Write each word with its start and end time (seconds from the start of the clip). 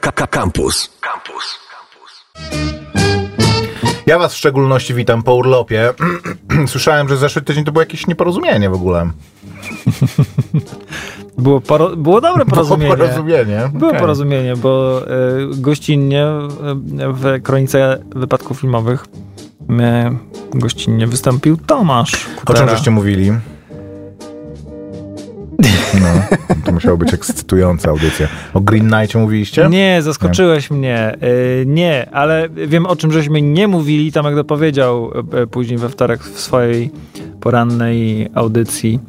Campus. 0.00 0.90
Campus. 1.00 1.58
Ja 4.06 4.18
was 4.18 4.34
w 4.34 4.36
szczególności 4.36 4.94
witam 4.94 5.22
po 5.22 5.34
urlopie. 5.34 5.94
Słyszałem, 6.66 7.08
że 7.08 7.16
zeszły 7.16 7.42
tydzień 7.42 7.64
to 7.64 7.72
było 7.72 7.82
jakieś 7.82 8.06
nieporozumienie 8.06 8.70
w 8.70 8.74
ogóle. 8.74 9.10
Było, 11.38 11.60
poro- 11.60 11.96
było 11.96 12.20
dobre 12.20 12.44
porozumienie. 12.46 12.96
Było 12.96 13.06
porozumienie. 13.06 13.70
Było 13.74 13.88
Okej. 13.90 14.00
porozumienie, 14.00 14.56
bo 14.56 15.00
y, 15.02 15.60
gościnnie 15.60 16.26
y, 16.26 17.12
w 17.12 17.42
kronice 17.42 17.98
wypadków 18.16 18.60
filmowych 18.60 19.04
y, 20.54 20.58
gościnnie 20.58 21.06
wystąpił 21.06 21.56
Tomasz. 21.56 22.14
O 22.14 22.16
czym 22.26 22.44
Kutera. 22.44 22.68
żeście 22.68 22.90
mówili? 22.90 23.32
No, 26.00 26.36
to 26.64 26.72
musiało 26.72 26.96
być 26.96 27.14
ekscytująca 27.14 27.90
audycja. 27.90 28.28
O 28.54 28.60
Green 28.60 28.90
Knightie 28.90 29.18
mówiliście? 29.18 29.68
Nie, 29.70 30.02
zaskoczyłeś 30.02 30.70
mnie. 30.70 31.16
Y, 31.22 31.64
nie, 31.66 32.10
ale 32.12 32.48
wiem 32.66 32.86
o 32.86 32.96
czym 32.96 33.12
żeśmy 33.12 33.42
nie 33.42 33.68
mówili. 33.68 34.12
Tomek 34.12 34.34
dopowiedział 34.34 35.10
y, 35.42 35.46
później 35.46 35.78
we 35.78 35.88
wtorek 35.88 36.22
w 36.22 36.40
swojej 36.40 36.90
porannej 37.40 38.28
audycji. 38.34 39.00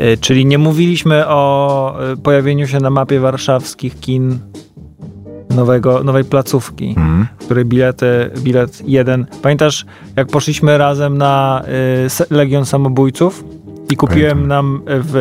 Y, 0.00 0.16
czyli 0.16 0.46
nie 0.46 0.58
mówiliśmy 0.58 1.28
o 1.28 1.94
y, 2.12 2.16
pojawieniu 2.16 2.66
się 2.66 2.78
na 2.78 2.90
mapie 2.90 3.20
warszawskich 3.20 4.00
kin 4.00 4.38
nowego, 5.50 6.04
nowej 6.04 6.24
placówki. 6.24 6.94
Hmm. 6.94 7.26
w 7.38 7.44
której 7.44 7.64
bilety, 7.64 8.30
bilet 8.38 8.88
jeden. 8.88 9.26
Pamiętasz, 9.42 9.86
jak 10.16 10.28
poszliśmy 10.28 10.78
razem 10.78 11.18
na 11.18 11.62
y, 12.20 12.34
Legion 12.34 12.66
Samobójców 12.66 13.44
i 13.90 13.96
kupiłem 13.96 14.30
Pamiętam. 14.30 14.48
nam 14.48 14.82
w 14.86 15.16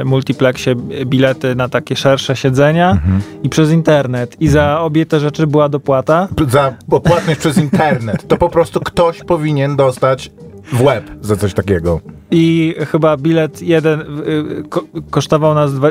y, 0.00 0.04
multiplexie 0.04 0.74
bilety 1.06 1.54
na 1.54 1.68
takie 1.68 1.96
szersze 1.96 2.36
siedzenia 2.36 2.90
Mhm. 2.90 3.20
i 3.42 3.48
przez 3.48 3.70
internet. 3.72 4.36
I 4.40 4.48
za 4.48 4.80
obie 4.80 5.06
te 5.06 5.20
rzeczy 5.20 5.46
była 5.46 5.68
dopłata. 5.68 6.28
Za 6.48 6.72
opłatność 6.90 7.40
przez 7.40 7.58
internet. 7.58 8.28
To 8.28 8.36
po 8.36 8.48
prostu 8.48 8.80
ktoś 8.80 9.24
powinien 9.24 9.76
dostać 9.76 10.30
w 10.72 10.82
łeb 10.82 11.10
za 11.20 11.36
coś 11.36 11.54
takiego. 11.54 12.00
I 12.30 12.74
chyba 12.90 13.16
bilet 13.16 13.62
jeden 13.62 14.00
y, 14.00 14.62
ko 14.68 14.82
kosztował 15.10 15.54
nas 15.54 15.74
dwa, 15.74 15.88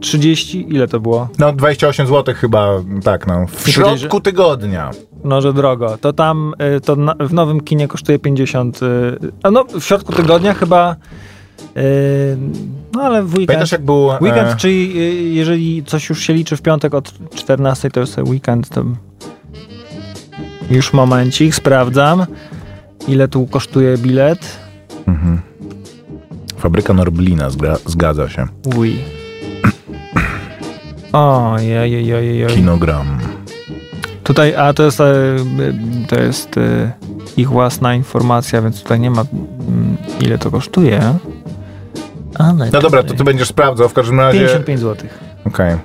30, 0.00 0.66
ile 0.74 0.88
to 0.88 1.00
było? 1.00 1.28
No 1.38 1.52
28 1.52 2.06
zł 2.06 2.34
chyba, 2.38 2.68
tak 3.04 3.26
no. 3.26 3.46
W 3.46 3.68
I 3.68 3.72
środku 3.72 4.20
tygodnia. 4.20 4.90
No, 5.24 5.40
że 5.40 5.52
drogo. 5.52 5.98
To 6.00 6.12
tam, 6.12 6.54
y, 6.76 6.80
to 6.80 6.96
na, 6.96 7.14
w 7.20 7.32
nowym 7.34 7.60
kinie 7.60 7.88
kosztuje 7.88 8.18
50. 8.18 8.82
y, 8.82 8.86
A 9.42 9.50
no, 9.50 9.64
w 9.64 9.84
środku 9.84 10.12
tygodnia 10.12 10.54
chyba. 10.54 10.96
No, 12.92 13.02
ale 13.02 13.22
w 13.22 13.26
weekend. 13.26 13.46
Pamiętasz 13.46 13.72
jak 13.72 13.84
był... 13.84 14.06
Weekend, 14.20 14.48
e, 14.48 14.56
czyli 14.56 15.00
y, 15.00 15.14
jeżeli 15.34 15.84
coś 15.84 16.08
już 16.08 16.20
się 16.20 16.32
liczy 16.34 16.56
w 16.56 16.62
piątek 16.62 16.94
od 16.94 17.14
14, 17.34 17.90
to 17.90 18.00
jest 18.00 18.18
weekend, 18.18 18.68
to 18.68 18.84
już 20.70 20.92
momencik, 20.92 21.54
sprawdzam. 21.54 22.26
Ile 23.08 23.28
tu 23.28 23.46
kosztuje 23.46 23.98
bilet? 23.98 24.58
mhm. 25.06 25.40
Fabryka 26.58 26.92
Norblina, 26.92 27.50
zgadza 27.86 28.28
się. 28.28 28.46
Ui. 28.76 28.98
O, 31.12 31.56
jej. 31.58 32.46
Kinogram. 32.46 33.18
Tutaj, 34.24 34.54
a 34.54 34.72
to 34.72 34.82
jest, 34.82 35.00
e, 35.00 35.36
to 36.08 36.20
jest 36.20 36.58
e, 36.58 36.92
ich 37.36 37.48
własna 37.48 37.94
informacja, 37.94 38.62
więc 38.62 38.82
tutaj 38.82 39.00
nie 39.00 39.10
ma 39.10 39.24
mm, 39.68 39.96
ile 40.20 40.38
to 40.38 40.50
kosztuje. 40.50 41.14
Ale 42.38 42.70
No 42.72 42.80
dobra, 42.80 43.02
to 43.02 43.14
ty 43.14 43.24
będziesz 43.24 43.48
sprawdzał, 43.48 43.88
w 43.88 43.92
każdym 43.92 44.20
razie... 44.20 44.38
55 44.38 44.80
zł. 44.80 45.08
Okej. 45.44 45.76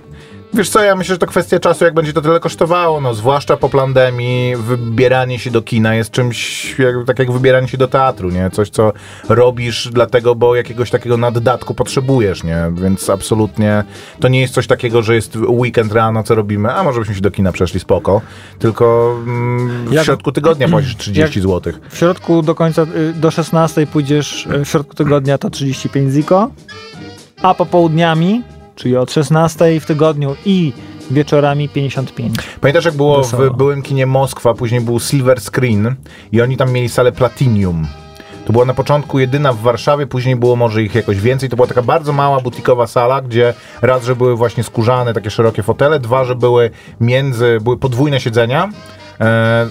Wiesz 0.54 0.70
co, 0.70 0.84
ja 0.84 0.96
myślę, 0.96 1.16
że 1.16 1.20
to 1.20 1.28
kwestia 1.28 1.60
czasu, 1.60 1.86
jak 1.86 1.94
będzie 1.94 2.14
to 2.14 2.22
tyle 2.22 2.40
kosztowało, 2.40 3.02
no 3.02 3.14
zwłaszcza 3.14 3.58
po 3.58 3.70
pandemii, 3.70 4.56
wybieranie 4.56 5.40
się 5.40 5.52
do 5.52 5.62
kina 5.62 5.96
jest 5.96 6.12
czymś, 6.12 6.76
jak, 6.80 6.96
tak 7.06 7.20
jak 7.20 7.32
wybieranie 7.32 7.68
się 7.68 7.78
do 7.78 7.88
teatru, 7.88 8.30
nie? 8.30 8.50
Coś, 8.50 8.70
co 8.70 8.94
robisz 9.30 9.90
dlatego, 9.94 10.36
bo 10.36 10.56
jakiegoś 10.56 10.90
takiego 10.90 11.18
naddatku 11.18 11.74
potrzebujesz, 11.74 12.44
nie? 12.44 12.58
Więc 12.74 13.10
absolutnie 13.10 13.84
to 14.20 14.28
nie 14.28 14.42
jest 14.42 14.54
coś 14.54 14.68
takiego, 14.68 15.02
że 15.04 15.16
jest 15.16 15.36
weekend 15.36 15.92
rano, 15.94 16.24
co 16.24 16.36
robimy, 16.36 16.74
a 16.74 16.84
może 16.84 17.00
byśmy 17.00 17.16
się 17.16 17.22
do 17.22 17.32
kina 17.32 17.52
przeszli, 17.52 17.80
spoko, 17.80 18.22
tylko 18.60 19.16
mm, 19.24 19.88
w 19.88 19.92
Jak- 19.94 20.06
środku 20.06 20.32
tygodnia 20.32 20.68
płacisz 20.74 20.96
30 20.98 21.40
jak- 21.40 21.48
zł. 21.50 21.74
W 21.90 21.98
środku 21.98 22.42
do 22.42 22.56
końca, 22.56 22.82
y, 22.82 23.14
do 23.14 23.32
16 23.32 23.88
pójdziesz, 23.88 24.46
y, 24.62 24.66
w 24.66 24.70
środku 24.70 24.96
tygodnia 24.96 25.38
to 25.38 25.50
35 25.50 26.14
ziko, 26.14 26.50
a 27.42 27.54
popołudniami, 27.54 28.42
czyli 28.78 28.98
od 28.98 29.12
16 29.12 29.80
w 29.80 29.86
tygodniu 29.86 30.36
i 30.46 30.74
wieczorami 31.12 31.70
55. 31.70 32.36
Pamiętasz, 32.62 32.86
jak 32.86 32.94
było 32.94 33.18
Wesoło. 33.18 33.50
w 33.50 33.58
byłym 33.58 33.82
kinie 33.82 34.06
Moskwa, 34.06 34.54
później 34.54 34.82
był 34.82 35.00
Silver 35.00 35.42
Screen 35.42 35.96
i 36.32 36.42
oni 36.42 36.58
tam 36.58 36.72
mieli 36.72 36.90
salę 36.90 37.12
Platinum. 37.12 37.88
To 38.46 38.54
była 38.54 38.66
na 38.66 38.74
początku 38.74 39.20
jedyna 39.20 39.54
w 39.54 39.60
Warszawie, 39.60 40.08
później 40.08 40.36
było 40.36 40.56
może 40.56 40.84
ich 40.84 40.96
jakoś 40.96 41.20
więcej. 41.20 41.50
To 41.50 41.56
była 41.56 41.68
taka 41.68 41.82
bardzo 41.82 42.14
mała, 42.14 42.40
butikowa 42.42 42.88
sala, 42.88 43.22
gdzie 43.22 43.54
raz, 43.82 44.04
że 44.04 44.16
były 44.16 44.36
właśnie 44.36 44.64
skórzane, 44.64 45.14
takie 45.14 45.30
szerokie 45.30 45.64
fotele, 45.64 46.00
dwa, 46.00 46.26
że 46.26 46.36
były 46.36 46.70
między, 47.02 47.58
były 47.62 47.78
podwójne 47.78 48.20
siedzenia. 48.20 48.70
E, 49.22 49.68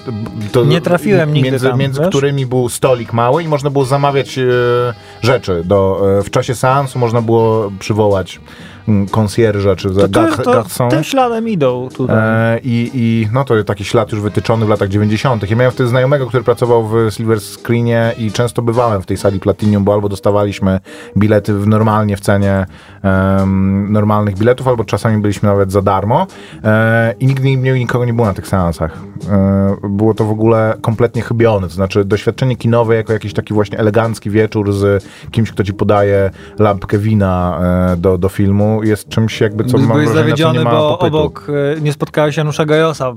Nie 0.67 0.81
trafiłem 0.81 1.33
nigdy 1.34 1.50
między, 1.50 1.69
tam, 1.69 1.78
między 1.78 2.00
wiesz? 2.00 2.09
którymi 2.09 2.47
był 2.47 2.69
stolik 2.69 3.12
mały 3.12 3.43
i 3.43 3.49
można 3.49 3.71
było 3.71 3.84
zamawiać 3.84 4.38
e, 4.38 4.43
rzeczy. 5.23 5.62
Do, 5.65 6.03
e, 6.19 6.23
w 6.23 6.31
czasie 6.31 6.55
seansu 6.55 6.99
można 6.99 7.23
było 7.23 7.73
przywołać 7.78 8.41
konsjerża 9.10 9.76
czy 9.76 9.88
To, 9.91 10.08
gach- 10.08 10.42
to 10.42 10.52
garçon. 10.62 10.88
tym 10.91 11.04
śladem 11.04 11.48
idą 11.48 11.88
tutaj. 11.97 12.16
E, 12.19 12.58
i, 12.64 12.91
I 12.94 13.28
no 13.32 13.44
to 13.44 13.64
taki 13.64 13.84
ślad 13.84 14.12
już 14.12 14.20
wytyczony 14.20 14.66
w 14.66 14.69
latach 14.69 14.88
90. 14.88 15.50
Ja 15.50 15.56
miałem 15.56 15.72
wtedy 15.72 15.88
znajomego, 15.88 16.26
który 16.26 16.42
pracował 16.44 16.88
w 16.88 16.94
Silver 17.10 17.41
Screenie 17.41 18.12
i 18.19 18.32
często 18.32 18.62
bywałem 18.62 19.02
w 19.02 19.06
tej 19.06 19.16
sali 19.16 19.41
Platinum, 19.41 19.84
bo 19.84 19.94
albo 19.94 20.08
dostawaliśmy 20.08 20.80
bilety 21.16 21.54
w 21.54 21.66
normalnie 21.66 22.16
w 22.16 22.20
cenie 22.20 22.66
em, 23.02 23.92
normalnych 23.92 24.38
biletów, 24.38 24.69
albo 24.69 24.84
czasami 24.84 25.19
byliśmy 25.22 25.48
nawet 25.48 25.72
za 25.72 25.82
darmo. 25.82 26.26
E, 26.64 27.14
I 27.20 27.26
nigdy 27.26 27.56
nie, 27.56 27.72
nikogo 27.72 28.04
nie 28.04 28.12
było 28.14 28.26
na 28.26 28.34
tych 28.34 28.48
seansach. 28.48 28.98
E, 29.30 29.76
było 29.88 30.14
to 30.14 30.25
w 30.25 30.30
ogóle 30.30 30.75
kompletnie 30.80 31.22
chybione. 31.22 31.69
To 31.69 31.75
znaczy 31.75 32.04
doświadczenie 32.04 32.56
kinowe 32.56 32.94
jako 32.96 33.12
jakiś 33.12 33.32
taki 33.34 33.54
właśnie 33.54 33.78
elegancki 33.78 34.30
wieczór 34.30 34.72
z 34.72 35.04
kimś, 35.30 35.50
kto 35.52 35.64
ci 35.64 35.75
podaje 35.75 36.30
lampkę 36.58 36.98
wina 36.98 37.58
e, 37.92 37.96
do, 37.96 38.19
do 38.19 38.28
filmu 38.28 38.75
jest 38.82 39.09
czymś 39.09 39.41
jakby 39.41 39.64
co 39.64 39.78
mam 39.78 39.87
Byłeś 39.87 40.09
wrażenie, 40.09 40.14
co 40.37 40.37
zawiedziony, 40.42 40.64
bo 40.64 40.97
popytu. 40.98 41.19
obok 41.19 41.47
e, 41.76 41.81
nie 41.81 41.92
spotkałeś 41.92 42.37
Janusza 42.37 42.64
Gajosa 42.64 43.09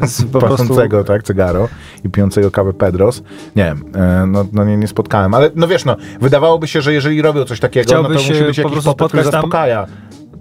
e, 0.00 0.06
z 0.06 0.24
po 0.24 0.38
prostu... 0.40 0.56
pacącego, 0.58 1.04
tak, 1.04 1.22
cygaro 1.22 1.68
i 2.04 2.08
pijącego 2.10 2.50
kawę 2.50 2.72
Pedros. 2.72 3.22
Nie 3.56 3.64
wiem, 3.64 3.84
e, 3.94 4.26
no, 4.26 4.44
no 4.52 4.64
nie, 4.64 4.76
nie 4.76 4.88
spotkałem, 4.88 5.34
ale 5.34 5.50
no 5.54 5.68
wiesz, 5.68 5.84
no, 5.84 5.96
wydawałoby 6.20 6.68
się, 6.68 6.82
że 6.82 6.92
jeżeli 6.92 7.22
robią 7.22 7.44
coś 7.44 7.60
takiego, 7.60 7.90
no 7.94 8.02
to 8.02 8.08
Chciałbyś, 8.08 8.28
musi 8.28 8.44
być 8.44 8.56
po 8.56 8.62
jakiś 8.62 8.72
prostu 8.72 8.94
popyt, 8.94 9.08
który 9.08 9.24
zaspokaja. 9.24 9.86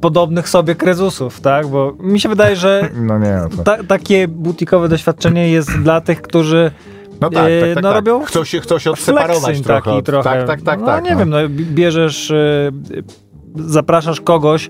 podobnych 0.02 0.50
sobie 0.50 0.76
krezusów, 0.76 1.42
tak? 1.42 1.68
Bo 1.68 1.94
mi 2.00 2.20
się 2.20 2.30
wydaje, 2.30 2.56
że 2.56 2.90
No 3.02 3.20
nie, 3.20 3.40
no 3.44 3.50
to... 3.58 3.64
ta, 3.64 3.84
takie 3.84 4.28
butikowe 4.28 4.90
doświadczenie 4.90 5.50
jest 5.50 5.80
dla 5.80 6.02
tych, 6.02 6.22
którzy 6.22 6.72
No 7.22 7.30
tak, 7.30 7.46
e, 7.50 7.60
tak, 7.62 7.74
tak, 7.76 7.84
no 7.84 7.90
tak. 7.90 7.96
robią 7.96 8.24
Chcą 8.26 8.44
się, 8.44 8.60
chcą 8.60 8.80
się 8.80 8.92
odseparować 8.92 9.62
trochę. 9.62 9.82
taki 9.82 9.98
od- 9.98 10.06
trochę. 10.06 10.24
Tak, 10.30 10.48
tak, 10.48 10.62
tak. 10.62 10.80
no, 10.80 10.86
tak 10.86 11.04
nie 11.04 11.16
wiem, 11.16 11.30
no, 11.30 11.38
bierzesz, 11.50 12.32
e, 12.32 12.72
zapraszasz 13.56 14.22
kogoś, 14.22 14.70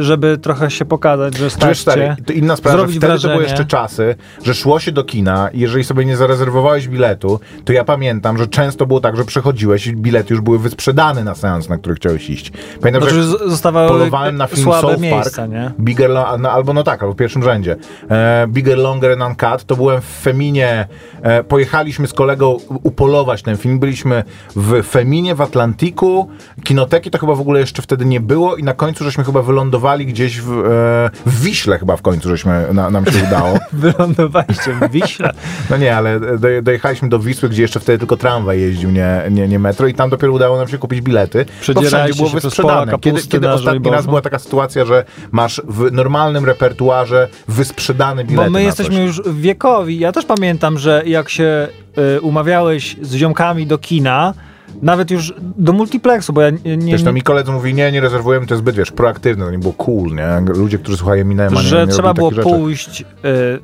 żeby 0.00 0.38
trochę 0.38 0.70
się 0.70 0.84
pokazać, 0.84 1.36
że 1.36 1.50
stać 1.50 1.78
stary, 1.78 2.16
to 2.26 2.32
inna 2.32 2.56
sprawa, 2.56 2.76
że 2.76 2.82
zrobić 2.82 2.96
wtedy 2.96 3.14
to 3.14 3.20
były 3.20 3.34
wrażenie. 3.34 3.50
jeszcze 3.50 3.64
czasy, 3.64 4.14
że 4.44 4.54
szło 4.54 4.80
się 4.80 4.92
do 4.92 5.04
kina 5.04 5.48
i 5.52 5.60
jeżeli 5.60 5.84
sobie 5.84 6.04
nie 6.04 6.16
zarezerwowałeś 6.16 6.88
biletu, 6.88 7.40
to 7.64 7.72
ja 7.72 7.84
pamiętam, 7.84 8.38
że 8.38 8.46
często 8.46 8.86
było 8.86 9.00
tak, 9.00 9.16
że 9.16 9.24
przechodziłeś 9.24 9.86
i 9.86 9.96
bilety 9.96 10.34
już 10.34 10.40
były 10.40 10.58
wysprzedane 10.58 11.24
na 11.24 11.34
seans, 11.34 11.68
na 11.68 11.78
który 11.78 11.94
chciałeś 11.94 12.30
iść. 12.30 12.52
Pamiętam, 12.80 13.02
Znaczy, 13.02 13.22
że 13.22 13.24
zostawały 13.24 13.88
polowałem 13.88 14.36
na 14.36 14.46
film 14.46 14.62
słabe 14.62 14.88
South 14.88 15.00
miejsca, 15.00 15.42
Park, 15.42 15.52
nie? 15.52 15.70
Bigger, 15.80 16.10
no, 16.38 16.50
albo 16.50 16.72
no 16.72 16.82
tak, 16.82 17.02
albo 17.02 17.14
w 17.14 17.16
pierwszym 17.16 17.42
rzędzie. 17.42 17.76
E, 18.10 18.46
Bigger, 18.48 18.78
Longer 18.78 19.12
and 19.12 19.22
Uncut, 19.22 19.64
to 19.66 19.76
byłem 19.76 20.00
w 20.00 20.04
Feminie, 20.04 20.88
e, 21.22 21.44
pojechaliśmy 21.44 22.06
z 22.06 22.12
kolegą 22.12 22.56
upolować 22.82 23.42
ten 23.42 23.56
film, 23.56 23.78
byliśmy 23.78 24.24
w 24.56 24.82
Feminie, 24.82 25.34
w 25.34 25.40
Atlantiku, 25.40 26.28
kinoteki 26.64 27.10
to 27.10 27.18
chyba 27.18 27.34
w 27.34 27.40
ogóle 27.40 27.60
jeszcze 27.60 27.82
wtedy 27.82 28.04
nie 28.04 28.20
było 28.20 28.56
i 28.56 28.62
na 28.62 28.74
końcu 28.74 29.04
żeśmy 29.04 29.24
chyba 29.24 29.42
wylądowali 29.42 29.57
gdzieś 30.06 30.40
w, 30.40 30.50
e, 30.50 31.30
w 31.30 31.40
Wiśle 31.40 31.78
chyba 31.78 31.96
w 31.96 32.02
końcu 32.02 32.28
żeśmy, 32.28 32.66
na, 32.72 32.90
nam 32.90 33.06
się 33.06 33.24
udało. 33.28 33.58
Wylądowaliście 33.72 34.72
w 34.72 34.90
Wiśle. 34.90 35.30
No 35.70 35.76
nie, 35.76 35.96
ale 35.96 36.20
do, 36.20 36.48
dojechaliśmy 36.62 37.08
do 37.08 37.18
Wisły, 37.18 37.48
gdzie 37.48 37.62
jeszcze 37.62 37.80
wtedy 37.80 37.98
tylko 37.98 38.16
tramwaj 38.16 38.60
jeździł, 38.60 38.90
nie, 38.90 39.22
nie, 39.30 39.48
nie 39.48 39.58
metro 39.58 39.86
i 39.86 39.94
tam 39.94 40.10
dopiero 40.10 40.32
udało 40.32 40.56
nam 40.56 40.68
się 40.68 40.78
kupić 40.78 41.00
bilety. 41.00 41.44
Bo 41.74 41.82
wszędzie 41.82 42.14
było 42.14 42.28
wysprzedane. 42.28 42.98
Kiedy, 43.00 43.22
kiedy 43.22 43.50
ostatni 43.50 43.90
raz 43.90 44.06
była 44.06 44.20
taka 44.20 44.38
sytuacja, 44.38 44.84
że 44.84 45.04
masz 45.32 45.62
w 45.68 45.92
normalnym 45.92 46.44
repertuarze 46.44 47.28
wysprzedane 47.48 48.24
bilety 48.24 48.44
Bo 48.44 48.50
my 48.50 48.62
jesteśmy 48.62 49.02
już 49.02 49.22
wiekowi. 49.32 49.98
Ja 49.98 50.12
też 50.12 50.24
pamiętam, 50.24 50.78
że 50.78 51.02
jak 51.06 51.28
się 51.28 51.68
y, 52.16 52.20
umawiałeś 52.20 52.96
z 53.02 53.14
ziomkami 53.14 53.66
do 53.66 53.78
kina, 53.78 54.34
nawet 54.82 55.10
już 55.10 55.34
do 55.40 55.72
multiplexu, 55.72 56.32
bo 56.32 56.40
ja 56.40 56.50
nie... 56.50 56.76
nie, 56.76 56.96
nie 56.96 57.12
mi 57.12 57.22
koledzy 57.22 57.52
mówi, 57.52 57.74
nie, 57.74 57.92
nie 57.92 58.00
rezerwujemy, 58.00 58.46
to 58.46 58.54
jest 58.54 58.62
zbyt, 58.62 58.76
wiesz, 58.76 58.90
proaktywne, 58.90 59.44
to 59.44 59.50
nie 59.50 59.58
było 59.58 59.72
cool, 59.72 60.14
nie? 60.14 60.54
Ludzie, 60.54 60.78
którzy 60.78 60.98
słuchają 60.98 61.22
Eminema, 61.22 61.62
nie, 61.62 61.68
że 61.68 61.86
nie 61.86 61.92
trzeba 61.92 62.14
było 62.14 62.30
pójść 62.30 63.00
y, 63.00 63.04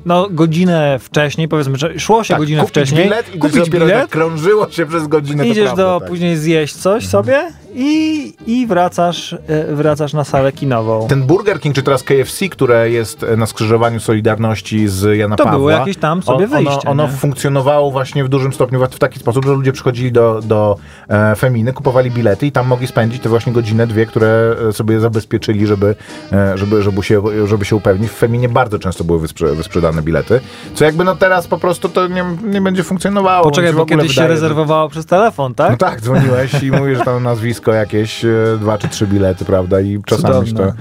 no, 0.05 0.27
godzinę 0.31 0.99
wcześniej, 0.99 1.47
powiedzmy, 1.47 1.77
że 1.77 1.99
szło 1.99 2.23
się 2.23 2.33
Tak, 2.33 2.39
godzinę 2.39 2.61
kupić 2.61 2.71
wcześniej, 2.71 3.03
bilet 3.03 3.35
i 3.35 3.39
kupić 3.39 3.69
bilet, 3.69 3.89
tak 3.89 4.09
krążyło 4.09 4.69
się 4.69 4.85
przez 4.85 5.07
godzinę. 5.07 5.47
idziesz 5.47 5.65
prawda, 5.65 5.83
do, 5.83 5.99
tak. 5.99 6.09
później 6.09 6.37
zjeść 6.37 6.75
coś 6.75 7.07
sobie 7.07 7.51
i, 7.77 8.33
i 8.47 8.67
wracasz, 8.67 9.33
y, 9.33 9.75
wracasz 9.75 10.13
na 10.13 10.23
salę 10.23 10.51
kinową. 10.51 11.07
Ten 11.07 11.23
Burger 11.23 11.59
King, 11.59 11.75
czy 11.75 11.83
teraz 11.83 12.03
KFC, 12.03 12.49
które 12.49 12.89
jest 12.89 13.23
e, 13.23 13.37
na 13.37 13.45
skrzyżowaniu 13.45 13.99
Solidarności 13.99 14.87
z 14.87 15.17
Jana 15.17 15.35
To 15.35 15.43
Pawła. 15.43 15.57
było 15.57 15.69
jakieś 15.69 15.97
tam 15.97 16.23
sobie 16.23 16.45
on- 16.45 16.49
wyjście, 16.51 16.89
Ono, 16.89 17.03
ono 17.03 17.07
funkcjonowało 17.07 17.91
właśnie 17.91 18.23
w 18.23 18.29
dużym 18.29 18.53
stopniu 18.53 18.87
w 18.91 18.99
taki 18.99 19.19
sposób, 19.19 19.45
że 19.45 19.51
ludzie 19.51 19.71
przychodzili 19.71 20.11
do, 20.11 20.39
do 20.43 20.77
e, 21.09 21.35
Feminy, 21.35 21.73
kupowali 21.73 22.11
bilety 22.11 22.47
i 22.47 22.51
tam 22.51 22.67
mogli 22.67 22.87
spędzić 22.87 23.21
te 23.23 23.29
właśnie 23.29 23.53
godzinę, 23.53 23.87
dwie, 23.87 24.05
które 24.05 24.55
e, 24.69 24.73
sobie 24.73 24.99
zabezpieczyli, 24.99 25.67
żeby, 25.67 25.95
e, 26.31 26.57
żeby, 26.57 26.81
żeby, 26.81 27.03
się, 27.03 27.21
żeby 27.45 27.65
się 27.65 27.75
upewnić. 27.75 28.09
W 28.11 28.15
Feminie 28.15 28.49
bardzo 28.49 28.79
często 28.79 29.03
były 29.03 29.19
wysprze, 29.19 29.55
wysprzedane 29.55 30.01
bilety, 30.01 30.39
co 30.73 30.85
jakby 30.85 31.03
no 31.03 31.15
teraz 31.15 31.47
po 31.47 31.57
prostu 31.57 31.89
to 31.89 32.07
nie, 32.07 32.25
nie 32.43 32.61
będzie 32.61 32.83
funkcjonowało. 32.83 33.43
Poczekaj, 33.43 33.73
bo 33.73 33.85
kiedyś 33.85 34.15
się 34.15 34.27
rezerwowało 34.27 34.89
przez 34.89 35.05
telefon, 35.05 35.53
tak? 35.55 35.71
No 35.71 35.77
tak, 35.77 36.01
dzwoniłeś 36.01 36.63
i 36.63 36.71
mówisz, 36.71 36.99
tam 37.05 37.23
nazwisko 37.23 37.64
jakieś, 37.73 38.25
e, 38.25 38.29
dwa 38.59 38.77
czy 38.77 38.87
trzy 38.89 39.07
bilety, 39.07 39.45
prawda? 39.45 39.81
I 39.81 40.01
czasami 40.05 40.47
się 40.47 40.53
to 40.53 40.59
Cudowne. 40.63 40.73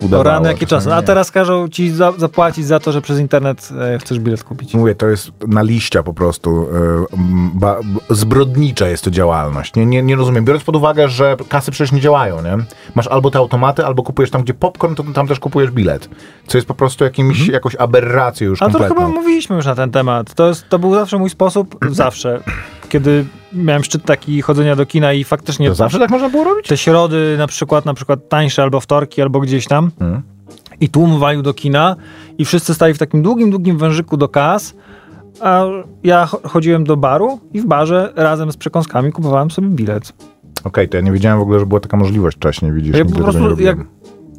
udawało. 0.00 0.24
Rany, 0.24 0.48
czasami 0.48 0.66
czasy. 0.66 0.94
A 0.94 1.02
teraz 1.02 1.30
każą 1.30 1.68
ci 1.68 1.90
za, 1.90 2.12
zapłacić 2.12 2.66
za 2.66 2.80
to, 2.80 2.92
że 2.92 3.02
przez 3.02 3.18
internet 3.20 3.68
e, 3.94 3.98
chcesz 3.98 4.18
bilet 4.18 4.44
kupić. 4.44 4.74
Mówię, 4.74 4.94
to 4.94 5.06
jest 5.06 5.30
na 5.48 5.62
liścia 5.62 6.02
po 6.02 6.14
prostu. 6.14 6.68
e, 7.12 7.16
Ba, 7.54 7.76
zbrodnicza 8.10 8.88
jest 8.88 9.04
to 9.04 9.10
działalność. 9.10 9.74
Nie, 9.74 9.86
nie, 9.86 10.02
nie 10.02 10.16
rozumiem. 10.16 10.44
Biorąc 10.44 10.64
pod 10.64 10.76
uwagę, 10.76 11.08
że 11.08 11.36
kasy 11.48 11.70
przecież 11.70 11.92
nie 11.92 12.00
działają, 12.00 12.42
nie? 12.42 12.56
Masz 12.94 13.06
albo 13.06 13.30
te 13.30 13.38
automaty, 13.38 13.86
albo 13.86 14.02
kupujesz 14.02 14.30
tam, 14.30 14.42
gdzie 14.42 14.54
popcorn, 14.54 14.94
to 14.94 15.04
tam 15.14 15.26
też 15.28 15.40
kupujesz 15.40 15.70
bilet. 15.70 16.08
Co 16.46 16.58
jest 16.58 16.68
po 16.68 16.74
prostu 16.74 17.04
jakimś, 17.04 17.48
jakąś 17.48 17.76
aberracją 17.76 18.48
już 18.48 18.58
to 18.58 18.64
kompletną. 18.64 18.94
chyba 18.96 19.08
mówiliśmy 19.08 19.56
już 19.56 19.66
na 19.66 19.74
ten 19.74 19.90
temat. 19.90 20.34
To, 20.34 20.48
jest, 20.48 20.68
to 20.68 20.78
był 20.78 20.94
zawsze 20.94 21.18
mój 21.18 21.30
sposób, 21.30 21.78
zawsze, 21.90 22.40
kiedy 22.94 23.24
miałem 23.52 23.84
szczyt 23.84 24.04
taki 24.04 24.42
chodzenia 24.42 24.76
do 24.76 24.86
kina 24.86 25.12
i 25.12 25.24
faktycznie 25.24 25.68
To 25.68 25.74
zawsze 25.74 25.98
tak 25.98 26.10
można 26.10 26.28
było 26.28 26.44
robić? 26.44 26.66
te 26.68 26.76
środy 26.76 27.34
na 27.38 27.46
przykład, 27.46 27.84
na 27.84 27.94
przykład 27.94 28.28
tańsze 28.28 28.62
albo 28.62 28.80
wtorki, 28.80 29.22
albo 29.22 29.40
gdzieś 29.40 29.66
tam 29.66 29.90
Mhm. 30.00 30.22
i 30.80 30.88
tłum 30.88 31.18
walił 31.18 31.42
do 31.42 31.54
kina 31.54 31.96
i 32.38 32.44
wszyscy 32.44 32.74
stali 32.74 32.94
w 32.94 32.98
takim 32.98 33.22
długim, 33.22 33.50
długim 33.50 33.78
wężyku 33.78 34.16
do 34.16 34.28
kas, 34.28 34.74
a 35.40 35.64
ja 36.04 36.26
cho- 36.32 36.48
chodziłem 36.48 36.84
do 36.84 36.96
baru 36.96 37.40
i 37.52 37.60
w 37.60 37.66
barze 37.66 38.12
razem 38.16 38.52
z 38.52 38.56
przekąskami 38.56 39.12
kupowałem 39.12 39.50
sobie 39.50 39.68
bilet. 39.68 40.12
Okej, 40.64 40.88
to 40.88 40.96
ja 40.96 41.02
nie 41.02 41.12
wiedziałem 41.12 41.38
w 41.38 41.42
ogóle, 41.42 41.58
że 41.60 41.66
była 41.66 41.80
taka 41.80 41.96
możliwość 41.96 42.36
wcześniej, 42.36 42.72
widzisz. 42.72 42.96
Ja 42.96 43.04
po 43.04 43.10
prostu 43.14 43.60
jak 43.60 43.78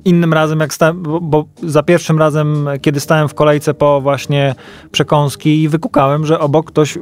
innym 0.06 0.34
razem, 0.34 0.60
jak 0.60 0.74
stałem, 0.74 1.04
bo, 1.04 1.22
bo 1.22 1.46
za 1.64 1.84
pierwszym 1.84 2.20
razem, 2.20 2.68
kiedy 2.82 3.00
stałem 3.00 3.28
w 3.28 3.34
kolejce 3.34 3.74
po 3.74 4.02
właśnie 4.02 4.56
przekąski 4.92 5.62
i 5.64 5.70
wykukałem, 5.70 6.26
że 6.26 6.40
obok 6.40 6.66
ktoś, 6.68 6.98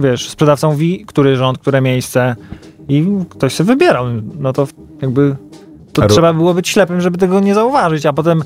wiesz, 0.00 0.28
sprzedawca 0.28 0.68
mówi, 0.68 1.04
który 1.06 1.36
rząd, 1.36 1.58
które 1.58 1.80
miejsce 1.80 2.36
i 2.88 3.06
ktoś 3.28 3.54
sobie 3.54 3.66
wybierał. 3.66 4.06
No 4.38 4.52
to 4.52 4.68
jakby 5.02 5.36
to 5.92 6.06
trzeba 6.06 6.32
było 6.32 6.54
być 6.54 6.68
ślepym, 6.68 7.00
żeby 7.00 7.18
tego 7.18 7.40
nie 7.40 7.54
zauważyć, 7.54 8.06
a 8.06 8.12
potem 8.12 8.42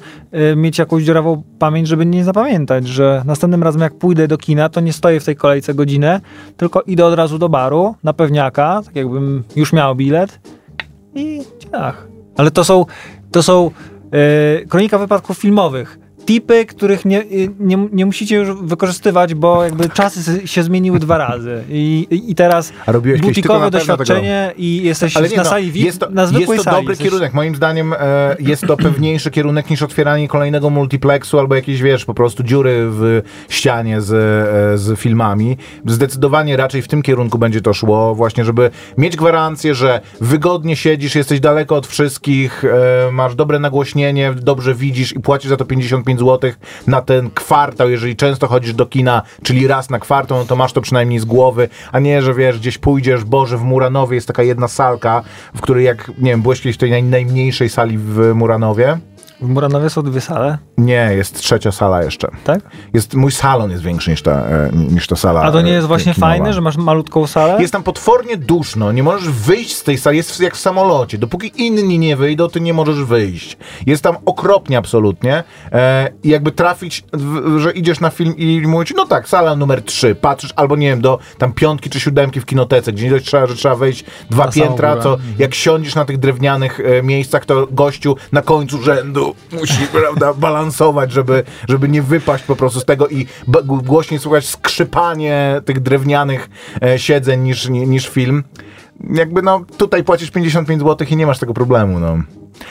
y, 0.53 0.57
mieć 0.57 0.79
jakąś 0.79 1.03
dziurawą 1.03 1.43
pamięć, 1.59 1.89
żeby 1.89 2.07
nie 2.07 2.25
zapamiętać, 2.25 2.89
że 2.89 3.23
następnym 3.27 3.63
razem 3.63 3.83
jak 3.83 3.95
pójdę 3.95 4.29
do 4.29 4.39
kina, 4.39 4.69
to 4.69 4.81
nie 4.81 4.93
stoję 4.93 5.21
w 5.21 5.25
tej 5.25 5.37
kolejce 5.37 5.75
godzinę, 5.75 6.21
tylko 6.57 6.81
idę 6.81 7.07
od 7.07 7.15
razu 7.15 7.39
do 7.39 7.49
baru, 7.49 7.95
na 8.05 8.13
pewniaka, 8.13 8.83
tak 8.85 8.97
jakbym 8.97 9.43
już 9.57 9.73
miał 9.73 9.95
bilet 9.95 10.41
i 11.15 11.41
ciach. 11.59 12.09
Ale 12.37 12.51
to 12.51 12.65
są, 12.65 12.87
to 13.31 13.43
są 13.43 13.71
e, 14.13 14.67
kronika 14.67 14.99
wypadków 14.99 15.39
filmowych. 15.39 15.99
Tipy, 16.27 16.67
których 16.67 17.05
nie, 17.05 17.21
y, 17.23 17.51
nie, 17.61 17.89
nie 17.93 18.07
musicie 18.07 18.37
już 18.37 18.49
wykorzystywać, 18.63 19.35
bo 19.35 19.65
jakby 19.65 19.89
czasy 19.89 20.49
się 20.49 20.63
zmieniły 20.63 20.99
dwa 20.99 21.19
razy. 21.19 21.63
I, 21.71 22.07
i- 22.11 22.35
teraz 22.35 22.73
A 22.87 22.93
robiłeś 22.93 23.21
butikowe 23.21 23.71
doświadczenie 23.71 24.53
i 24.57 24.83
jesteś 24.83 25.17
Ale 25.17 25.29
nie, 25.29 25.37
na 25.37 25.43
no, 25.43 25.49
sali 25.49 25.73
VIP, 25.73 25.85
jest 25.87 25.99
to, 25.99 26.11
na 26.11 26.27
zwykłej 26.27 26.57
jest 26.57 26.65
to 26.69 26.71
dobry 26.75 26.93
jesteś- 26.93 27.05
kierunek. 27.05 27.35
Moim 27.35 27.55
zdaniem 27.57 27.93
e, 27.93 28.37
jest 28.39 28.67
to 28.67 28.77
pewniejszy 28.87 29.31
kierunek 29.31 29.71
niż 29.71 29.83
otwieranie 29.83 30.29
kolejnego 30.29 30.71
multiplexu 30.71 31.39
albo 31.39 31.55
jakieś, 31.55 31.83
wiesz, 31.83 32.05
po 32.05 32.15
prostu 32.15 32.43
dziury 32.43 32.77
w 32.91 33.23
ścianie 33.49 34.01
z, 34.01 34.13
e, 34.13 34.79
z 34.79 34.99
filmami. 35.01 35.57
Zdecydowanie 35.87 36.57
raczej 36.57 36.83
w 36.83 36.89
tym 36.89 37.03
kierunku 37.03 37.39
będzie 37.39 37.61
to 37.61 37.75
szło, 37.75 38.15
właśnie, 38.15 38.45
żeby 38.45 38.71
mieć 38.99 39.17
gwarancję, 39.17 39.75
że 39.75 40.01
wygodnie 40.21 40.77
siedzisz, 40.77 41.15
jesteś 41.15 41.41
daleko 41.41 41.77
od 41.77 41.87
wszystkich, 41.87 42.65
e, 42.65 43.11
masz 43.13 43.35
dobre 43.35 43.59
nagłośnienie, 43.59 44.35
dobrze 44.43 44.75
widzisz 44.75 45.13
i 45.17 45.21
płacisz 45.21 45.49
za 45.49 45.57
to 45.57 45.65
55 45.65 46.14
zł 46.19 46.51
na 46.87 47.03
ten 47.03 47.31
kwartał, 47.31 47.91
jeżeli 47.91 48.17
często 48.17 48.47
chodzisz 48.47 48.75
do 48.75 48.87
kina, 48.87 49.23
czyli 49.43 49.67
raz 49.67 49.91
na 49.91 49.99
kwartał, 49.99 50.39
no 50.39 50.45
to 50.45 50.57
masz 50.57 50.73
to 50.73 50.81
przynajmniej 50.81 51.19
z 51.19 51.25
głowy, 51.25 51.69
a 51.93 51.99
nie, 51.99 52.23
że 52.23 52.35
wiesz, 52.35 52.59
gdzieś 52.59 52.79
pójdziesz, 52.79 53.25
Boże, 53.25 53.59
w 53.59 53.63
Muranowie 53.63 54.15
jest 54.15 54.27
taka 54.27 54.43
jedna 54.43 54.69
salka, 54.69 55.23
w 55.55 55.61
której 55.61 55.85
jak, 55.85 56.11
nie 56.19 56.31
wiem, 56.31 56.43
byłeś 56.43 56.61
kiedyś 56.61 56.77
w 56.77 56.81
tej 56.81 56.91
naj, 56.91 57.03
najmniejszej 57.03 57.69
sali 57.69 57.99
w 57.99 58.33
Muranowie? 58.35 58.99
W 59.45 59.49
Muranowie 59.49 59.91
są 59.91 60.03
dwie 60.03 60.21
sale, 60.21 60.59
Nie, 60.79 61.11
jest 61.17 61.39
trzecia 61.39 61.73
sala 61.73 62.03
jeszcze. 62.03 62.29
tak? 62.45 62.61
Jest, 62.95 63.15
mój 63.15 63.33
salon 63.33 63.71
jest 63.71 63.83
większy 63.83 64.11
niż 64.11 64.23
ta, 64.23 64.31
e, 64.33 64.71
niż 64.73 65.07
ta 65.07 65.17
sala 65.17 65.43
A 65.43 65.53
to 65.53 65.61
nie 65.61 65.71
e, 65.71 65.75
jest 65.75 65.87
właśnie 65.87 66.15
kinowa. 66.15 66.33
fajne, 66.33 66.53
że 66.53 66.61
masz 66.61 66.77
malutką 66.77 67.27
salę? 67.27 67.57
Jest 67.61 67.73
tam 67.73 67.83
potwornie 67.83 68.37
duszno, 68.37 68.93
nie 68.93 69.03
możesz 69.03 69.29
wyjść 69.29 69.77
z 69.77 69.83
tej 69.83 69.99
sali, 69.99 70.17
jest 70.17 70.41
jak 70.41 70.55
w 70.55 70.61
samolocie. 70.61 71.19
Dopóki 71.19 71.53
inni 71.57 71.99
nie 71.99 72.17
wyjdą, 72.17 72.49
ty 72.49 72.61
nie 72.61 72.75
możesz 72.75 73.05
wyjść. 73.05 73.57
Jest 73.87 74.03
tam 74.03 74.17
okropnie 74.27 74.79
absolutnie 74.79 75.45
e, 75.73 76.11
i 76.23 76.29
jakby 76.29 76.53
trafić, 76.53 77.05
że 77.59 77.73
idziesz 77.73 78.01
na 78.01 78.11
film 78.11 78.37
i 78.37 78.63
mówisz, 78.67 78.95
no 78.97 79.07
tak, 79.07 79.29
sala 79.29 79.57
numer 79.57 79.83
3, 79.83 80.15
patrzysz 80.15 80.53
albo 80.57 80.77
nie 80.77 80.89
wiem, 80.89 81.01
do 81.01 81.19
tam 81.39 81.53
piątki 81.53 81.91
czy 81.91 82.01
siódemki 82.01 82.41
w 82.41 82.47
kinotece, 82.47 82.93
gdzie 82.93 83.11
nie 83.11 83.21
trzeba, 83.21 83.47
że 83.47 83.55
trzeba 83.55 83.75
wejść 83.75 84.05
dwa 84.31 84.47
Na 84.47 84.53
piętra, 84.53 84.97
to 84.97 85.19
jak 85.39 85.55
siądziesz 85.55 85.95
na 85.95 86.05
tych 86.05 86.19
drewnianych 86.19 86.81
e, 86.81 87.03
miejscach, 87.03 87.45
to 87.47 87.67
gościu 87.71 88.17
na 88.33 88.43
końcu 88.43 88.83
rzędu 88.83 89.34
musi, 89.53 89.87
prawda, 89.93 90.35
balansować, 90.35 91.13
żeby, 91.13 91.43
żeby 91.69 91.89
nie 91.89 92.03
wypaść 92.03 92.45
po 92.45 92.57
prostu 92.57 92.81
z 92.81 92.85
tego 92.85 93.09
i 93.09 93.27
głośniej 93.67 94.21
słuchać 94.21 94.49
skrzypanie 94.49 95.61
tych 95.65 95.81
drewnianych 95.81 96.49
e, 96.83 96.99
siedzeń 96.99 97.41
niż, 97.41 97.69
ni- 97.69 97.87
niż 97.89 98.09
film. 98.09 98.45
Jakby 99.15 99.43
no, 99.43 99.65
tutaj 99.77 100.05
płacisz 100.05 100.31
55 100.31 100.83
zł 100.83 101.07
i 101.11 101.17
nie 101.17 101.27
masz 101.27 101.39
tego 101.39 101.55
problemu, 101.55 102.01
no. 102.01 102.19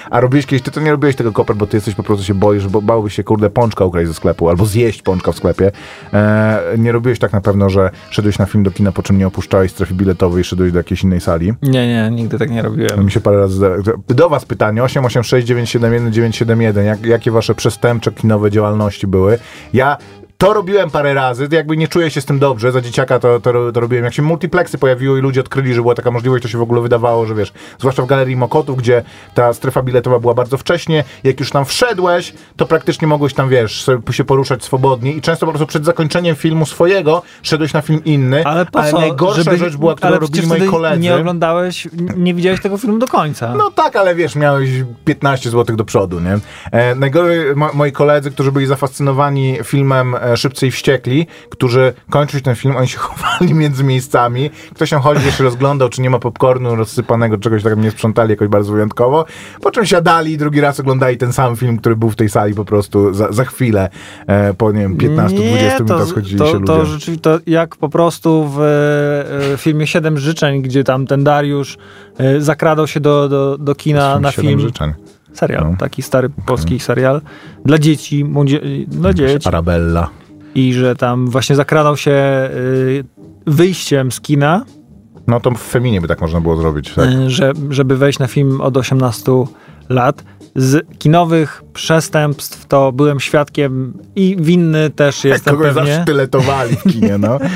A 0.09 0.19
robiłeś 0.19 0.45
kiedyś, 0.45 0.63
ty 0.63 0.71
to 0.71 0.81
nie 0.81 0.91
robiłeś 0.91 1.15
tego 1.15 1.31
koper, 1.31 1.55
bo 1.55 1.67
ty 1.67 1.77
jesteś 1.77 1.95
po 1.95 2.03
prostu 2.03 2.25
się 2.25 2.33
boisz, 2.33 2.67
bo 2.67 2.81
bałbyś 2.81 3.13
się, 3.13 3.23
kurde, 3.23 3.49
pączka 3.49 3.85
ukraść 3.85 4.07
ze 4.07 4.13
sklepu, 4.13 4.49
albo 4.49 4.65
zjeść 4.65 5.01
pączka 5.01 5.31
w 5.31 5.37
sklepie. 5.37 5.71
E, 6.13 6.59
nie 6.77 6.91
robiłeś 6.91 7.19
tak 7.19 7.33
na 7.33 7.41
pewno, 7.41 7.69
że 7.69 7.89
szedłeś 8.09 8.39
na 8.39 8.45
film 8.45 8.63
do 8.63 8.71
kina, 8.71 8.91
po 8.91 9.03
czym 9.03 9.17
nie 9.17 9.27
opuszczałeś 9.27 9.71
strefy 9.71 9.93
biletowej 9.93 10.41
i 10.41 10.43
szedłeś 10.43 10.71
do 10.71 10.79
jakiejś 10.79 11.03
innej 11.03 11.21
sali. 11.21 11.53
Nie, 11.61 11.87
nie, 11.87 12.09
nigdy 12.11 12.39
tak 12.39 12.51
nie 12.51 12.61
robiłem. 12.61 13.05
Mi 13.05 13.11
się 13.11 13.19
parę 13.19 13.37
razy. 13.37 13.69
Do 14.07 14.29
was 14.29 14.45
pytanie, 14.45 14.83
886 14.83 15.47
971 15.47 16.13
971, 16.13 16.85
jak, 16.85 17.05
jakie 17.05 17.31
wasze 17.31 17.55
przestępcze 17.55 18.11
kinowe 18.11 18.51
działalności 18.51 19.07
były? 19.07 19.39
Ja 19.73 19.97
to 20.43 20.53
robiłem 20.53 20.89
parę 20.91 21.13
razy, 21.13 21.47
jakby 21.51 21.77
nie 21.77 21.87
czuję 21.87 22.11
się 22.11 22.21
z 22.21 22.25
tym 22.25 22.39
dobrze, 22.39 22.71
za 22.71 22.81
dzieciaka 22.81 23.19
to, 23.19 23.39
to, 23.39 23.71
to 23.71 23.79
robiłem. 23.79 24.05
Jak 24.05 24.13
się 24.13 24.21
multiplexy 24.21 24.77
pojawiły 24.77 25.19
i 25.19 25.21
ludzie 25.21 25.41
odkryli, 25.41 25.73
że 25.73 25.81
była 25.81 25.95
taka 25.95 26.11
możliwość, 26.11 26.43
to 26.43 26.49
się 26.49 26.57
w 26.57 26.61
ogóle 26.61 26.81
wydawało, 26.81 27.25
że 27.25 27.35
wiesz, 27.35 27.53
zwłaszcza 27.79 28.03
w 28.03 28.05
Galerii 28.05 28.35
Mokotów, 28.35 28.77
gdzie 28.77 29.03
ta 29.33 29.53
strefa 29.53 29.81
biletowa 29.81 30.19
była 30.19 30.33
bardzo 30.33 30.57
wcześnie, 30.57 31.03
jak 31.23 31.39
już 31.39 31.49
tam 31.51 31.65
wszedłeś, 31.65 32.33
to 32.55 32.65
praktycznie 32.65 33.07
mogłeś 33.07 33.33
tam, 33.33 33.49
wiesz, 33.49 33.85
się 34.11 34.23
poruszać 34.23 34.63
swobodnie 34.63 35.11
i 35.11 35.21
często 35.21 35.45
po 35.45 35.51
prostu 35.51 35.67
przed 35.67 35.85
zakończeniem 35.85 36.35
filmu 36.35 36.65
swojego 36.65 37.21
szedłeś 37.41 37.73
na 37.73 37.81
film 37.81 38.03
inny, 38.05 38.45
Ale 38.45 38.65
po 38.65 38.83
co? 38.83 38.99
najgorsza 38.99 39.43
Żeby- 39.43 39.57
rzecz 39.57 39.77
była, 39.77 39.95
którą 39.95 40.07
ale 40.09 40.19
robili 40.19 40.47
moi 40.47 40.61
koledzy. 40.67 40.99
nie 40.99 41.15
oglądałeś, 41.15 41.87
nie 42.17 42.33
widziałeś 42.33 42.61
tego 42.61 42.77
filmu 42.77 42.97
do 42.97 43.07
końca. 43.07 43.55
No 43.57 43.71
tak, 43.71 43.95
ale 43.95 44.15
wiesz, 44.15 44.35
miałeś 44.35 44.69
15 45.05 45.49
zł 45.49 45.75
do 45.75 45.85
przodu, 45.85 46.19
nie? 46.19 46.37
E, 46.71 46.95
najgorzej 46.95 47.55
mo- 47.55 47.73
moi 47.73 47.91
koledzy, 47.91 48.31
którzy 48.31 48.51
byli 48.51 48.65
zafascynowani 48.65 49.57
filmem 49.63 50.15
e, 50.15 50.32
Szybcy 50.37 50.67
i 50.67 50.71
Wściekli, 50.71 51.27
którzy 51.49 51.93
kończyli 52.09 52.43
ten 52.43 52.55
film, 52.55 52.75
oni 52.75 52.87
się 52.87 52.97
chowali 53.07 53.53
między 53.53 53.83
miejscami. 53.83 54.49
Ktoś 54.75 54.89
tam 54.89 55.01
chodził, 55.01 55.31
się 55.31 55.43
rozglądał, 55.43 55.89
czy 55.89 56.01
nie 56.01 56.09
ma 56.09 56.19
popcornu 56.19 56.75
rozsypanego, 56.75 57.37
czegoś 57.37 57.63
tak 57.63 57.77
nie 57.77 57.91
sprzątali 57.91 58.29
jakoś 58.29 58.47
bardzo 58.47 58.73
wyjątkowo. 58.73 59.25
Po 59.61 59.71
czym 59.71 59.85
siadali 59.85 60.31
i 60.31 60.37
drugi 60.37 60.61
raz 60.61 60.79
oglądali 60.79 61.17
ten 61.17 61.33
sam 61.33 61.55
film, 61.55 61.77
który 61.77 61.95
był 61.95 62.09
w 62.09 62.15
tej 62.15 62.29
sali 62.29 62.53
po 62.53 62.65
prostu 62.65 63.13
za, 63.13 63.31
za 63.31 63.45
chwilę. 63.45 63.89
E, 64.27 64.53
po, 64.53 64.71
nie 64.71 64.81
wiem, 64.81 64.97
15-20 64.97 65.73
minutach 65.73 66.07
schodzili 66.07 66.37
to, 66.39 66.47
się 66.47 66.53
ludzie. 66.53 66.65
to 66.65 66.85
rzeczywiście, 66.85 67.21
to 67.21 67.39
jak 67.47 67.75
po 67.75 67.89
prostu 67.89 68.49
w 68.55 68.59
e, 69.53 69.57
filmie 69.57 69.87
Siedem 69.87 70.17
Życzeń, 70.17 70.61
gdzie 70.61 70.83
tam 70.83 71.07
ten 71.07 71.23
Dariusz 71.23 71.77
e, 72.17 72.41
zakradał 72.41 72.87
się 72.87 72.99
do, 72.99 73.29
do, 73.29 73.57
do 73.57 73.75
kina 73.75 74.19
na 74.19 74.31
Siedem 74.31 74.47
film. 74.49 74.59
życzeń. 74.59 74.93
Serial, 75.33 75.63
No. 75.71 75.77
taki 75.79 76.01
stary 76.01 76.29
polski 76.45 76.79
serial 76.79 77.21
dla 77.65 77.77
dzieci, 77.79 78.25
młodzie, 78.25 78.61
dla 78.87 79.13
dzieci. 79.13 79.47
Arabella. 79.47 80.09
I 80.55 80.73
że 80.73 80.95
tam 80.95 81.27
właśnie 81.27 81.55
zakradał 81.55 81.97
się 81.97 82.11
y, 82.11 83.03
wyjściem 83.47 84.11
z 84.11 84.21
kina 84.21 84.65
No 85.27 85.39
to 85.39 85.51
w 85.51 85.57
Feminie 85.61 86.01
by 86.01 86.07
tak 86.07 86.21
można 86.21 86.41
było 86.41 86.55
zrobić. 86.57 86.93
Tak? 86.93 87.09
y, 87.09 87.29
że, 87.29 87.53
żeby 87.69 87.97
wejść 87.97 88.19
na 88.19 88.27
film 88.27 88.61
od 88.61 88.77
18 88.77 89.31
lat. 89.89 90.23
Z 90.55 90.97
kinowych 90.97 91.63
przestępstw 91.73 92.65
to 92.65 92.91
byłem 92.91 93.19
świadkiem 93.19 93.93
i 94.15 94.35
winny 94.39 94.89
też 94.89 95.23
jestem 95.23 95.55
Kogoś 95.57 95.73
pewnie. 95.73 95.95
zasztyletowali 95.95 96.75
w 96.75 96.83
kinie, 96.83 97.17
no. 97.17 97.37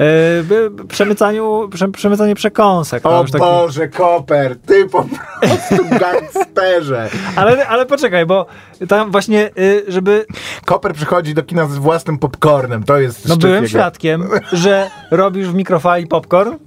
Y, 0.00 0.44
by- 0.44 0.70
przemycaniu, 0.88 1.68
prze, 1.72 1.88
przemycanie 1.88 2.34
przekąsek. 2.34 3.06
O 3.06 3.24
taki- 3.24 3.38
Boże, 3.38 3.88
Koper, 3.88 4.56
ty 4.66 4.86
po 4.86 5.04
prostu 5.40 5.84
gangsterze. 6.00 7.08
ale, 7.36 7.66
ale 7.68 7.86
poczekaj, 7.86 8.26
bo 8.26 8.46
tam 8.88 9.10
właśnie, 9.10 9.50
y, 9.58 9.84
żeby 9.88 10.26
Koper 10.64 10.94
przychodzi 10.94 11.34
do 11.34 11.42
kina 11.42 11.66
z 11.66 11.76
własnym 11.76 12.18
popcornem, 12.18 12.82
to 12.84 12.98
jest 12.98 13.28
No 13.28 13.36
byłem 13.36 13.54
jego- 13.54 13.68
świadkiem, 13.68 14.28
że 14.52 14.90
robisz 15.10 15.48
w 15.48 15.54
mikrofali 15.54 16.06
popcorn 16.06 16.50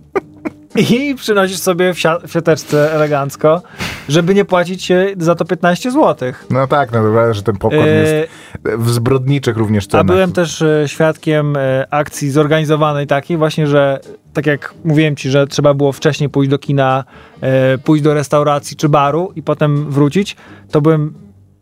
i 0.75 1.15
przynosisz 1.15 1.57
sobie 1.59 1.93
w, 1.93 1.97
sia- 1.97 2.27
w 2.27 2.31
siateczce 2.31 2.93
elegancko, 2.93 3.61
żeby 4.09 4.35
nie 4.35 4.45
płacić 4.45 4.91
za 5.17 5.35
to 5.35 5.45
15 5.45 5.91
zł. 5.91 6.31
No 6.49 6.67
tak, 6.67 6.91
no 6.91 7.03
dobra, 7.03 7.33
że 7.33 7.43
ten 7.43 7.55
popcorn 7.55 7.85
jest 7.85 8.31
w 8.77 8.89
zbrodniczych 8.89 9.57
również 9.57 9.85
A 9.85 9.87
cenach. 9.87 10.05
byłem 10.05 10.31
też 10.31 10.61
e, 10.61 10.83
świadkiem 10.87 11.57
e, 11.57 11.87
akcji 11.93 12.31
zorganizowanej 12.31 13.07
takiej 13.07 13.37
właśnie, 13.37 13.67
że 13.67 13.99
tak 14.33 14.45
jak 14.45 14.73
mówiłem 14.85 15.15
ci, 15.15 15.29
że 15.29 15.47
trzeba 15.47 15.73
było 15.73 15.91
wcześniej 15.91 16.29
pójść 16.29 16.49
do 16.51 16.59
kina, 16.59 17.03
e, 17.41 17.77
pójść 17.77 18.03
do 18.03 18.13
restauracji 18.13 18.77
czy 18.77 18.89
baru 18.89 19.31
i 19.35 19.43
potem 19.43 19.91
wrócić, 19.91 20.35
to 20.71 20.81
byłem 20.81 21.13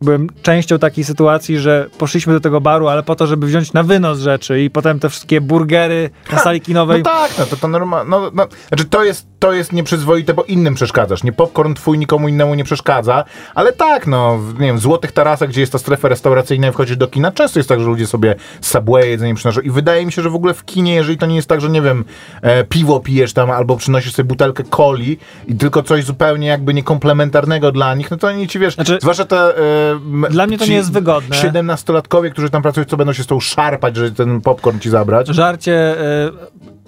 byłem 0.01 0.27
częścią 0.41 0.79
takiej 0.79 1.03
sytuacji, 1.03 1.59
że 1.59 1.87
poszliśmy 1.97 2.33
do 2.33 2.39
tego 2.39 2.61
baru, 2.61 2.87
ale 2.87 3.03
po 3.03 3.15
to, 3.15 3.27
żeby 3.27 3.47
wziąć 3.47 3.73
na 3.73 3.83
wynos 3.83 4.19
rzeczy 4.19 4.61
i 4.61 4.69
potem 4.69 4.99
te 4.99 5.09
wszystkie 5.09 5.41
burgery 5.41 6.09
na 6.31 6.39
sali 6.39 6.61
kinowej 6.61 7.03
No 7.03 7.11
tak, 7.11 7.31
no 7.39 7.45
to, 7.45 7.55
to 7.55 7.67
normalne. 7.67 8.09
No, 8.09 8.31
no, 8.33 8.47
znaczy 8.67 8.85
to 8.85 9.03
jest, 9.03 9.27
to 9.39 9.53
jest 9.53 9.73
nieprzyzwoite, 9.73 10.33
bo 10.33 10.43
innym 10.43 10.73
przeszkadzasz. 10.75 11.23
Nie 11.23 11.31
popcorn 11.31 11.73
twój 11.73 11.97
nikomu 11.97 12.27
innemu 12.27 12.55
nie 12.55 12.63
przeszkadza, 12.63 13.23
ale 13.55 13.73
tak, 13.73 14.07
no, 14.07 14.37
w, 14.37 14.59
nie 14.59 14.67
wiem, 14.67 14.77
w 14.77 14.81
złotych 14.81 15.11
tarasach, 15.11 15.49
gdzie 15.49 15.61
jest 15.61 15.71
ta 15.71 15.79
strefa 15.79 16.07
restauracyjna 16.07 16.67
i 16.67 16.71
wchodzisz 16.71 16.97
do 16.97 17.07
kina, 17.07 17.31
często 17.31 17.59
jest 17.59 17.69
tak, 17.69 17.79
że 17.79 17.85
ludzie 17.85 18.07
sobie 18.07 18.35
Subway 18.61 19.09
jedzenie 19.09 19.35
przynoszą 19.35 19.61
i 19.61 19.69
wydaje 19.69 20.05
mi 20.05 20.11
się, 20.11 20.21
że 20.21 20.29
w 20.29 20.35
ogóle 20.35 20.53
w 20.53 20.65
kinie, 20.65 20.95
jeżeli 20.95 21.17
to 21.17 21.25
nie 21.25 21.35
jest 21.35 21.47
tak, 21.47 21.61
że 21.61 21.69
nie 21.69 21.81
wiem, 21.81 22.05
e, 22.41 22.63
piwo 22.63 22.99
pijesz 22.99 23.33
tam 23.33 23.51
albo 23.51 23.77
przynosisz 23.77 24.13
sobie 24.13 24.27
butelkę 24.27 24.63
coli 24.63 25.17
i 25.47 25.55
tylko 25.55 25.83
coś 25.83 26.03
zupełnie 26.03 26.47
jakby 26.47 26.73
niekomplementarnego 26.73 27.71
dla 27.71 27.95
nich, 27.95 28.11
no 28.11 28.17
to 28.17 28.27
oni 28.27 28.47
ci 28.47 28.59
wiesz, 28.59 28.75
Znaczy, 28.75 28.97
zwłaszcza 29.01 29.25
te... 29.25 29.57
E, 29.57 29.90
dla 30.29 30.47
mnie 30.47 30.57
to 30.57 30.65
nie 30.65 30.75
jest 30.75 30.91
wygodne. 30.91 31.35
17-latkowie, 31.35 32.31
którzy 32.31 32.49
tam 32.49 32.61
pracują, 32.61 32.85
co 32.85 32.97
będą 32.97 33.13
się 33.13 33.23
z 33.23 33.27
tą 33.27 33.39
szarpać, 33.39 33.95
że 33.95 34.11
ten 34.11 34.41
popcorn 34.41 34.79
ci 34.79 34.89
zabrać. 34.89 35.27
żarcie. 35.27 36.01
E, 36.01 36.31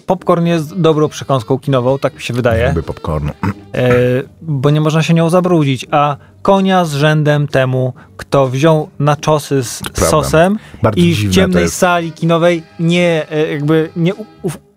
popcorn 0.06 0.46
jest 0.46 0.80
dobrą 0.82 1.10
przekąską 1.10 1.60
kinową, 1.60 2.00
tak 2.00 2.14
mi 2.16 2.22
się 2.22 2.34
wydaje, 2.34 2.64
Jakby 2.64 2.84
popcornu. 2.84 3.32
e, 3.76 3.90
bo 4.42 4.70
nie 4.70 4.82
można 4.82 5.04
się 5.04 5.14
nią 5.14 5.30
zabrudzić, 5.30 5.86
a 5.92 6.18
konia 6.42 6.86
z 6.86 6.94
rzędem 6.94 7.48
temu, 7.48 7.94
kto 8.18 8.48
wziął 8.48 8.90
naczosy 9.00 9.64
z 9.64 9.80
Prawda. 9.80 10.06
sosem 10.12 10.58
Bardzo 10.84 11.00
i 11.02 11.14
w 11.14 11.30
ciemnej 11.32 11.70
sali 11.70 12.12
kinowej 12.12 12.64
nie, 12.80 13.26
e, 13.32 13.52
jakby 13.52 13.90
nie 13.96 14.14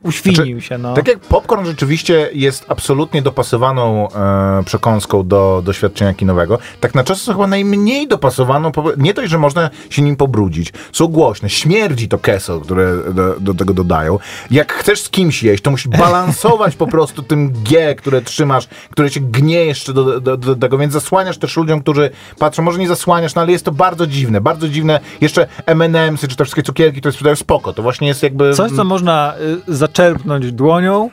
uświnił 0.07 0.61
się, 0.61 0.79
no. 0.79 0.95
Tak 0.95 1.09
jak 1.09 1.19
popcorn 1.19 1.67
rzeczywiście 1.67 2.31
jest 2.33 2.65
absolutnie 2.69 3.23
dopasowaną 3.23 4.09
e, 4.13 4.65
przekąską 4.65 5.29
do 5.29 5.63
doświadczenia 5.65 6.15
kinowego, 6.15 6.59
tak 6.81 6.95
na 6.95 7.05
czas 7.05 7.27
chyba 7.27 7.47
najmniej 7.47 8.09
dopasowaną, 8.09 8.73
nie 8.97 9.15
dość, 9.15 9.31
że 9.31 9.39
można 9.39 9.71
się 9.91 10.03
nim 10.03 10.17
pobrudzić. 10.17 10.73
Są 10.93 11.07
głośne, 11.07 11.51
śmierdzi 11.51 12.09
to 12.09 12.19
keso, 12.19 12.61
które 12.61 13.13
do, 13.15 13.41
do 13.41 13.55
tego 13.55 13.75
dodają. 13.75 14.19
Jak 14.51 14.73
chcesz 14.73 15.01
z 15.01 15.11
kimś 15.11 15.43
jeść, 15.43 15.63
to 15.63 15.71
musisz 15.71 15.89
balansować 15.89 16.77
po 16.77 16.87
prostu 16.87 17.23
tym 17.23 17.53
G, 17.53 17.95
które 17.95 18.23
trzymasz, 18.23 18.69
które 18.91 19.11
cię 19.11 19.21
gnie 19.21 19.65
jeszcze 19.65 19.93
do, 19.93 20.21
do, 20.21 20.37
do 20.37 20.57
tego, 20.57 20.79
więc 20.79 20.93
zasłaniasz 20.93 21.39
też 21.39 21.57
ludziom, 21.57 21.81
którzy 21.81 22.11
patrzą, 22.39 22.63
może 22.63 22.79
nie 22.79 22.89
zasłaniasz, 22.89 23.35
no 23.35 23.43
ale 23.43 23.53
jest 23.53 23.65
to 23.65 23.73
bardzo 23.73 24.07
dziwne, 24.07 24.41
bardzo 24.41 24.69
dziwne. 24.69 25.01
Jeszcze 25.21 25.47
M&M'sy, 25.67 26.29
czy 26.29 26.37
te 26.37 26.45
wszystkie 26.45 26.63
cukierki, 26.63 27.01
które 27.01 27.13
sprzedają, 27.13 27.37
spoko, 27.37 27.73
to 27.73 27.83
właśnie 27.83 28.09
jest 28.09 28.23
jakby... 28.23 28.55
Coś, 28.55 28.73
co 28.73 28.85
można 28.85 29.35
y, 29.69 29.75
zaczerpnąć 29.97 30.53
dłonią 30.53 31.11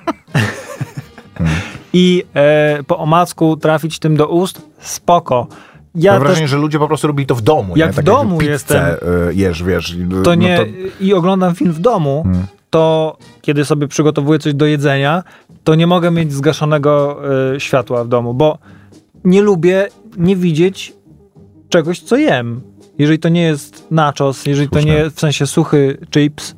i 1.94 2.24
e, 2.36 2.80
po 2.88 2.98
omacku 2.98 3.58
trafić 3.58 4.00
tym 4.00 4.18
do 4.18 4.28
ust, 4.28 4.62
spoko. 4.80 5.48
Ja 5.96 6.12
Mam 6.12 6.22
też 6.22 6.28
wrażenie, 6.28 6.48
że 6.48 6.58
ludzie 6.58 6.80
po 6.80 6.88
prostu 6.88 7.08
robili 7.08 7.26
to 7.28 7.36
w 7.36 7.42
domu. 7.42 7.78
Jak 7.78 7.90
nie? 7.90 7.94
w 7.94 7.96
Tak 7.96 8.06
domu 8.06 8.38
pizzę, 8.38 8.52
jestem. 8.52 8.86
y, 9.30 9.34
jesz, 9.36 9.64
wiesz. 9.64 9.98
to 10.24 10.30
no 10.30 10.36
nie 10.36 10.58
to- 10.58 10.66
i 11.04 11.14
oglądam 11.14 11.56
film 11.56 11.72
w 11.74 11.80
domu, 11.80 12.24
Hmm. 12.24 12.46
to 12.70 13.18
kiedy 13.42 13.66
sobie 13.66 13.88
przygotowuję 13.88 14.40
coś 14.40 14.54
do 14.54 14.66
jedzenia, 14.66 15.24
to 15.64 15.76
nie 15.76 15.88
mogę 15.88 16.12
mieć 16.12 16.34
zgaszonego 16.34 17.20
y, 17.56 17.60
światła 17.60 18.04
w 18.04 18.08
domu, 18.08 18.34
bo 18.34 18.58
nie 19.24 19.42
lubię 19.42 19.88
nie 20.18 20.36
widzieć 20.36 20.94
czegoś, 21.70 22.00
co 22.00 22.18
jem. 22.18 22.62
Jeżeli 22.98 23.20
to 23.20 23.30
nie 23.30 23.42
jest 23.42 23.88
nachos, 23.92 24.46
jeżeli 24.46 24.70
to 24.70 24.76
Słuszne. 24.76 24.92
nie 24.92 24.98
jest 24.98 25.16
w 25.16 25.20
sensie 25.20 25.48
suchy 25.48 25.98
chips, 26.14 26.56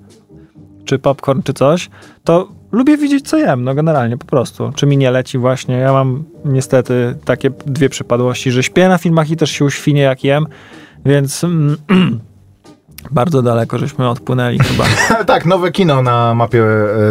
czy 0.86 1.00
popcorn, 1.00 1.42
czy 1.42 1.54
coś, 1.54 1.90
to 2.24 2.48
lubię 2.72 2.98
widzieć, 2.98 3.30
co 3.30 3.38
jem, 3.38 3.64
no 3.64 3.76
generalnie, 3.76 4.18
po 4.18 4.26
prostu. 4.26 4.72
Czy 4.76 4.86
mi 4.86 4.98
nie 4.98 5.12
leci 5.12 5.38
właśnie. 5.38 5.76
Ja 5.76 5.94
mam 5.94 6.24
niestety 6.46 7.16
takie 7.26 7.50
dwie 7.50 7.90
przypadłości, 7.90 8.52
że 8.52 8.64
śpię 8.64 8.88
na 8.88 8.98
filmach 8.98 9.30
i 9.30 9.38
też 9.38 9.52
się 9.52 9.66
uświnię, 9.66 10.02
jak 10.02 10.24
jem, 10.24 10.46
więc 11.06 11.44
mm, 11.44 11.78
bardzo 13.12 13.42
daleko 13.42 13.78
żeśmy 13.78 14.10
odpłynęli 14.10 14.60
chyba. 14.60 14.84
tak, 15.34 15.46
nowe 15.46 15.72
kino 15.72 16.02
na 16.02 16.34
mapie, 16.34 16.64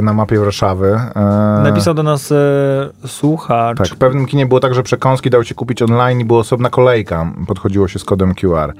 na 0.03 0.13
mapie 0.13 0.39
Warszawy. 0.39 1.01
E, 1.17 1.61
Napisał 1.63 1.95
do 1.95 2.03
nas 2.03 2.33
e, 2.33 2.37
słuchacz. 3.07 3.79
Tak, 3.79 3.89
w 3.89 3.97
pewnym 3.97 4.27
kinie 4.27 4.47
było 4.47 4.61
tak, 4.61 4.75
że 4.75 4.83
przekąski 4.83 5.31
dało 5.31 5.45
się 5.45 5.55
kupić 5.55 5.83
online 5.83 6.21
i 6.21 6.25
była 6.25 6.41
osobna 6.41 6.71
kolejka. 6.71 7.33
Podchodziło 7.47 7.89
się 7.89 7.99
z 7.99 8.05
kodem 8.05 8.35
QR. 8.35 8.75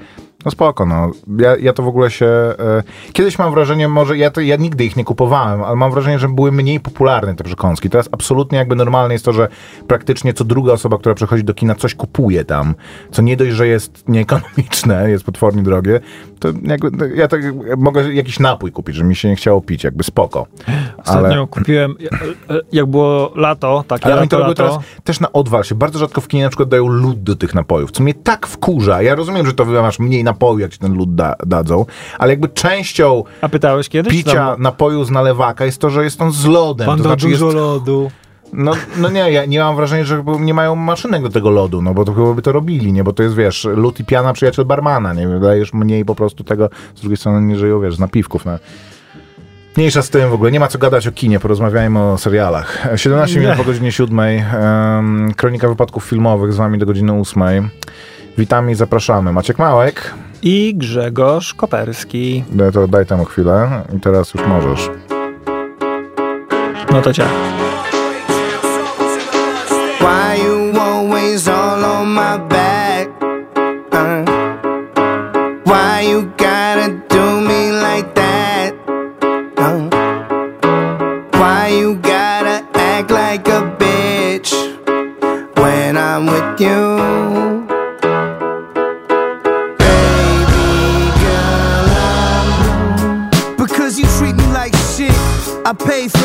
No 0.45 0.51
spoko, 0.51 0.85
no. 0.85 1.11
Ja, 1.39 1.55
ja 1.57 1.73
to 1.73 1.83
w 1.83 1.87
ogóle 1.87 2.11
się... 2.11 2.25
E, 2.25 2.83
kiedyś 3.13 3.39
mam 3.39 3.53
wrażenie, 3.53 3.87
może 3.87 4.17
ja, 4.17 4.31
to, 4.31 4.41
ja 4.41 4.55
nigdy 4.55 4.85
ich 4.85 4.95
nie 4.95 5.03
kupowałem, 5.03 5.63
ale 5.63 5.75
mam 5.75 5.91
wrażenie, 5.91 6.19
że 6.19 6.29
były 6.29 6.51
mniej 6.51 6.79
popularne 6.79 7.35
te 7.35 7.43
przekąski. 7.43 7.89
Teraz 7.89 8.09
absolutnie 8.11 8.57
jakby 8.57 8.75
normalne 8.75 9.13
jest 9.13 9.25
to, 9.25 9.33
że 9.33 9.47
praktycznie 9.87 10.33
co 10.33 10.43
druga 10.43 10.73
osoba, 10.73 10.97
która 10.97 11.15
przychodzi 11.15 11.43
do 11.43 11.53
kina, 11.53 11.75
coś 11.75 11.95
kupuje 11.95 12.45
tam. 12.45 12.75
Co 13.11 13.21
nie 13.21 13.37
dość, 13.37 13.51
że 13.51 13.67
jest 13.67 14.03
nieekonomiczne, 14.07 15.09
jest 15.09 15.23
potwornie 15.23 15.63
drogie, 15.63 15.99
to 16.39 16.47
jakby, 16.63 16.91
no, 16.91 17.05
ja 17.05 17.27
tak 17.27 17.41
mogę 17.77 18.13
jakiś 18.13 18.39
napój 18.39 18.71
kupić, 18.71 18.95
że 18.95 19.03
mi 19.03 19.15
się 19.15 19.29
nie 19.29 19.35
chciało 19.35 19.61
pić, 19.61 19.83
jakby 19.83 20.03
spoko. 20.03 20.47
Ostatnio 20.97 21.37
Ale... 21.37 21.47
kupiłem, 21.47 21.95
e, 22.49 22.55
e, 22.55 22.59
jak 22.71 22.85
było 22.85 23.31
lato, 23.35 23.83
takie 23.87 24.05
Ale 24.05 24.13
oni 24.13 24.21
lato, 24.21 24.29
to 24.29 24.37
robią 24.37 24.49
lato, 24.49 24.63
teraz 24.63 24.77
też 25.03 25.19
na 25.19 25.31
odwal 25.31 25.63
się. 25.63 25.75
Bardzo 25.75 25.99
rzadko 25.99 26.21
w 26.21 26.27
kinie 26.27 26.43
na 26.43 26.49
przykład 26.49 26.69
dają 26.69 26.87
lód 26.87 27.23
do 27.23 27.35
tych 27.35 27.55
napojów, 27.55 27.91
co 27.91 28.03
mnie 28.03 28.13
tak 28.13 28.47
wkurza. 28.47 29.01
Ja 29.01 29.15
rozumiem, 29.15 29.45
że 29.45 29.53
to 29.53 29.65
masz 29.65 29.99
mniej 29.99 30.23
napoju, 30.23 30.59
jak 30.59 30.71
ci 30.71 30.79
ten 30.79 30.93
lód 30.93 31.15
da, 31.15 31.35
dadzą, 31.45 31.85
ale 32.17 32.33
jakby 32.33 32.49
częścią 32.49 33.23
A 33.41 33.49
pytałeś 33.49 33.89
kiedyś? 33.89 34.13
picia 34.13 34.33
Tam, 34.33 34.61
napoju 34.61 35.03
z 35.03 35.11
nalewaka 35.11 35.65
jest 35.65 35.81
to, 35.81 35.89
że 35.89 36.03
jest 36.03 36.21
on 36.21 36.31
z 36.31 36.45
lodem. 36.45 36.87
Pan 36.87 36.97
to 36.97 37.03
znaczy 37.03 37.29
dużo 37.29 37.45
jest, 37.45 37.57
lodu. 37.57 38.11
No, 38.55 38.71
no 38.97 39.09
nie, 39.09 39.31
ja 39.31 39.45
nie 39.45 39.59
mam 39.59 39.75
wrażenia, 39.75 40.05
że 40.05 40.23
nie 40.39 40.53
mają 40.53 40.75
maszynek 40.75 41.21
do 41.21 41.29
tego 41.29 41.49
lodu, 41.49 41.81
no 41.81 41.93
bo 41.93 42.05
to 42.05 42.13
chyba 42.13 42.33
by 42.33 42.41
to 42.41 42.51
robili, 42.51 42.93
nie? 42.93 43.03
Bo 43.03 43.13
to 43.13 43.23
jest, 43.23 43.35
wiesz, 43.35 43.67
lód 43.75 43.99
i 43.99 44.05
piana 44.05 44.33
przyjaciel 44.33 44.65
barmana, 44.65 45.13
nie? 45.13 45.27
Dajesz 45.27 45.73
mniej 45.73 46.05
po 46.05 46.15
prostu 46.15 46.43
tego, 46.43 46.69
z 46.95 47.01
drugiej 47.01 47.17
strony 47.17 47.41
nie 47.41 47.55
żyją, 47.55 47.81
wiesz, 47.81 47.95
z 47.95 47.99
napiwków, 47.99 48.45
no. 48.45 48.57
Mniejsza 49.77 50.01
z 50.01 50.09
tym 50.09 50.29
w 50.29 50.33
ogóle, 50.33 50.51
nie 50.51 50.59
ma 50.59 50.67
co 50.67 50.77
gadać 50.79 51.07
o 51.07 51.11
kinie, 51.11 51.39
porozmawiajmy 51.39 51.99
o 51.99 52.17
serialach. 52.17 52.87
17 52.95 53.39
minut 53.39 53.55
po 53.55 53.63
godzinie 53.63 53.91
7, 53.91 54.19
um, 54.19 55.33
kronika 55.33 55.67
wypadków 55.67 56.03
filmowych 56.03 56.53
z 56.53 56.57
wami 56.57 56.77
do 56.77 56.85
godziny 56.85 57.13
8. 57.13 57.69
Witamy 58.37 58.71
i 58.71 58.75
zapraszamy. 58.75 59.33
Maciek 59.33 59.59
Małek, 59.59 60.13
I 60.41 60.75
Grzegorz 60.75 61.53
Koperski. 61.53 62.43
daj, 62.51 62.71
to 62.71 62.87
daj 62.87 63.05
temu 63.05 63.25
chwilę 63.25 63.83
i 63.97 63.99
teraz 63.99 64.33
już 64.33 64.47
możesz. 64.47 64.89
No 66.91 67.01
to 67.01 67.13
cię. 67.13 67.23
I 95.75 95.83
pay 95.83 96.07
for 96.07 96.19
the 96.19 96.24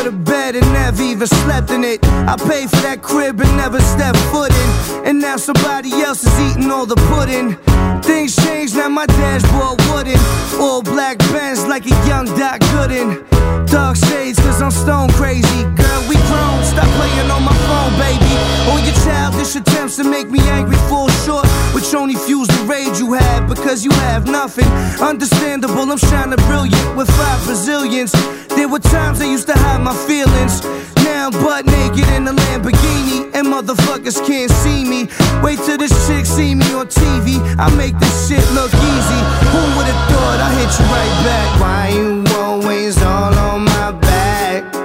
never 1.21 1.35
slept 1.35 1.69
in 1.69 1.83
it. 1.83 2.03
I 2.25 2.35
paid 2.35 2.67
for 2.71 2.81
that 2.81 3.03
crib 3.03 3.39
and 3.41 3.57
never 3.57 3.79
stepped 3.79 4.17
foot 4.33 4.49
in. 4.49 5.05
And 5.05 5.19
now 5.19 5.37
somebody 5.37 5.91
else 6.01 6.23
is 6.25 6.33
eating 6.39 6.71
all 6.71 6.87
the 6.87 6.95
pudding. 7.13 7.57
Things 8.01 8.35
change, 8.35 8.73
now 8.73 8.89
my 8.89 9.05
dashboard 9.05 9.77
wooden. 9.89 10.17
All 10.59 10.81
black 10.81 11.19
Benz 11.29 11.67
like 11.67 11.85
a 11.85 11.95
young 12.09 12.25
Doc 12.25 12.61
Gooden. 12.73 13.21
Dark 13.69 13.97
shades, 13.97 14.39
cause 14.39 14.61
I'm 14.61 14.71
stone 14.71 15.09
crazy. 15.11 15.61
Girl, 15.77 16.01
we 16.09 16.15
grown, 16.25 16.57
stop 16.65 16.89
playing 16.97 17.29
on 17.29 17.43
my 17.43 17.53
phone, 17.69 17.93
baby. 18.01 18.33
All 18.69 18.81
your 18.81 18.97
childish 19.05 19.55
attempts 19.55 19.97
to 19.97 20.03
make 20.03 20.29
me 20.29 20.39
angry 20.57 20.77
fall 20.89 21.09
short, 21.25 21.45
which 21.75 21.93
only 21.93 22.15
fuels 22.15 22.47
the 22.47 22.65
rage 22.65 22.97
you 22.97 23.13
have 23.13 23.47
because 23.47 23.85
you 23.85 23.91
have 24.09 24.25
nothing. 24.25 24.69
Understandable, 24.99 25.85
I'm 25.91 25.99
shining 25.99 26.41
brilliant 26.49 26.97
with 26.97 27.09
five 27.11 27.45
Brazilians. 27.45 28.11
There 28.55 28.67
were 28.67 28.79
times 28.79 29.21
I 29.21 29.25
used 29.25 29.47
to 29.47 29.53
hide 29.53 29.81
my 29.81 29.95
feelings. 30.07 30.63
Now 31.03 31.10
I'm 31.21 31.31
butt 31.33 31.67
naked 31.67 32.07
in 32.15 32.27
a 32.27 32.33
Lamborghini, 32.33 33.29
and 33.35 33.45
motherfuckers 33.45 34.25
can't 34.25 34.49
see 34.49 34.83
me. 34.83 35.07
Wait 35.43 35.59
till 35.59 35.77
this 35.77 35.93
chick 36.07 36.25
see 36.25 36.55
me 36.55 36.73
on 36.73 36.87
TV. 36.87 37.37
I 37.59 37.69
make 37.75 37.95
this 37.99 38.27
shit 38.27 38.43
look 38.53 38.73
easy. 38.73 39.21
Who 39.53 39.61
would've 39.77 40.01
thought 40.09 40.39
I 40.41 40.49
hit 40.57 40.71
you 40.79 40.85
right 40.89 41.15
back? 41.23 41.61
Why 41.61 41.89
you 41.95 42.23
always 42.37 42.99
all 43.03 43.37
on 43.37 43.65
my 43.65 43.91
back? 43.91 44.75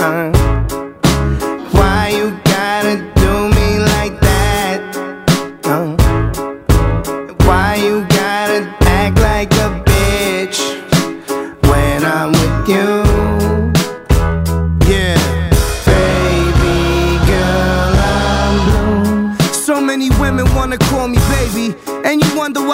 Uh, 0.00 0.35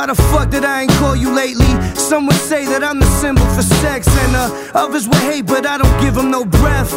why 0.02 0.06
the 0.06 0.20
fuck 0.20 0.50
that 0.50 0.64
I 0.64 0.82
ain't 0.82 0.90
call 0.98 1.14
you 1.14 1.32
lately. 1.32 1.61
Say 2.52 2.66
that 2.66 2.84
I'm 2.84 3.00
the 3.00 3.08
symbol 3.16 3.46
for 3.56 3.62
sex, 3.62 4.04
and 4.28 4.36
uh, 4.36 4.52
others 4.74 5.08
will 5.08 5.24
hate, 5.24 5.46
but 5.46 5.64
I 5.64 5.78
don't 5.78 5.98
give 6.04 6.14
them 6.14 6.30
no 6.30 6.44
breath. 6.44 6.92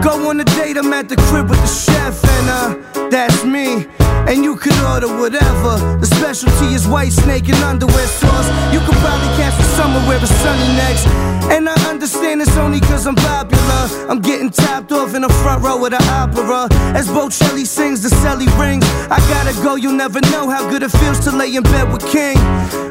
Go 0.00 0.30
on 0.30 0.40
a 0.40 0.44
date, 0.56 0.78
I'm 0.78 0.90
at 0.94 1.10
the 1.10 1.16
crib 1.28 1.50
with 1.50 1.60
the 1.60 1.68
chef, 1.68 2.24
and 2.24 2.48
uh, 2.48 3.08
that's 3.10 3.44
me. 3.44 3.84
And 4.24 4.42
you 4.42 4.56
could 4.56 4.72
order 4.80 5.08
whatever. 5.08 5.76
The 6.00 6.06
specialty 6.06 6.72
is 6.72 6.88
white 6.88 7.12
snake 7.12 7.50
and 7.52 7.60
underwear 7.60 8.06
sauce. 8.06 8.48
You 8.72 8.80
could 8.80 8.96
probably 9.04 9.28
catch 9.36 9.52
me 9.60 9.64
somewhere 9.76 10.08
where 10.08 10.16
it's 10.16 10.32
sunny 10.40 10.72
next. 10.72 11.04
And 11.52 11.68
I 11.68 11.76
understand 11.90 12.40
it's 12.40 12.56
only 12.56 12.80
cause 12.80 13.06
I'm 13.06 13.14
popular. 13.14 13.82
I'm 14.08 14.20
getting 14.20 14.48
topped 14.48 14.92
off 14.92 15.14
in 15.14 15.20
the 15.20 15.28
front 15.44 15.62
row 15.62 15.84
of 15.84 15.90
the 15.90 16.00
opera. 16.08 16.68
As 16.96 17.08
Bocelli 17.08 17.66
sings, 17.66 18.00
the 18.00 18.08
celly 18.24 18.48
rings. 18.58 18.86
I 19.12 19.20
gotta 19.28 19.52
go, 19.62 19.74
you'll 19.74 19.92
never 19.92 20.20
know 20.32 20.48
how 20.48 20.68
good 20.70 20.82
it 20.82 20.92
feels 20.92 21.20
to 21.20 21.30
lay 21.30 21.54
in 21.54 21.62
bed 21.62 21.92
with 21.92 22.06
King. 22.08 22.38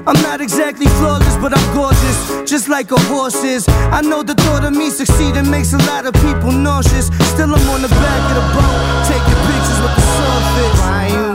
I'm 0.06 0.22
not 0.22 0.42
exactly 0.42 0.86
flawless, 1.00 1.36
but 1.38 1.58
I'm 1.58 1.66
gorgeous, 1.74 2.03
just 2.46 2.70
like 2.70 2.92
a 2.92 3.00
horse 3.12 3.44
is. 3.44 3.68
I 3.68 4.02
know 4.02 4.24
the 4.24 4.36
thought 4.36 4.64
of 4.64 4.74
me 4.74 4.90
succeeding 4.90 5.50
makes 5.50 5.74
a 5.74 5.78
lot 5.90 6.06
of 6.06 6.14
people 6.14 6.52
nauseous. 6.52 7.08
Still, 7.32 7.54
I'm 7.56 7.70
on 7.70 7.82
the 7.82 7.90
back 7.90 8.22
of 8.30 8.36
the 8.40 8.46
boat, 8.56 8.80
taking 9.10 9.40
pictures 9.48 9.80
with 9.84 9.96
the 9.96 10.04
surface. 10.18 11.33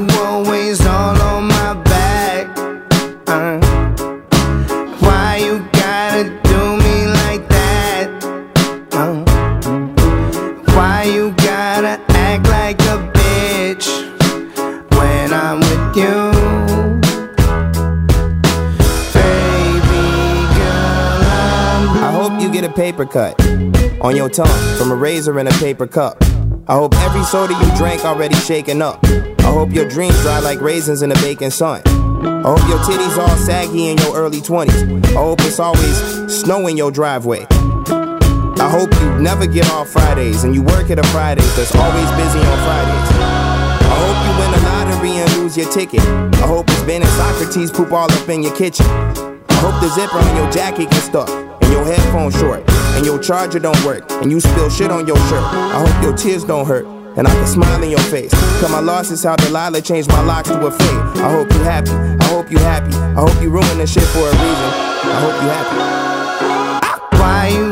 On 22.98 24.16
your 24.16 24.28
tongue 24.28 24.76
from 24.76 24.90
a 24.90 24.94
razor 24.96 25.38
and 25.38 25.48
a 25.48 25.52
paper 25.52 25.86
cup. 25.86 26.18
I 26.66 26.74
hope 26.74 26.94
every 26.96 27.22
soda 27.22 27.54
you 27.54 27.76
drank 27.76 28.04
already 28.04 28.34
shaken 28.34 28.82
up. 28.82 28.98
I 29.04 29.52
hope 29.52 29.72
your 29.72 29.88
dreams 29.88 30.20
dry 30.22 30.40
like 30.40 30.60
raisins 30.60 31.02
in 31.02 31.10
the 31.10 31.14
baking 31.16 31.50
sun. 31.50 31.82
I 31.86 32.42
hope 32.42 32.68
your 32.68 32.78
titties 32.78 33.16
all 33.16 33.36
saggy 33.36 33.88
in 33.88 33.98
your 33.98 34.16
early 34.16 34.40
20s. 34.40 35.04
I 35.06 35.22
hope 35.22 35.40
it's 35.42 35.60
always 35.60 35.96
snow 36.32 36.66
in 36.66 36.76
your 36.76 36.90
driveway. 36.90 37.46
I 37.50 38.68
hope 38.68 38.92
you 39.00 39.22
never 39.22 39.46
get 39.46 39.70
off 39.70 39.88
Fridays 39.90 40.42
and 40.42 40.52
you 40.52 40.62
work 40.62 40.90
at 40.90 40.98
a 40.98 41.06
Fridays 41.08 41.56
that's 41.56 41.74
always 41.76 42.10
busy 42.10 42.40
on 42.40 42.58
Fridays. 42.66 43.10
I 43.80 43.94
hope 44.02 44.18
you 44.26 44.32
win 44.40 44.50
the 44.50 44.62
lottery 44.66 45.10
and 45.22 45.32
lose 45.36 45.56
your 45.56 45.70
ticket. 45.70 46.00
I 46.42 46.46
hope 46.48 46.68
it's 46.68 46.82
Ben 46.82 47.02
and 47.02 47.10
Socrates 47.12 47.70
poop 47.70 47.92
all 47.92 48.10
up 48.10 48.28
in 48.28 48.42
your 48.42 48.56
kitchen. 48.56 49.27
Hope 49.60 49.80
the 49.80 49.88
zipper 49.88 50.18
on 50.18 50.36
your 50.36 50.50
jacket 50.50 50.90
gets 50.90 51.04
stuck 51.04 51.28
and 51.28 51.72
your 51.72 51.84
headphones 51.84 52.38
short 52.38 52.62
and 52.96 53.04
your 53.04 53.18
charger 53.18 53.58
don't 53.58 53.82
work 53.84 54.04
and 54.22 54.30
you 54.30 54.40
spill 54.40 54.70
shit 54.70 54.90
on 54.90 55.06
your 55.06 55.16
shirt. 55.28 55.42
I 55.42 55.84
hope 55.84 56.02
your 56.02 56.16
tears 56.16 56.44
don't 56.44 56.66
hurt 56.66 56.86
and 57.16 57.26
I 57.26 57.32
can 57.32 57.46
smile 57.46 57.82
in 57.82 57.90
your 57.90 58.00
face. 58.00 58.30
Cause 58.60 58.70
my 58.70 58.80
loss 58.80 59.10
is 59.10 59.24
how 59.24 59.36
Delilah 59.36 59.82
changed 59.82 60.08
my 60.08 60.22
locks 60.22 60.48
to 60.48 60.66
a 60.66 60.70
fade. 60.70 61.22
I 61.22 61.30
hope 61.32 61.52
you 61.52 61.58
happy. 61.60 61.90
I 61.90 62.24
hope 62.28 62.50
you 62.50 62.58
happy. 62.58 62.94
I 62.94 63.20
hope 63.20 63.42
you 63.42 63.50
ruin 63.50 63.78
this 63.78 63.92
shit 63.92 64.04
for 64.04 64.20
a 64.20 64.30
reason. 64.30 64.70
I 65.10 65.20
hope 65.20 65.34
you 65.42 65.48
happy. 65.48 67.18
Why 67.18 67.48
you 67.48 67.67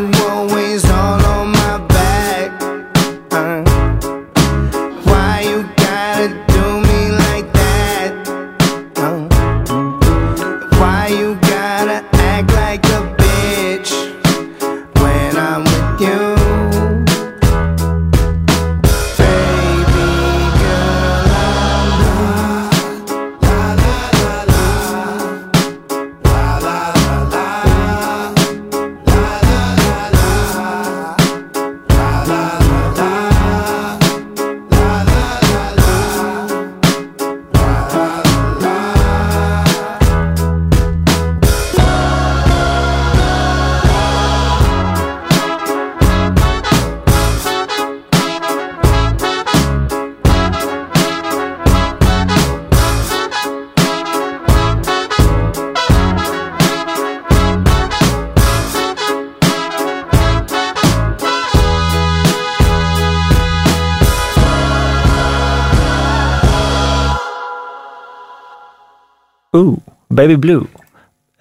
Ooh, 69.56 69.78
Baby 70.10 70.38
Blue. 70.38 70.64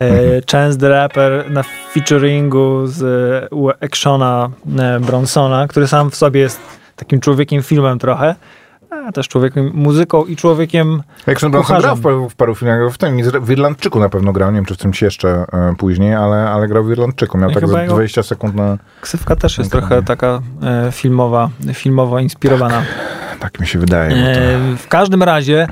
E, 0.01 0.08
Chance 0.51 0.78
the 0.80 0.89
Rapper 0.89 1.51
na 1.51 1.63
featuringu 1.93 2.88
z 2.88 3.01
e, 3.71 3.86
Actiona 3.86 4.49
e, 4.80 4.99
Bronsona, 4.99 5.67
który 5.67 5.88
sam 5.88 6.12
w 6.12 6.15
sobie 6.15 6.39
jest 6.39 6.60
takim 6.95 7.19
człowiekiem 7.19 7.63
filmem 7.63 7.99
trochę, 7.99 8.36
a 9.08 9.12
też 9.12 9.28
człowiekiem 9.28 9.71
muzyką 9.73 10.25
i 10.25 10.36
człowiekiem 10.36 11.04
Action 11.28 11.51
Bronson 11.51 11.82
grał 11.82 11.95
w 11.95 12.01
paru, 12.01 12.30
w 12.30 12.36
paru 12.36 12.56
filmach, 12.56 12.93
w 12.93 12.97
tym 12.97 13.17
w 13.45 13.51
Irlandczyku 13.51 13.99
na 13.99 14.10
pewno 14.10 14.34
grał, 14.34 14.51
nie 14.51 14.56
wiem 14.56 14.65
czy 14.65 14.73
w 14.75 14.78
czymś 14.78 15.01
jeszcze 15.01 15.30
e, 15.54 15.75
później, 15.78 16.13
ale, 16.15 16.49
ale 16.49 16.67
grał 16.67 16.84
w 16.84 16.91
Irlandczyku, 16.91 17.38
miał 17.38 17.49
I 17.49 17.54
tak 17.54 17.63
chyba 17.63 17.73
za 17.73 17.82
jego- 17.82 17.93
20 17.93 18.23
sekund 18.23 18.56
na, 18.56 18.78
Ksywka 19.01 19.36
też 19.36 19.58
jest 19.58 19.71
trochę 19.71 20.04
taka 20.04 20.41
e, 20.63 20.91
filmowa, 20.91 21.49
filmowo 21.73 22.19
inspirowana. 22.19 22.82
tak 23.39 23.60
mi 23.60 23.67
się 23.67 23.80
wydaje. 23.80 24.10
to- 24.12 24.39
E, 24.41 24.58
w 24.78 24.88
każdym 24.88 25.23
razie 25.23 25.67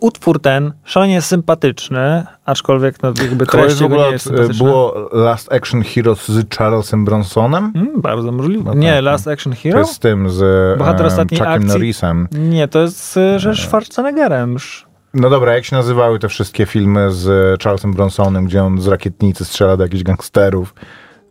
utwór 0.00 0.40
ten 0.40 0.72
szalenie 0.84 1.22
sympatyczny, 1.22 2.26
aczkolwiek 2.44 3.02
no, 3.02 3.12
jakby 3.22 3.46
To 3.46 3.64
jest 3.64 3.78
w 3.80 3.84
ogóle 3.84 4.08
e, 4.08 4.54
było 4.58 5.08
Last 5.12 5.52
Action 5.52 5.82
Heroes 5.82 6.28
z 6.28 6.54
Charlesem 6.54 7.04
Bronsonem? 7.04 7.72
Mm, 7.74 8.00
bardzo 8.00 8.32
możliwe. 8.32 8.64
No 8.64 8.74
nie, 8.74 8.92
tak, 8.94 9.04
Last 9.04 9.28
Action 9.28 9.52
To 9.52 9.58
Hero? 9.62 9.78
jest 9.78 9.92
z 9.92 9.98
tym, 9.98 10.30
z 10.30 10.78
Bohater 10.78 11.02
e, 11.02 11.06
ostatniej 11.06 11.38
Chuckiem 11.38 11.54
akcji. 11.54 11.68
Norrisem. 11.68 12.28
Nie, 12.32 12.68
to 12.68 12.80
jest 12.80 13.16
e, 13.16 13.38
że 13.38 13.54
Schwarzeneggerem. 13.56 14.56
Sz- 14.56 14.90
No 15.14 15.30
dobra, 15.30 15.54
jak 15.54 15.64
się 15.64 15.76
nazywały 15.76 16.18
te 16.18 16.28
wszystkie 16.28 16.66
filmy 16.66 17.10
z 17.12 17.62
Charlesem 17.62 17.92
Bronsonem, 17.92 18.44
gdzie 18.44 18.64
on 18.64 18.80
z 18.80 18.86
rakietnicy 18.86 19.44
strzela 19.44 19.76
do 19.76 19.82
jakichś 19.82 20.02
gangsterów? 20.02 20.74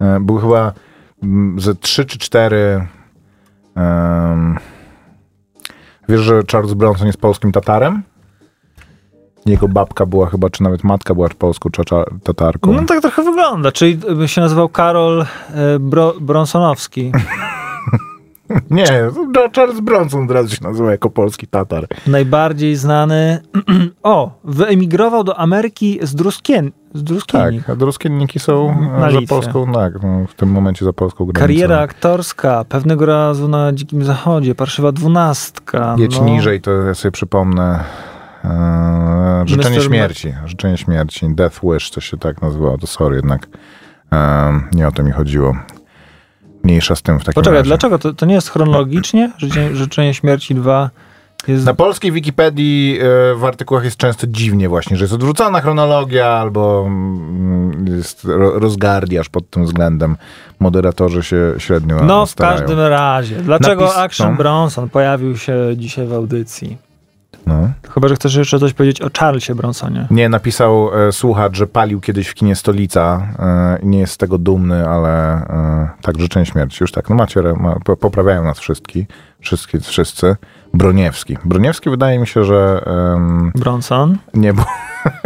E, 0.02 0.20
Były 0.20 0.42
chyba 0.42 0.74
ze 1.58 1.76
trzy 1.76 2.06
czy 2.06 2.18
cztery. 2.18 2.88
em, 3.76 4.58
wiesz, 6.10 6.22
że 6.22 6.42
Charles 6.52 6.74
Bronson 6.74 7.08
jest 7.08 7.22
polskim 7.22 7.52
Tatarem? 7.52 8.04
Jego 9.46 9.68
babka 9.68 10.06
była 10.06 10.30
chyba, 10.30 10.50
czy 10.50 10.64
nawet 10.64 10.84
matka 10.84 11.16
była 11.16 11.30
polską 11.30 11.70
tatarką. 12.24 12.74
No 12.74 12.84
tak 12.84 13.02
trochę 13.02 13.24
wygląda, 13.24 13.72
czyli 13.72 13.98
by 13.98 14.28
się 14.28 14.42
nazywał 14.42 14.70
Karol 14.70 15.22
e, 15.22 15.26
Bro, 15.80 16.14
Bronsonowski. 16.22 17.12
Nie, 18.70 18.86
to 19.34 19.50
Charles 19.56 19.80
Bronson 19.80 20.24
od 20.24 20.32
razu 20.32 20.56
się 20.56 20.64
nazywa 20.64 20.92
jako 20.92 21.10
polski 21.10 21.48
tatar. 21.48 21.88
Najbardziej 22.08 22.76
znany... 22.76 23.40
o, 24.04 24.32
wyemigrował 24.44 25.24
do 25.24 25.40
Ameryki 25.40 26.00
z 26.02 26.16
Druskien, 26.16 26.72
z 26.94 27.04
Druskiennik. 27.04 27.62
Tak, 27.62 27.70
a 27.70 27.76
druskienniki 27.76 28.40
są 28.40 28.82
Na 28.82 29.08
e, 29.08 29.12
za 29.12 29.20
Litwie. 29.20 29.28
polską, 29.28 29.72
tak, 29.74 29.94
no, 30.04 30.26
w 30.28 30.34
tym 30.34 30.50
momencie 30.50 30.86
za 30.86 30.94
polską 30.94 31.26
granicą. 31.26 31.40
Kariera 31.40 31.80
aktorska, 31.80 32.66
pewnego 32.70 33.06
razu 33.06 33.48
na 33.48 33.74
Dzikim 33.74 34.04
Zachodzie, 34.04 34.56
Parszywa 34.56 34.92
Dwunastka. 34.92 35.96
Jedź 35.98 36.20
no. 36.20 36.26
niżej, 36.26 36.62
to 36.62 36.72
ja 36.72 36.94
sobie 36.94 37.12
przypomnę. 37.12 37.84
E, 38.46 39.44
życzenie 39.46 39.78
Mr. 39.78 39.84
śmierci. 39.86 40.34
Życzenie 40.46 40.78
śmierci. 40.78 41.28
Death 41.36 41.60
Wish, 41.64 41.92
to 41.92 42.02
się 42.02 42.18
tak 42.18 42.42
nazywało. 42.42 42.78
To 42.78 42.88
sorry, 42.88 43.16
jednak 43.16 43.48
e, 44.14 44.62
nie 44.74 44.88
o 44.88 44.92
to 44.92 45.04
mi 45.04 45.12
chodziło. 45.12 45.56
Mniejsza 46.64 46.96
z 46.96 47.02
tym 47.02 47.20
w 47.20 47.24
takim 47.24 47.34
Poczekaj, 47.34 47.58
razie. 47.58 47.68
dlaczego? 47.68 48.00
To, 48.00 48.14
to 48.14 48.26
nie 48.26 48.36
jest 48.36 48.50
chronologicznie? 48.50 49.32
Życzenie, 49.38 49.76
życzenie 49.76 50.14
śmierci 50.14 50.56
2 50.56 50.90
jest... 51.48 51.66
Na 51.66 51.74
polskiej 51.74 52.12
Wikipedii 52.12 53.00
e, 53.02 53.36
w 53.36 53.46
artykułach 53.46 53.84
jest 53.84 53.98
często 53.98 54.28
dziwnie 54.28 54.70
właśnie, 54.70 54.98
że 54.98 55.04
jest 55.04 55.14
odwrócona 55.14 55.62
chronologia 55.62 56.28
albo 56.28 56.84
mm, 56.88 57.88
jest 57.98 58.24
ro, 58.24 58.60
rozgardiaż 58.60 59.30
pod 59.30 59.50
tym 59.50 59.66
względem. 59.66 60.16
Moderatorzy 60.60 61.24
się 61.24 61.54
średnio 61.58 62.04
No, 62.04 62.26
w 62.26 62.30
starają. 62.30 62.60
każdym 62.60 62.80
razie. 62.80 63.36
Dlaczego 63.36 63.86
Napis- 63.86 63.98
Action 64.00 64.32
no. 64.32 64.38
Bronson 64.38 64.90
pojawił 64.90 65.38
się 65.38 65.56
dzisiaj 65.78 66.08
w 66.08 66.14
audycji? 66.14 66.78
No. 67.48 67.70
Chyba, 67.94 68.08
że 68.08 68.16
chcesz 68.16 68.36
jeszcze 68.36 68.60
coś 68.60 68.74
powiedzieć 68.74 69.02
o 69.02 69.08
Charlesie 69.20 69.56
Bronsonie. 69.56 70.08
Nie, 70.12 70.30
napisał 70.30 70.90
e, 71.08 71.12
słuchacz, 71.12 71.56
że 71.58 71.68
palił 71.68 72.02
kiedyś 72.02 72.28
w 72.28 72.34
kinie 72.34 72.56
Stolica 72.56 73.28
e, 73.40 73.78
nie 73.84 74.00
jest 74.00 74.14
z 74.14 74.18
tego 74.18 74.38
dumny, 74.38 74.90
ale 74.90 75.34
e, 75.48 75.90
tak, 76.02 76.20
życzenie 76.20 76.46
śmierci. 76.46 76.78
Już 76.82 76.92
tak, 76.92 77.10
no 77.10 77.16
macie, 77.16 77.42
ma, 77.42 77.76
po- 77.86 77.98
poprawiają 77.98 78.44
nas 78.44 78.60
wszystkich, 78.60 79.08
wszystkie, 79.40 79.80
wszyscy. 79.80 80.36
Broniewski. 80.74 81.38
Broniewski 81.46 81.90
wydaje 81.90 82.20
mi 82.20 82.28
się, 82.28 82.44
że 82.44 82.86
Bronson. 83.56 84.18
nie 84.34 84.54
był 84.54 84.64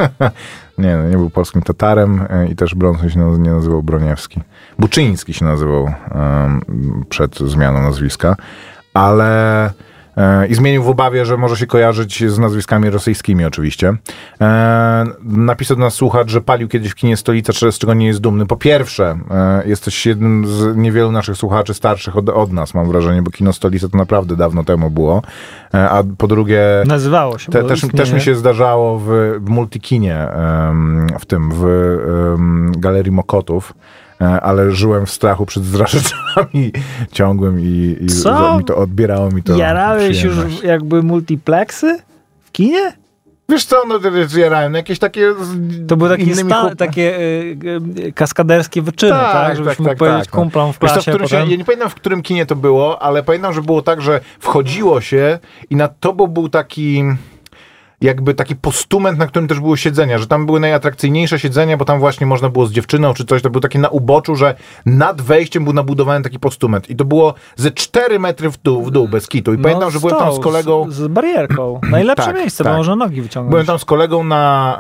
nie, 0.78 0.98
nie 1.10 1.18
był 1.18 1.30
polskim 1.30 1.62
Tatarem 1.62 2.26
e, 2.30 2.48
i 2.48 2.56
też 2.56 2.76
Bronson 2.76 3.10
się 3.10 3.20
naz- 3.20 3.40
nie 3.40 3.52
nazywał 3.52 3.84
Broniewski. 3.84 4.42
Buczyński 4.80 5.34
się 5.34 5.46
nazywał 5.46 5.88
em, 6.12 6.62
przed 7.10 7.40
zmianą 7.40 7.82
nazwiska, 7.82 8.36
ale 8.94 9.72
i 10.50 10.56
zmienił 10.56 10.84
w 10.84 10.90
obawie, 10.90 11.26
że 11.26 11.38
może 11.38 11.58
się 11.58 11.68
kojarzyć 11.68 12.32
z 12.32 12.40
nazwiskami 12.40 12.90
rosyjskimi 12.90 13.46
oczywiście. 13.46 13.94
E, 14.42 15.06
napisał 15.24 15.78
do 15.78 15.84
nas 15.84 15.94
słuchacz, 15.94 16.30
że 16.30 16.42
palił 16.42 16.68
kiedyś 16.68 16.92
w 16.92 16.96
kinie 16.96 17.18
Stolica, 17.18 17.54
z 17.54 17.80
czego 17.80 17.94
nie 17.94 18.08
jest 18.08 18.20
dumny. 18.20 18.46
Po 18.46 18.58
pierwsze, 18.58 19.20
e, 19.32 19.68
jesteś 19.68 20.06
jednym 20.06 20.48
z 20.48 20.78
niewielu 20.78 21.12
naszych 21.12 21.38
słuchaczy 21.38 21.74
starszych 21.74 22.18
od, 22.18 22.30
od 22.30 22.52
nas, 22.52 22.74
mam 22.74 22.88
wrażenie, 22.88 23.22
bo 23.22 23.32
kino 23.32 23.54
Stolica 23.54 23.90
to 23.90 23.98
naprawdę 23.98 24.36
dawno 24.36 24.64
temu 24.64 24.90
było. 24.90 25.22
E, 25.74 25.90
a 25.90 26.04
po 26.18 26.28
drugie... 26.28 26.62
Nazywało 26.86 27.38
się. 27.38 27.52
Te, 27.52 27.64
też, 27.64 27.82
też 27.96 28.14
mi 28.14 28.22
się 28.22 28.36
zdarzało 28.36 29.00
w, 29.00 29.08
w 29.40 29.50
multikinie, 29.50 30.28
w 31.20 31.26
tym, 31.26 31.52
w 31.54 31.66
Galerii 32.78 33.12
Mokotów, 33.12 33.74
e, 33.74 34.03
ale 34.28 34.72
żyłem 34.72 35.06
w 35.06 35.12
strachu 35.12 35.46
przed 35.46 35.64
zdrażyczami 35.66 36.72
ciągłym 37.12 37.60
i, 37.60 37.98
i 38.02 38.06
Co? 38.08 38.58
mi 38.58 38.66
to 38.66 38.78
odbierało 38.78 39.32
mi 39.32 39.44
to 39.44 39.58
Jarałeś 39.58 40.24
już 40.24 40.36
jakby 40.64 41.04
multiplexy 41.04 42.00
w 42.44 42.52
kinie? 42.52 42.94
Wiesz 43.50 43.66
co, 43.66 43.84
no 43.88 44.00
to 44.00 44.38
jarałem, 44.40 44.72
no 44.72 44.78
jakieś 44.78 45.00
takie 45.00 45.34
To 45.88 45.98
były 45.98 46.10
takie, 46.10 46.36
sta- 46.36 46.76
takie 46.76 47.20
y, 47.20 47.58
y, 48.00 48.12
kaskaderskie 48.14 48.82
wyczyny, 48.82 49.12
tak? 49.12 49.34
Tak, 49.34 49.58
Żebyś 49.58 49.70
tak, 49.70 49.80
mógł 49.80 49.90
tak, 49.90 49.98
powiedzieć 49.98 50.26
tak, 50.26 50.34
no. 50.34 50.40
kumplom 50.40 50.74
w 50.74 50.80
Wiesz 50.82 50.92
co, 50.92 51.02
klasie. 51.04 51.26
w 51.26 51.30
się, 51.30 51.36
ja 51.36 51.46
nie 51.46 51.66
pamiętam, 51.66 51.90
w 51.90 51.96
którym 51.96 52.22
kinie 52.22 52.46
to 52.46 52.56
było, 52.56 53.02
ale 53.02 53.24
pamiętam, 53.24 53.54
że 53.54 53.62
było 53.62 53.82
tak, 53.82 54.02
że 54.02 54.20
wchodziło 54.40 55.02
się 55.02 55.40
i 55.70 55.76
nad 55.76 56.00
tobą 56.00 56.28
był 56.28 56.50
taki 56.50 57.04
jakby 58.04 58.34
taki 58.34 58.56
postument, 58.56 59.20
na 59.20 59.28
którym 59.28 59.48
też 59.48 59.60
były 59.60 59.78
siedzenia, 59.78 60.18
że 60.18 60.28
tam 60.28 60.46
były 60.46 60.60
najatrakcyjniejsze 60.60 61.40
siedzenia, 61.40 61.78
bo 61.78 61.86
tam 61.86 62.00
właśnie 62.00 62.28
można 62.28 62.50
było 62.50 62.66
z 62.66 62.72
dziewczyną 62.72 63.14
czy 63.14 63.26
coś, 63.26 63.42
to 63.42 63.50
było 63.50 63.62
takie 63.62 63.80
na 63.80 63.90
uboczu, 63.90 64.36
że 64.36 64.56
nad 64.86 65.22
wejściem 65.22 65.64
był 65.64 65.74
nabudowany 65.74 66.24
taki 66.24 66.40
postument 66.40 66.90
i 66.90 66.96
to 66.96 67.06
było 67.06 67.34
ze 67.56 67.72
4 67.72 68.20
metry 68.20 68.50
w 68.50 68.58
dół, 68.58 68.84
w 68.84 68.92
dół 68.92 69.08
bez 69.08 69.28
kitu 69.28 69.54
i 69.54 69.58
pamiętam, 69.58 69.92
że 69.92 70.00
byłem 70.00 70.16
tam 70.16 70.34
z 70.34 70.40
kolegą 70.40 70.86
Z, 70.90 70.94
z 70.94 71.08
barierką. 71.08 71.80
Najlepsze 71.90 72.26
Tak, 72.26 72.36
miejsce, 72.36 72.64
tak. 72.64 72.74
bo 72.74 72.78
można 72.78 72.96
nogi 72.96 73.22
wyciągnąć. 73.22 73.52
Byłem 73.52 73.66
tam 73.66 73.80
z 73.80 73.86
kolegą 73.86 74.24
na 74.24 74.78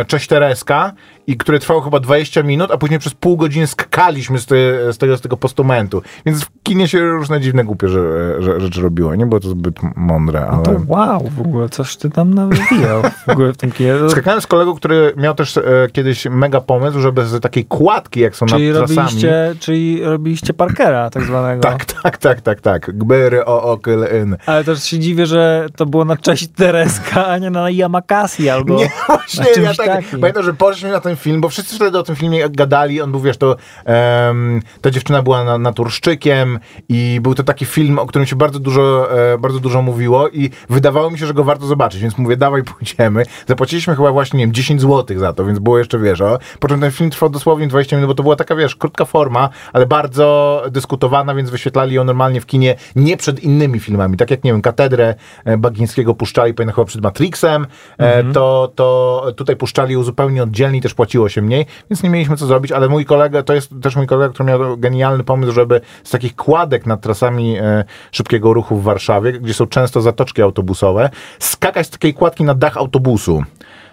e, 0.00 0.04
Cześć 0.04 0.26
Tereska 0.26 0.92
i 1.26 1.36
które 1.36 1.58
trwało 1.58 1.80
chyba 1.80 2.00
20 2.00 2.42
minut, 2.42 2.70
a 2.70 2.78
później 2.78 2.98
przez 2.98 3.14
pół 3.14 3.36
godziny 3.36 3.66
skakaliśmy 3.66 4.38
z, 4.38 4.46
te, 4.46 4.92
z, 4.92 4.98
tego, 4.98 5.16
z 5.16 5.20
tego 5.20 5.36
postumentu. 5.36 6.02
Więc 6.26 6.44
w 6.44 6.48
kinie 6.62 6.88
się 6.88 7.00
różne 7.00 7.40
dziwne, 7.40 7.64
głupie 7.64 7.88
że, 7.88 8.34
że, 8.42 8.60
rzeczy 8.60 8.82
robiło. 8.82 9.14
Nie 9.14 9.26
było 9.26 9.40
to 9.40 9.48
zbyt 9.48 9.74
mądre, 9.96 10.46
ale... 10.46 10.62
To 10.62 10.80
wow, 10.86 11.30
w 11.36 11.40
ogóle 11.40 11.68
coś 11.68 11.96
ty 11.96 12.10
tam 12.10 12.34
nawijał 12.34 13.02
w 13.26 13.28
ogóle 13.28 13.52
w 13.52 13.56
tym 13.56 13.72
kinie. 13.72 13.94
Skakałem 14.08 14.40
z 14.40 14.46
kolegą, 14.46 14.74
który 14.74 15.12
miał 15.16 15.34
też 15.34 15.56
e, 15.56 15.62
kiedyś 15.92 16.26
mega 16.30 16.60
pomysł, 16.60 17.00
żeby 17.00 17.24
z 17.26 17.40
takiej 17.40 17.64
kładki, 17.64 18.20
jak 18.20 18.36
są 18.36 18.46
Czyli 18.46 18.68
nad 18.68 18.76
trasami... 18.76 18.96
robiliście, 18.96 19.54
czyli 19.60 20.04
robiliście 20.04 20.54
Parkera 20.54 21.10
tak 21.10 21.22
zwanego. 21.22 21.62
Tak, 21.74 21.84
tak, 21.84 22.18
tak, 22.18 22.40
tak, 22.40 22.60
tak. 22.60 22.98
Gbery 22.98 23.44
o 23.44 23.62
okyl 23.62 24.04
in. 24.22 24.36
Ale 24.46 24.64
też 24.64 24.84
się 24.84 24.98
dziwię, 24.98 25.26
że 25.26 25.66
to 25.76 25.86
było 25.86 26.04
na 26.04 26.16
cześć 26.16 26.48
Tereska, 26.48 27.26
a 27.26 27.38
nie 27.38 27.50
na 27.50 27.70
Yamakasi 27.70 28.50
albo 28.50 28.76
Nie, 28.78 28.90
właśnie, 29.06 29.62
ja 29.62 29.74
tak, 29.74 29.86
takim. 29.86 30.20
pamiętam, 30.20 30.44
że 30.44 30.54
poszliśmy 30.54 30.90
na 30.90 31.00
ten 31.00 31.13
film, 31.16 31.40
bo 31.40 31.48
wszyscy 31.48 31.76
wtedy 31.76 31.98
o 31.98 32.02
tym 32.02 32.16
filmie 32.16 32.50
gadali, 32.50 33.00
on 33.00 33.10
był, 33.10 33.20
wiesz, 33.20 33.36
to 33.36 33.56
em, 33.84 34.62
ta 34.80 34.90
dziewczyna 34.90 35.22
była 35.22 35.44
na, 35.44 35.58
naturszczykiem 35.58 36.58
i 36.88 37.18
był 37.22 37.34
to 37.34 37.42
taki 37.42 37.64
film, 37.64 37.98
o 37.98 38.06
którym 38.06 38.26
się 38.26 38.36
bardzo 38.36 38.58
dużo, 38.58 39.12
e, 39.32 39.38
bardzo 39.38 39.60
dużo 39.60 39.82
mówiło 39.82 40.28
i 40.28 40.50
wydawało 40.70 41.10
mi 41.10 41.18
się, 41.18 41.26
że 41.26 41.34
go 41.34 41.44
warto 41.44 41.66
zobaczyć, 41.66 42.00
więc 42.00 42.18
mówię, 42.18 42.36
dawaj, 42.36 42.62
pójdziemy. 42.78 43.24
Zapłaciliśmy 43.46 43.96
chyba 43.96 44.12
właśnie, 44.12 44.38
nie 44.38 44.44
wiem, 44.44 44.54
10 44.54 44.80
zł 44.80 45.18
za 45.18 45.32
to, 45.32 45.44
więc 45.44 45.58
było 45.58 45.78
jeszcze, 45.78 45.98
wiesz, 45.98 46.20
o. 46.20 46.38
Po 46.60 46.68
czym 46.68 46.80
ten 46.80 46.90
film 46.90 47.10
trwał 47.10 47.30
dosłownie 47.30 47.68
20 47.68 47.96
minut, 47.96 48.08
bo 48.08 48.14
to 48.14 48.22
była 48.22 48.36
taka, 48.36 48.56
wiesz, 48.56 48.76
krótka 48.76 49.04
forma, 49.04 49.48
ale 49.72 49.86
bardzo 49.86 50.62
dyskutowana, 50.70 51.34
więc 51.34 51.50
wyświetlali 51.50 51.94
ją 51.94 52.04
normalnie 52.04 52.40
w 52.40 52.46
kinie, 52.46 52.74
nie 52.96 53.16
przed 53.16 53.40
innymi 53.40 53.80
filmami, 53.80 54.16
tak 54.16 54.30
jak, 54.30 54.44
nie 54.44 54.52
wiem, 54.52 54.62
Katedrę 54.62 55.14
e, 55.44 55.56
Bagińskiego 55.56 56.14
puszczali, 56.14 56.54
pamiętam 56.54 56.74
chyba 56.74 56.84
przed 56.84 57.02
Matrixem, 57.02 57.66
e, 57.98 58.32
to, 58.32 58.72
to 58.74 59.26
tutaj 59.36 59.56
puszczali 59.56 59.94
ją 59.94 60.02
zupełnie 60.02 60.42
oddzielnie 60.42 60.82
też 60.82 60.94
płaciło 61.04 61.28
się 61.28 61.42
mniej, 61.42 61.66
więc 61.90 62.02
nie 62.02 62.10
mieliśmy 62.10 62.36
co 62.36 62.46
zrobić, 62.46 62.72
ale 62.72 62.88
mój 62.88 63.04
kolega, 63.04 63.42
to 63.42 63.54
jest 63.54 63.70
też 63.82 63.96
mój 63.96 64.06
kolega, 64.06 64.34
który 64.34 64.48
miał 64.48 64.76
genialny 64.76 65.24
pomysł, 65.24 65.52
żeby 65.52 65.80
z 66.04 66.10
takich 66.10 66.36
kładek 66.36 66.86
nad 66.86 67.00
trasami 67.00 67.58
e, 67.58 67.84
szybkiego 68.12 68.52
ruchu 68.52 68.76
w 68.76 68.82
Warszawie, 68.82 69.32
gdzie 69.32 69.54
są 69.54 69.66
często 69.66 70.00
zatoczki 70.00 70.42
autobusowe, 70.42 71.10
skakać 71.38 71.86
z 71.86 71.90
takiej 71.90 72.14
kładki 72.14 72.44
na 72.44 72.54
dach 72.54 72.76
autobusu. 72.76 73.42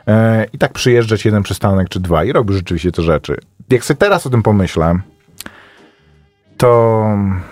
E, 0.08 0.46
I 0.54 0.58
tak 0.58 0.74
przyjeżdżać 0.74 1.26
jeden 1.26 1.44
przystanek 1.44 1.90
czy 1.90 2.00
dwa 2.00 2.24
i 2.24 2.32
robił 2.32 2.56
rzeczywiście 2.56 2.92
te 2.92 3.02
rzeczy. 3.02 3.38
Jak 3.70 3.86
sobie 3.86 3.98
teraz 3.98 4.28
o 4.28 4.30
tym 4.30 4.44
pomyślę, 4.44 4.96
to 6.58 7.04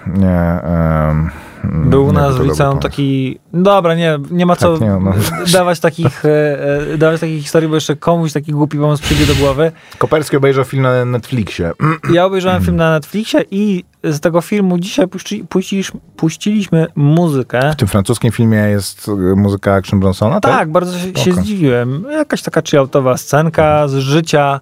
nie. 0.08 0.62
em, 0.64 1.30
Był 1.64 2.06
u 2.06 2.12
nas 2.12 2.38
w 2.38 2.44
liceum 2.44 2.80
taki. 2.80 3.40
Dobra, 3.54 3.96
nie, 3.96 4.20
nie 4.32 4.46
ma 4.46 4.56
co 4.56 4.74
Tak, 4.74 4.82
nie, 4.82 4.98
no. 5.02 5.14
dawać, 5.54 5.80
takich, 5.80 6.26
e, 6.26 6.60
e, 6.94 6.98
dawać 6.98 7.22
takich 7.22 7.42
historii, 7.42 7.70
bo 7.70 7.76
jeszcze 7.76 7.96
komuś 7.96 8.34
taki 8.34 8.52
głupi 8.52 8.78
pomysł 8.78 9.04
przyjdzie 9.04 9.26
do 9.26 9.36
głowy. 9.36 9.72
Koperski 9.98 10.38
obejrzał 10.38 10.64
film 10.64 10.84
na 10.84 11.06
Netflixie. 11.06 11.72
Ja 12.14 12.26
obejrzałem 12.26 12.64
film 12.64 12.76
na 12.76 12.92
Netflixie 12.92 13.42
i 13.52 13.84
z 14.04 14.20
tego 14.20 14.42
filmu 14.42 14.80
dzisiaj 14.80 15.08
puści, 15.08 15.46
puściliśmy, 15.50 16.00
puściliśmy 16.16 16.88
muzykę. 16.96 17.72
W 17.74 17.76
tym 17.76 17.88
francuskim 17.88 18.32
filmie 18.32 18.58
jest 18.58 19.08
y, 19.08 19.12
muzyka 19.36 19.74
Action 19.74 20.00
Bronsona, 20.00 20.40
tak? 20.40 20.52
Tak, 20.52 20.72
bardzo 20.72 21.00
się, 21.24 21.34
zdziwiłem. 21.34 22.06
Jakaś 22.12 22.42
taka 22.42 22.62
chilloutowa 22.62 23.18
scenka 23.18 23.88
z 23.88 23.96
życia 23.96 24.60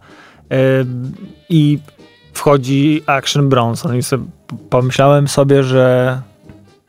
e, 0.51 0.55
i 1.49 1.79
wchodzi 2.33 3.03
Action 3.05 3.49
Bronson 3.49 3.95
i 3.95 4.03
sobie 4.03 4.25
pomyślałem 4.69 5.27
sobie, 5.27 5.63
że 5.63 6.21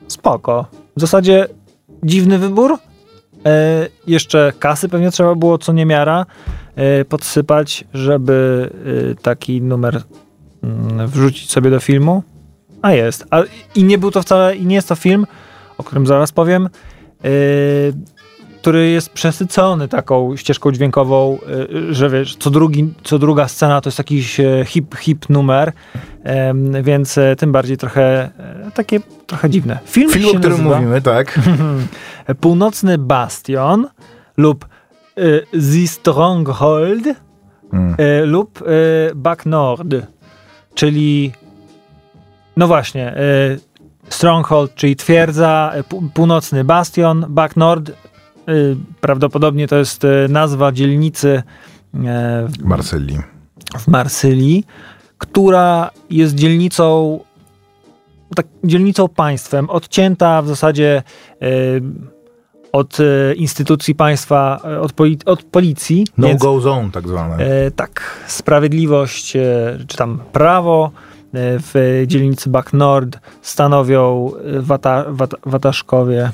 spoko. 0.09 0.67
W 0.97 1.01
zasadzie 1.01 1.47
dziwny 2.03 2.39
wybór. 2.39 2.79
E, 3.47 3.87
jeszcze 4.07 4.53
kasy 4.59 4.89
pewnie 4.89 5.11
trzeba 5.11 5.35
było 5.35 5.59
co 5.59 5.73
niemiara 5.73 6.27
e, 6.77 7.05
podsypać, 7.05 7.85
żeby 7.95 8.71
e, 9.11 9.15
taki 9.15 9.63
numer 9.63 10.03
mm, 10.63 11.09
wrzucić 11.09 11.51
sobie 11.51 11.71
do 11.71 11.81
filmu. 11.81 12.23
A 12.83 12.93
jest. 12.93 13.27
A, 13.31 13.43
I 13.75 13.85
nie 13.85 13.99
był 13.99 14.11
to 14.11 14.23
wcale, 14.23 14.57
i 14.57 14.67
nie 14.67 14.75
jest 14.75 14.89
to 14.89 14.95
film, 14.95 15.27
o 15.79 15.85
którym 15.85 16.07
zaraz 16.07 16.33
powiem, 16.33 16.69
yy, 17.25 17.31
który 18.61 18.89
jest 18.91 19.11
przesycony 19.11 19.89
taką 19.89 20.37
ścieżką 20.37 20.73
dźwiękową, 20.73 21.39
yy, 21.71 21.95
że 21.95 22.11
wiesz, 22.11 22.37
co, 22.37 22.51
drugi, 22.51 22.95
co 23.05 23.19
druga 23.19 23.49
scena 23.49 23.81
to 23.81 23.89
jest 23.89 23.99
jakiś 23.99 24.41
e, 24.41 24.65
hip, 24.67 24.95
hip 24.97 25.29
numer, 25.29 25.73
więc 26.83 27.19
e, 27.19 27.37
tym 27.37 27.53
bardziej 27.53 27.77
trochę 27.77 28.31
e, 28.39 28.71
takie 28.75 29.01
trochę 29.27 29.51
dziwne. 29.51 29.79
Film, 29.85 30.11
Film, 30.11 30.27
o 30.27 30.29
którym 30.29 30.51
nazywa 30.51 30.77
mówimy, 30.77 31.03
tak. 31.03 31.41
Północny 32.41 32.99
Bastion 32.99 33.89
lub 34.37 34.67
The 35.53 35.87
Stronghold 35.87 37.07
e, 37.99 38.25
lub 38.25 38.63
e, 38.63 38.65
Back 39.15 39.47
Nord, 39.47 39.95
czyli 40.75 41.33
no 42.59 42.67
właśnie, 42.67 43.17
e, 43.17 43.19
Stronghold, 44.09 44.75
czyli 44.75 44.97
twierdza, 44.97 45.73
e, 45.75 45.83
północny 46.15 46.65
bastion, 46.65 47.27
Back 47.29 47.57
Nord, 47.57 47.91
e, 47.91 47.93
prawdopodobnie 49.01 49.69
to 49.69 49.77
jest 49.77 50.05
e, 50.05 50.09
nazwa 50.29 50.73
dzielnicy 50.73 51.43
e, 51.95 52.47
w 52.49 52.65
Marsylii. 52.65 53.19
w 53.79 53.89
Marsylii, 53.89 54.65
która 55.19 55.91
jest 56.11 56.35
dzielnicą, 56.35 57.19
tak, 58.35 58.47
dzielnicą 58.65 59.09
państwem, 59.09 59.71
odcięta 59.71 60.43
w 60.43 60.49
zasadzie 60.49 61.03
od 62.73 62.99
instytucji 63.37 63.95
państwa, 63.95 64.61
od, 64.81 64.93
poli, 64.93 65.19
od 65.27 65.43
policji. 65.43 66.07
No 66.19 66.29
więc, 66.29 66.43
go 66.43 66.61
zone 66.61 66.91
tak 66.91 67.09
zwane. 67.09 67.37
tak, 67.77 68.25
sprawiedliwość, 68.27 69.37
czy 69.89 69.97
tam 69.97 70.19
prawo 70.33 70.91
w 71.33 72.05
dzielnicy 72.07 72.51
Back 72.51 72.73
Nord 72.73 73.19
stanowią 73.43 74.33
wata, 74.61 75.05
wata, 75.09 75.37
wataszkowie 75.47 76.31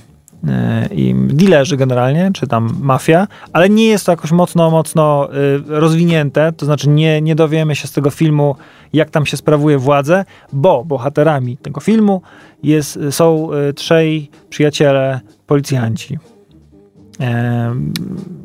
i 0.90 1.14
dilerzy 1.14 1.76
generalnie, 1.76 2.30
czy 2.34 2.46
tam 2.46 2.70
mafia, 2.80 3.26
ale 3.52 3.68
nie 3.68 3.86
jest 3.86 4.06
to 4.06 4.12
jakoś 4.12 4.32
mocno, 4.32 4.70
mocno 4.70 5.28
e, 5.28 5.32
rozwinięte, 5.66 6.52
to 6.52 6.66
znaczy 6.66 6.88
nie, 6.88 7.22
nie 7.22 7.34
dowiemy 7.34 7.76
się 7.76 7.88
z 7.88 7.92
tego 7.92 8.10
filmu, 8.10 8.56
jak 8.92 9.10
tam 9.10 9.26
się 9.26 9.36
sprawuje 9.36 9.78
władzę, 9.78 10.24
bo 10.52 10.84
bohaterami 10.84 11.56
tego 11.56 11.80
filmu 11.80 12.22
jest, 12.62 12.98
są 13.10 13.52
e, 13.52 13.72
trzej 13.72 14.30
przyjaciele 14.50 15.20
policjanci. 15.46 16.18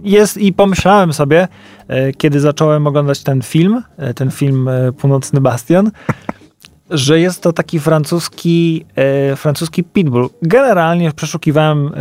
Jest 0.03 0.37
i 0.37 0.53
pomyślałem 0.53 1.13
sobie, 1.13 1.47
e, 1.87 2.13
kiedy 2.13 2.39
zacząłem 2.39 2.87
oglądać 2.87 3.23
ten 3.23 3.41
film, 3.41 3.83
e, 3.97 4.13
ten 4.13 4.31
film 4.31 4.67
e, 4.67 4.91
Północny 4.91 5.41
Bastion, 5.41 5.91
że 6.89 7.19
jest 7.19 7.41
to 7.41 7.53
taki 7.53 7.79
francuski, 7.79 8.85
e, 8.95 9.35
francuski 9.35 9.83
pitbull. 9.83 10.29
Generalnie 10.41 11.11
przeszukiwałem 11.11 11.91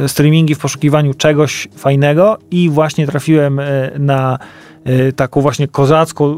e, 0.00 0.08
streamingi 0.08 0.54
w 0.54 0.58
poszukiwaniu 0.58 1.14
czegoś 1.14 1.68
fajnego 1.76 2.38
i 2.50 2.70
właśnie 2.70 3.06
trafiłem 3.06 3.60
e, 3.60 3.90
na 3.98 4.38
taką 5.16 5.40
właśnie 5.40 5.68
kozacką 5.68 6.32
e, 6.32 6.36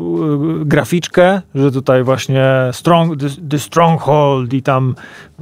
graficzkę, 0.65 1.41
że 1.55 1.73
tutaj 1.73 2.03
właśnie 2.05 2.45
strong, 2.73 3.21
the, 3.51 3.59
Stronghold 3.59 4.53
i 4.53 4.63
tam 4.63 4.95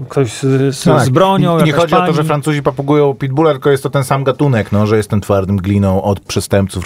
ktoś 0.08 0.32
z, 0.32 0.74
z, 0.76 1.04
z 1.04 1.08
bronią. 1.08 1.52
Tak. 1.56 1.62
I 1.62 1.66
nie 1.66 1.72
chodzi 1.72 1.94
o 1.94 1.98
to, 1.98 2.02
pani. 2.02 2.16
że 2.16 2.24
Francuzi 2.24 2.62
papugują 2.62 3.14
pitbulla, 3.14 3.50
tylko 3.52 3.70
jest 3.70 3.82
to 3.82 3.90
ten 3.90 4.04
sam 4.04 4.24
gatunek, 4.24 4.72
no, 4.72 4.86
że 4.86 4.96
jest 4.96 5.10
ten 5.10 5.20
twardym 5.20 5.56
gliną 5.56 6.02
od 6.02 6.20
przestępców, 6.20 6.84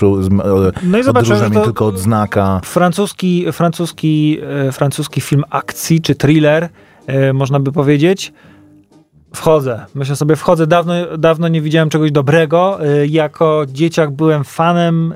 No 0.82 0.98
i 0.98 1.02
zobaczyłem, 1.02 1.54
że 1.54 1.60
tylko 1.60 1.86
od 1.86 1.98
znaka. 1.98 2.60
francuski, 2.64 3.52
francuski, 3.52 4.38
e, 4.68 4.72
francuski 4.72 5.20
film 5.20 5.44
akcji 5.50 6.00
czy 6.00 6.14
thriller, 6.14 6.68
e, 7.06 7.32
można 7.32 7.60
by 7.60 7.72
powiedzieć. 7.72 8.32
Wchodzę. 9.34 9.86
Myślę 9.94 10.16
sobie, 10.16 10.36
wchodzę. 10.36 10.66
Dawno, 10.66 10.94
dawno 11.18 11.48
nie 11.48 11.60
widziałem 11.60 11.88
czegoś 11.90 12.12
dobrego. 12.12 12.78
E, 12.86 13.06
Jako 13.06 13.62
dzieciak 13.68 14.10
byłem 14.10 14.44
fanem 14.44 15.14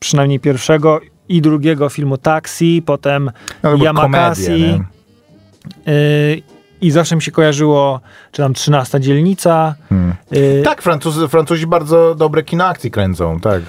przynajmniej 0.00 0.40
pierwszego 0.40 1.00
i 1.28 1.42
drugiego 1.42 1.88
filmu 1.88 2.18
Taxi, 2.18 2.82
potem 2.86 3.30
No, 3.62 3.76
Yamakasi. 3.76 4.80
e, 5.86 5.92
I 6.80 6.90
zawsze 6.90 7.16
mi 7.16 7.22
się 7.22 7.30
kojarzyło, 7.30 8.00
czy 8.32 8.42
tam 8.42 8.54
13 8.54 9.00
dzielnica. 9.00 9.74
Hmm. 9.88 10.14
e, 10.30 10.62
Tak, 10.62 10.82
Francuzi, 10.82 11.28
Francuzi 11.28 11.66
bardzo 11.66 12.14
dobre 12.14 12.42
kino 12.42 12.64
akcji 12.66 12.90
kręcą, 12.90 13.40
tak. 13.40 13.62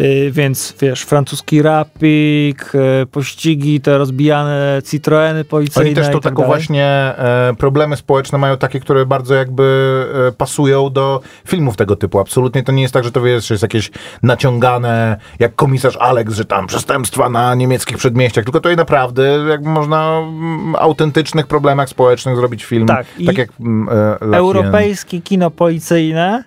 Y, 0.00 0.30
Więc 0.32 0.74
wiesz, 0.80 1.02
francuski 1.02 1.62
rapik, 1.62 2.72
y, 3.02 3.06
pościgi, 3.06 3.80
te 3.80 3.98
rozbijane 3.98 4.82
Citroeny 4.90 5.44
policyjne 5.44 5.86
Oni 5.86 5.94
też 5.94 6.08
i 6.08 6.10
tak 6.12 6.22
taką 6.22 6.44
właśnie 6.44 6.84
e, 6.84 7.54
problemy 7.58 7.96
społeczne 7.96 8.38
mają 8.38 8.56
takie, 8.56 8.80
które 8.80 9.06
bardzo 9.06 9.34
jakby 9.34 10.06
e, 10.28 10.32
pasują 10.32 10.90
do 10.90 11.20
filmów 11.46 11.76
tego 11.76 11.96
typu. 11.96 12.18
Absolutnie 12.18 12.62
to 12.62 12.72
nie 12.72 12.82
jest 12.82 12.94
tak, 12.94 13.04
że 13.04 13.12
to 13.12 13.22
wiesz, 13.22 13.50
jest 13.50 13.62
jakieś 13.62 13.90
naciągane, 14.22 15.16
jak 15.38 15.54
komisarz 15.54 15.96
Alex, 15.96 16.34
że 16.34 16.44
tam 16.44 16.66
przestępstwa 16.66 17.28
na 17.28 17.54
niemieckich 17.54 17.96
przedmieściach, 17.96 18.44
tylko 18.44 18.60
to 18.60 18.68
jest 18.68 18.78
naprawdę 18.78 19.22
jakby 19.48 19.68
można 19.68 20.18
mm, 20.18 20.74
autentycznych 20.78 21.46
problemach 21.46 21.88
społecznych 21.88 22.36
zrobić 22.36 22.64
film. 22.64 22.86
Tak, 22.86 23.06
i 23.18 23.26
tak 23.26 23.38
jak 23.38 23.48
mm, 23.60 23.88
e. 24.32 24.36
Europejskie 24.36 25.20
kino 25.20 25.50
policyjne 25.50 26.44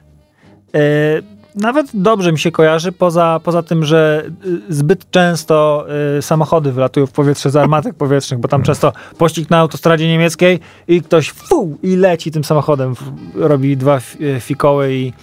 y, 0.75 1.38
nawet 1.55 1.88
dobrze 1.93 2.31
mi 2.31 2.39
się 2.39 2.51
kojarzy, 2.51 2.91
poza, 2.91 3.39
poza 3.43 3.63
tym, 3.63 3.85
że 3.85 4.23
y, 4.69 4.73
zbyt 4.73 5.12
często 5.12 5.85
y, 6.17 6.21
samochody 6.21 6.71
wylatują 6.71 7.05
w 7.05 7.12
powietrze 7.12 7.49
z 7.49 7.55
armatek 7.55 7.95
powietrznych, 7.95 8.39
bo 8.39 8.47
tam 8.47 8.63
często 8.63 8.93
pościg 9.17 9.49
na 9.49 9.57
autostradzie 9.57 10.07
niemieckiej 10.07 10.59
i 10.88 11.01
ktoś 11.01 11.29
fu, 11.31 11.77
i 11.83 11.95
leci 11.95 12.31
tym 12.31 12.43
samochodem, 12.43 12.93
robi 13.35 13.77
dwa 13.77 13.99
y, 14.21 14.39
fikoły 14.39 14.93
i, 14.93 15.13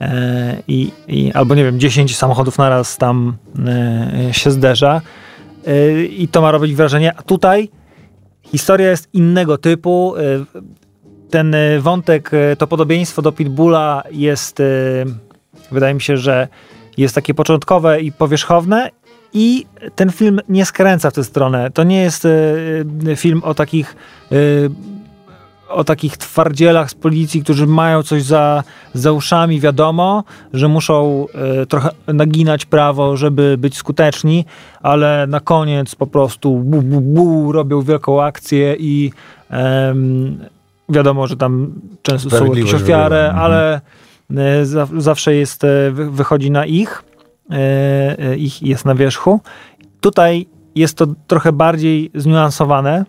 e, 0.00 0.62
i, 0.68 0.90
i 1.08 1.32
albo 1.32 1.54
nie 1.54 1.64
wiem, 1.64 1.80
10 1.80 2.16
samochodów 2.16 2.58
naraz 2.58 2.98
tam 2.98 3.36
e, 3.66 4.34
się 4.34 4.50
zderza 4.50 5.00
i 6.10 6.28
to 6.28 6.42
ma 6.42 6.50
robić 6.50 6.74
wrażenie, 6.74 7.14
a 7.16 7.22
tutaj 7.22 7.70
historia 8.42 8.90
jest 8.90 9.08
innego 9.12 9.58
typu. 9.58 10.14
Ten 11.30 11.56
wątek, 11.80 12.30
to 12.58 12.66
podobieństwo 12.66 13.22
do 13.22 13.32
Pitbulla 13.32 14.02
jest, 14.10 14.62
wydaje 15.72 15.94
mi 15.94 16.00
się, 16.00 16.16
że 16.16 16.48
jest 16.96 17.14
takie 17.14 17.34
początkowe 17.34 18.00
i 18.00 18.12
powierzchowne 18.12 18.90
i 19.32 19.66
ten 19.96 20.10
film 20.10 20.40
nie 20.48 20.66
skręca 20.66 21.10
w 21.10 21.14
tę 21.14 21.24
stronę. 21.24 21.70
To 21.70 21.84
nie 21.84 22.02
jest 22.02 22.24
e, 22.24 23.16
film 23.16 23.42
o 23.44 23.54
takich 23.54 23.96
e, 24.32 24.36
o 25.68 25.84
takich 25.84 26.16
twardzielach 26.16 26.90
z 26.90 26.94
policji, 26.94 27.42
którzy 27.42 27.66
mają 27.66 28.02
coś 28.02 28.22
za, 28.22 28.62
za 28.94 29.12
uszami, 29.12 29.60
wiadomo, 29.60 30.24
że 30.52 30.68
muszą 30.68 31.26
e, 31.62 31.66
trochę 31.66 31.90
naginać 32.06 32.66
prawo, 32.66 33.16
żeby 33.16 33.58
być 33.58 33.76
skuteczni, 33.76 34.44
ale 34.82 35.26
na 35.26 35.40
koniec 35.40 35.94
po 35.94 36.06
prostu 36.06 36.58
bu, 36.58 36.82
bu, 36.82 37.00
bu, 37.00 37.52
robią 37.52 37.82
wielką 37.82 38.22
akcję 38.22 38.76
i 38.78 39.12
wiadomo, 40.88 41.26
że 41.26 41.36
tam 41.36 41.72
często 42.02 42.30
są 42.30 42.46
jakieś 42.46 42.74
ofiary, 42.74 43.16
mhm. 43.16 43.44
ale 43.44 43.80
zawsze 44.98 45.34
jest, 45.34 45.64
e, 45.64 45.90
wy- 45.90 46.10
wychodzi 46.10 46.50
na 46.50 46.66
ich, 46.66 47.02
e, 47.50 47.54
e, 48.18 48.36
ich 48.36 48.62
jest 48.62 48.84
na 48.84 48.94
wierzchu. 48.94 49.40
Tutaj 50.00 50.46
jest 50.74 50.96
to 50.96 51.06
trochę 51.26 51.52
bardziej 51.52 52.10
zniuansowane, 52.14 53.04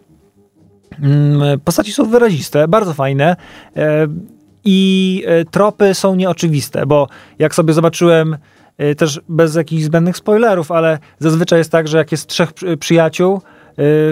Mm, 1.04 1.60
Postaci 1.60 1.94
są 1.94 2.06
wyraziste, 2.10 2.68
bardzo 2.68 2.94
fajne 2.94 3.36
e, 3.76 4.08
i 4.66 5.24
e, 5.28 5.46
tropy 5.46 5.94
są 5.94 6.16
nieoczywiste, 6.16 6.86
bo 6.86 7.08
jak 7.40 7.56
sobie 7.56 7.74
zobaczyłem, 7.74 8.38
e, 8.78 8.96
też 8.96 9.22
bez 9.30 9.56
jakichś 9.56 9.84
zbędnych 9.84 10.18
spoilerów, 10.18 10.72
ale 10.72 11.00
zazwyczaj 11.20 11.60
jest 11.60 11.72
tak, 11.72 11.88
że 11.88 11.98
jak 11.98 12.12
jest 12.12 12.28
trzech 12.28 12.54
przy- 12.54 12.78
przyjaciół 12.78 13.36
e, 13.36 13.42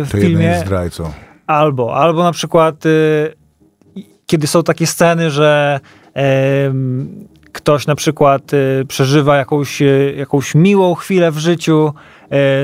w 0.06 0.08
To 0.12 0.18
jeden 0.18 0.30
filmie, 0.32 0.46
jest 0.46 0.66
zdrajcą. 0.66 1.12
albo, 1.48 1.96
albo 1.96 2.24
na 2.24 2.32
przykład 2.32 2.84
kiedy 4.26 4.48
są 4.48 4.64
takie 4.64 4.88
sceny, 4.88 5.32
że 5.32 5.80
ktoś 7.52 7.88
na 7.88 7.96
przykład 7.96 8.54
y, 8.54 8.86
przeżywa 8.88 9.38
jakąś, 9.38 9.82
y, 9.82 10.16
jakąś 10.18 10.56
miłą 10.56 10.96
chwilę 10.96 11.32
w 11.32 11.38
życiu, 11.38 11.94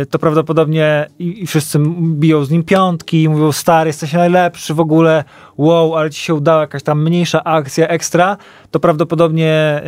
y, 0.02 0.06
to 0.06 0.20
prawdopodobnie 0.20 1.08
i, 1.20 1.48
wszyscy 1.48 1.80
biją 2.00 2.46
z 2.46 2.52
nim 2.52 2.64
piątki 2.64 3.24
i 3.24 3.30
mówią, 3.30 3.52
stary, 3.52 3.90
jesteś 3.90 4.14
najlepszy 4.14 4.74
w 4.74 4.80
ogóle, 4.80 5.24
wow, 5.58 5.96
ale 5.96 6.10
ci 6.10 6.22
się 6.22 6.34
udała 6.34 6.62
jakaś 6.62 6.84
tam 6.84 7.04
mniejsza 7.04 7.44
akcja, 7.44 7.88
ekstra, 7.88 8.38
to 8.72 8.80
prawdopodobnie 8.80 9.82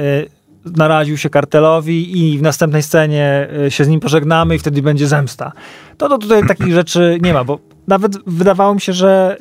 naraził 0.65 1.17
się 1.17 1.29
kartelowi 1.29 2.19
i 2.19 2.37
w 2.37 2.41
następnej 2.41 2.83
scenie 2.83 3.47
się 3.69 3.85
z 3.85 3.87
nim 3.87 3.99
pożegnamy 3.99 4.55
i 4.55 4.59
wtedy 4.59 4.81
będzie 4.81 5.07
zemsta. 5.07 5.51
To, 5.97 6.09
to 6.09 6.17
tutaj 6.17 6.47
takich 6.47 6.73
rzeczy 6.73 7.19
nie 7.21 7.33
ma, 7.33 7.43
bo 7.43 7.59
nawet 7.87 8.23
wydawało 8.27 8.73
mi 8.73 8.81
się, 8.81 8.93
że 8.93 9.37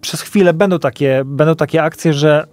przez 0.00 0.20
chwilę 0.20 0.52
będą 0.52 0.78
takie, 0.78 1.22
będą 1.24 1.54
takie 1.54 1.82
akcje, 1.82 2.12
że, 2.12 2.46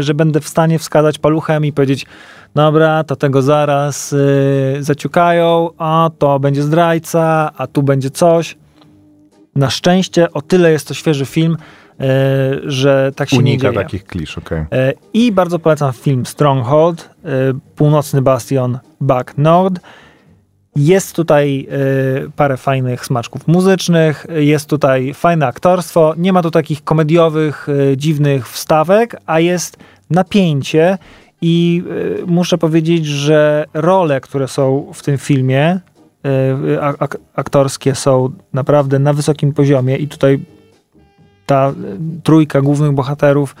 że 0.00 0.14
będę 0.14 0.40
w 0.40 0.48
stanie 0.48 0.78
wskazać 0.78 1.18
paluchem 1.18 1.64
i 1.64 1.72
powiedzieć, 1.72 2.06
dobra, 2.54 3.04
to 3.04 3.16
tego 3.16 3.42
zaraz 3.42 4.12
y, 4.12 4.76
zaciukają, 4.80 5.70
a 5.78 6.10
to 6.18 6.40
będzie 6.40 6.62
zdrajca, 6.62 7.50
a 7.56 7.66
tu 7.66 7.82
będzie 7.82 8.10
coś. 8.10 8.56
Na 9.56 9.70
szczęście 9.70 10.32
o 10.32 10.42
tyle 10.42 10.72
jest 10.72 10.88
to 10.88 10.94
świeży 10.94 11.26
film, 11.26 11.56
y, 11.56 12.06
że 12.70 13.12
tak 13.16 13.28
się 13.30 13.36
nie 13.36 13.42
Unika 13.42 13.62
dzieje. 13.72 13.84
takich 13.84 14.04
klisz, 14.04 14.38
okej. 14.38 14.64
E, 14.72 14.92
I 15.12 15.32
bardzo 15.32 15.58
polecam 15.58 15.92
film 15.92 16.26
Stronghold, 16.26 17.10
e, 17.24 17.28
Północny 17.76 18.22
Bastion, 18.22 18.78
Back 19.00 19.38
Nord. 19.38 19.80
Jest 20.76 21.16
tutaj 21.16 21.68
e, 21.70 22.30
parę 22.36 22.56
fajnych 22.56 23.06
smaczków 23.06 23.48
muzycznych, 23.48 24.26
jest 24.36 24.70
tutaj 24.70 25.14
fajne 25.14 25.46
aktorstwo, 25.46 26.14
nie 26.16 26.32
ma 26.32 26.42
tu 26.42 26.50
takich 26.50 26.84
komediowych, 26.84 27.68
e, 27.68 27.96
dziwnych 27.96 28.48
wstawek, 28.48 29.16
a 29.26 29.40
jest 29.40 29.76
napięcie 30.10 30.98
I 31.40 31.82
y, 32.20 32.26
muszę 32.26 32.58
powiedzieć, 32.58 33.06
że 33.06 33.64
role, 33.74 34.20
które 34.20 34.48
są 34.48 34.90
w 34.94 35.02
tym 35.02 35.18
filmie, 35.18 35.80
y, 36.26 36.78
aktorskie 37.34 37.94
są 37.94 38.32
naprawdę 38.52 38.98
na 38.98 39.12
wysokim 39.12 39.52
poziomie 39.52 39.96
i 39.96 40.08
tutaj 40.08 40.40
ta 41.46 41.70
y, 41.70 41.74
trójka 42.22 42.60
głównych 42.60 42.92
bohaterów 42.92 43.56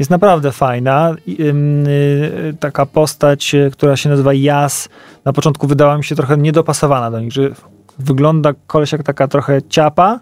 jest 0.00 0.10
naprawdę 0.10 0.52
fajna. 0.52 1.14
Y, 1.28 2.56
taka 2.60 2.86
postać, 2.86 3.54
y, 3.54 3.70
która 3.72 3.96
się 3.96 4.08
nazywa 4.08 4.34
Jas, 4.34 4.88
na 5.24 5.32
początku 5.32 5.66
wydała 5.66 5.98
mi 5.98 6.04
się 6.04 6.16
trochę 6.16 6.36
niedopasowana 6.36 7.10
do 7.10 7.20
nich, 7.20 7.32
że 7.32 7.50
wygląda 7.98 8.52
koleś 8.66 8.92
jak 8.92 9.02
taka 9.02 9.28
trochę 9.28 9.62
ciapa, 9.62 10.20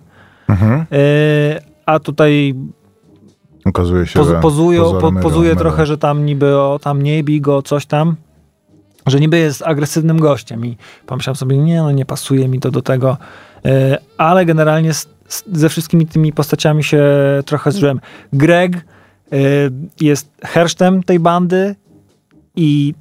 Mhm. 0.49 0.87
y, 0.93 1.61
a 1.87 1.99
tutaj 1.99 2.55
Okazuje 3.65 4.07
się, 4.07 4.19
poz, 4.19 4.29
pozują, 4.43 5.01
po, 5.01 5.13
pozuje 5.13 5.57
trochę, 5.57 5.87
że 5.87 5.99
tam 5.99 6.27
niby 6.27 6.57
o, 6.57 6.79
tam 6.83 7.03
nie 7.03 7.25
bij 7.25 7.41
go, 7.41 7.63
coś 7.63 7.87
tam, 7.87 8.17
że 9.07 9.21
niby 9.21 9.39
jest 9.39 9.63
agresywnym 9.63 10.19
gościem 10.19 10.67
i 10.67 10.77
pomyślałem 11.07 11.37
sobie, 11.37 11.59
nie 11.59 11.83
no, 11.83 11.91
nie 11.93 12.07
pasuje 12.07 12.49
mi 12.49 12.61
to 12.61 12.71
do 12.71 12.83
tego, 12.83 13.17
ale 14.19 14.45
generalnie 14.47 14.95
z, 14.95 15.09
z, 15.29 15.45
ze 15.53 15.69
wszystkimi 15.69 16.07
tymi 16.07 16.33
postaciami 16.33 16.85
się 16.85 17.03
trochę 17.47 17.73
zżyłem. 17.73 18.01
Greg 18.33 18.85
jest 20.01 20.31
hersztem 20.45 21.03
tej 21.03 21.19
bandy 21.19 21.75
i 22.57 22.95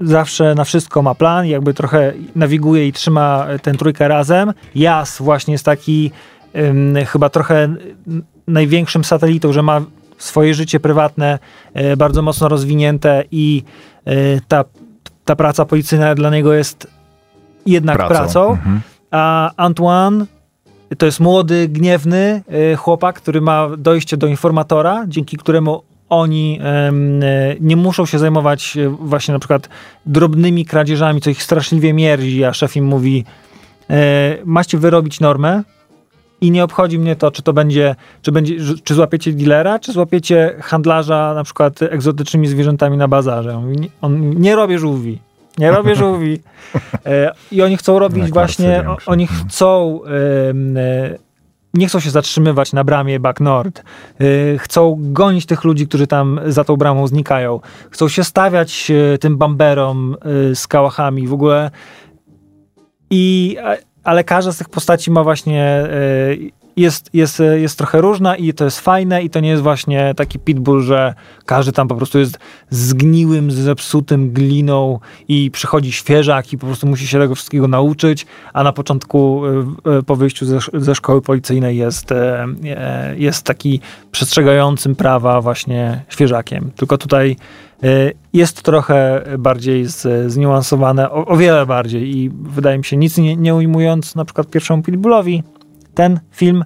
zawsze 0.00 0.54
na 0.54 0.64
wszystko 0.64 1.02
ma 1.02 1.14
plan, 1.14 1.46
jakby 1.46 1.74
trochę 1.74 2.12
nawiguje 2.36 2.88
i 2.88 2.92
trzyma 2.92 3.46
tę 3.62 3.72
trójkę 3.72 4.08
razem. 4.08 4.52
Jas 4.74 5.18
właśnie 5.22 5.52
jest 5.52 5.64
taki 5.64 6.10
ym, 6.56 6.94
chyba 7.06 7.28
trochę 7.28 7.68
największym 8.46 9.04
satelitą, 9.04 9.52
że 9.52 9.62
ma 9.62 9.80
swoje 10.18 10.54
życie 10.54 10.80
prywatne 10.80 11.38
e, 11.74 11.96
bardzo 11.96 12.22
mocno 12.22 12.48
rozwinięte 12.48 13.24
i 13.30 13.62
e, 14.04 14.12
ta, 14.48 14.64
ta 15.24 15.36
praca 15.36 15.64
policyjna 15.64 16.14
dla 16.14 16.30
niego 16.30 16.52
jest 16.52 16.86
jednak 17.66 18.06
pracą. 18.08 18.50
Mhm. 18.50 18.80
A 19.10 19.50
Antoine 19.56 20.26
to 20.98 21.06
jest 21.06 21.20
młody, 21.20 21.68
gniewny 21.68 22.42
e, 22.72 22.76
chłopak, 22.76 23.16
który 23.16 23.40
ma 23.40 23.68
dojście 23.78 24.16
do 24.16 24.26
informatora, 24.26 25.04
dzięki 25.08 25.36
któremu 25.36 25.82
oni 26.08 26.58
e, 26.62 26.92
nie 27.60 27.76
muszą 27.76 28.06
się 28.06 28.18
zajmować 28.18 28.76
e, 28.76 28.88
właśnie 28.88 29.32
na 29.34 29.38
przykład 29.38 29.68
drobnymi 30.06 30.64
kradzieżami, 30.64 31.20
co 31.20 31.30
ich 31.30 31.42
straszliwie 31.42 31.92
mierdzi, 31.92 32.44
a 32.44 32.52
szef 32.52 32.76
im 32.76 32.84
mówi 32.84 33.24
e, 33.90 34.36
macie 34.44 34.78
wyrobić 34.78 35.20
normę 35.20 35.62
i 36.40 36.50
nie 36.50 36.64
obchodzi 36.64 36.98
mnie 36.98 37.16
to, 37.16 37.30
czy 37.30 37.42
to 37.42 37.52
będzie, 37.52 37.96
czy 38.22 38.32
będzie, 38.32 38.54
czy 38.84 38.94
złapiecie 38.94 39.32
dealera, 39.32 39.78
czy 39.78 39.92
złapiecie 39.92 40.54
handlarza 40.62 41.32
na 41.34 41.44
przykład 41.44 41.82
egzotycznymi 41.82 42.46
zwierzętami 42.48 42.96
na 42.96 43.08
bazarze. 43.08 43.56
On, 43.56 43.64
mówi, 43.64 43.76
nie- 43.80 43.88
on 44.00 44.30
nie 44.30 44.56
robię 44.56 44.78
żółwi. 44.78 45.18
Nie 45.60 45.70
robię 45.70 45.96
żółwi. 45.96 46.40
E, 47.06 47.32
I 47.52 47.62
oni 47.62 47.76
chcą 47.76 47.98
robić 47.98 48.24
Jak 48.24 48.32
właśnie, 48.32 48.82
większy. 48.86 49.10
oni 49.10 49.22
Mhm. 49.22 49.48
chcą 49.48 50.00
e, 50.04 51.30
nie 51.74 51.88
chcą 51.88 52.00
się 52.00 52.10
zatrzymywać 52.10 52.72
na 52.72 52.84
bramie 52.84 53.20
Back 53.20 53.40
Nord. 53.40 53.82
E, 54.20 54.58
chcą 54.58 54.96
gonić 55.00 55.46
tych 55.46 55.64
ludzi, 55.64 55.88
którzy 55.88 56.06
tam 56.06 56.40
za 56.46 56.64
tą 56.64 56.76
bramą 56.76 57.06
znikają. 57.06 57.60
Chcą 57.90 58.08
się 58.08 58.24
stawiać 58.24 58.92
tym 59.20 59.38
bamberom 59.38 60.16
z 60.54 60.66
kałachami 60.66 61.26
w 61.26 61.32
ogóle. 61.32 61.70
I, 63.10 63.56
ale 64.04 64.24
każda 64.24 64.52
z 64.52 64.58
tych 64.58 64.68
postaci 64.68 65.10
ma 65.10 65.24
właśnie 65.24 65.84
jest, 66.76 67.10
jest, 67.12 67.42
jest 67.56 67.78
trochę 67.78 68.00
różna 68.00 68.36
i 68.36 68.52
to 68.52 68.64
jest 68.64 68.80
fajne 68.80 69.22
i 69.22 69.30
to 69.30 69.40
nie 69.40 69.48
jest 69.48 69.62
właśnie 69.62 70.14
taki 70.16 70.38
pitbull, 70.38 70.82
że 70.82 71.14
każdy 71.46 71.72
tam 71.72 71.88
po 71.88 71.96
prostu 71.96 72.18
jest 72.18 72.38
zgniłym, 72.70 73.50
zepsutym 73.50 74.30
gliną 74.30 74.98
i 75.28 75.50
przychodzi 75.50 75.92
świeżak 75.92 76.52
i 76.52 76.58
po 76.58 76.66
prostu 76.66 76.86
musi 76.86 77.06
się 77.06 77.18
tego 77.18 77.34
wszystkiego 77.34 77.68
nauczyć, 77.68 78.26
a 78.52 78.62
na 78.62 78.72
początku 78.72 79.42
e, 79.86 79.98
e, 79.98 80.02
po 80.02 80.16
wyjściu 80.16 80.46
ze, 80.46 80.58
ze 80.74 80.94
szkoły 80.94 81.22
policyjnej 81.22 81.76
jest, 81.76 82.12
e, 82.12 82.46
jest 83.16 83.42
taki 83.42 83.80
przestrzegającym 84.12 84.94
prawa 84.94 85.40
właśnie 85.40 86.04
świeżakiem. 86.08 86.70
Tylko 86.76 86.98
tutaj 86.98 87.36
jest 88.32 88.62
trochę 88.62 89.24
bardziej 89.38 89.86
z, 89.86 90.32
zniuansowane, 90.32 91.10
o, 91.10 91.26
o 91.26 91.36
wiele 91.36 91.66
bardziej 91.66 92.16
i 92.16 92.30
wydaje 92.30 92.78
mi 92.78 92.84
się 92.84 92.96
nic 92.96 93.18
nie, 93.18 93.36
nie 93.36 93.54
ujmując 93.54 94.14
na 94.14 94.24
przykład 94.24 94.50
pierwszemu 94.50 94.82
Pitbullowi, 94.82 95.42
ten 95.94 96.20
film 96.30 96.64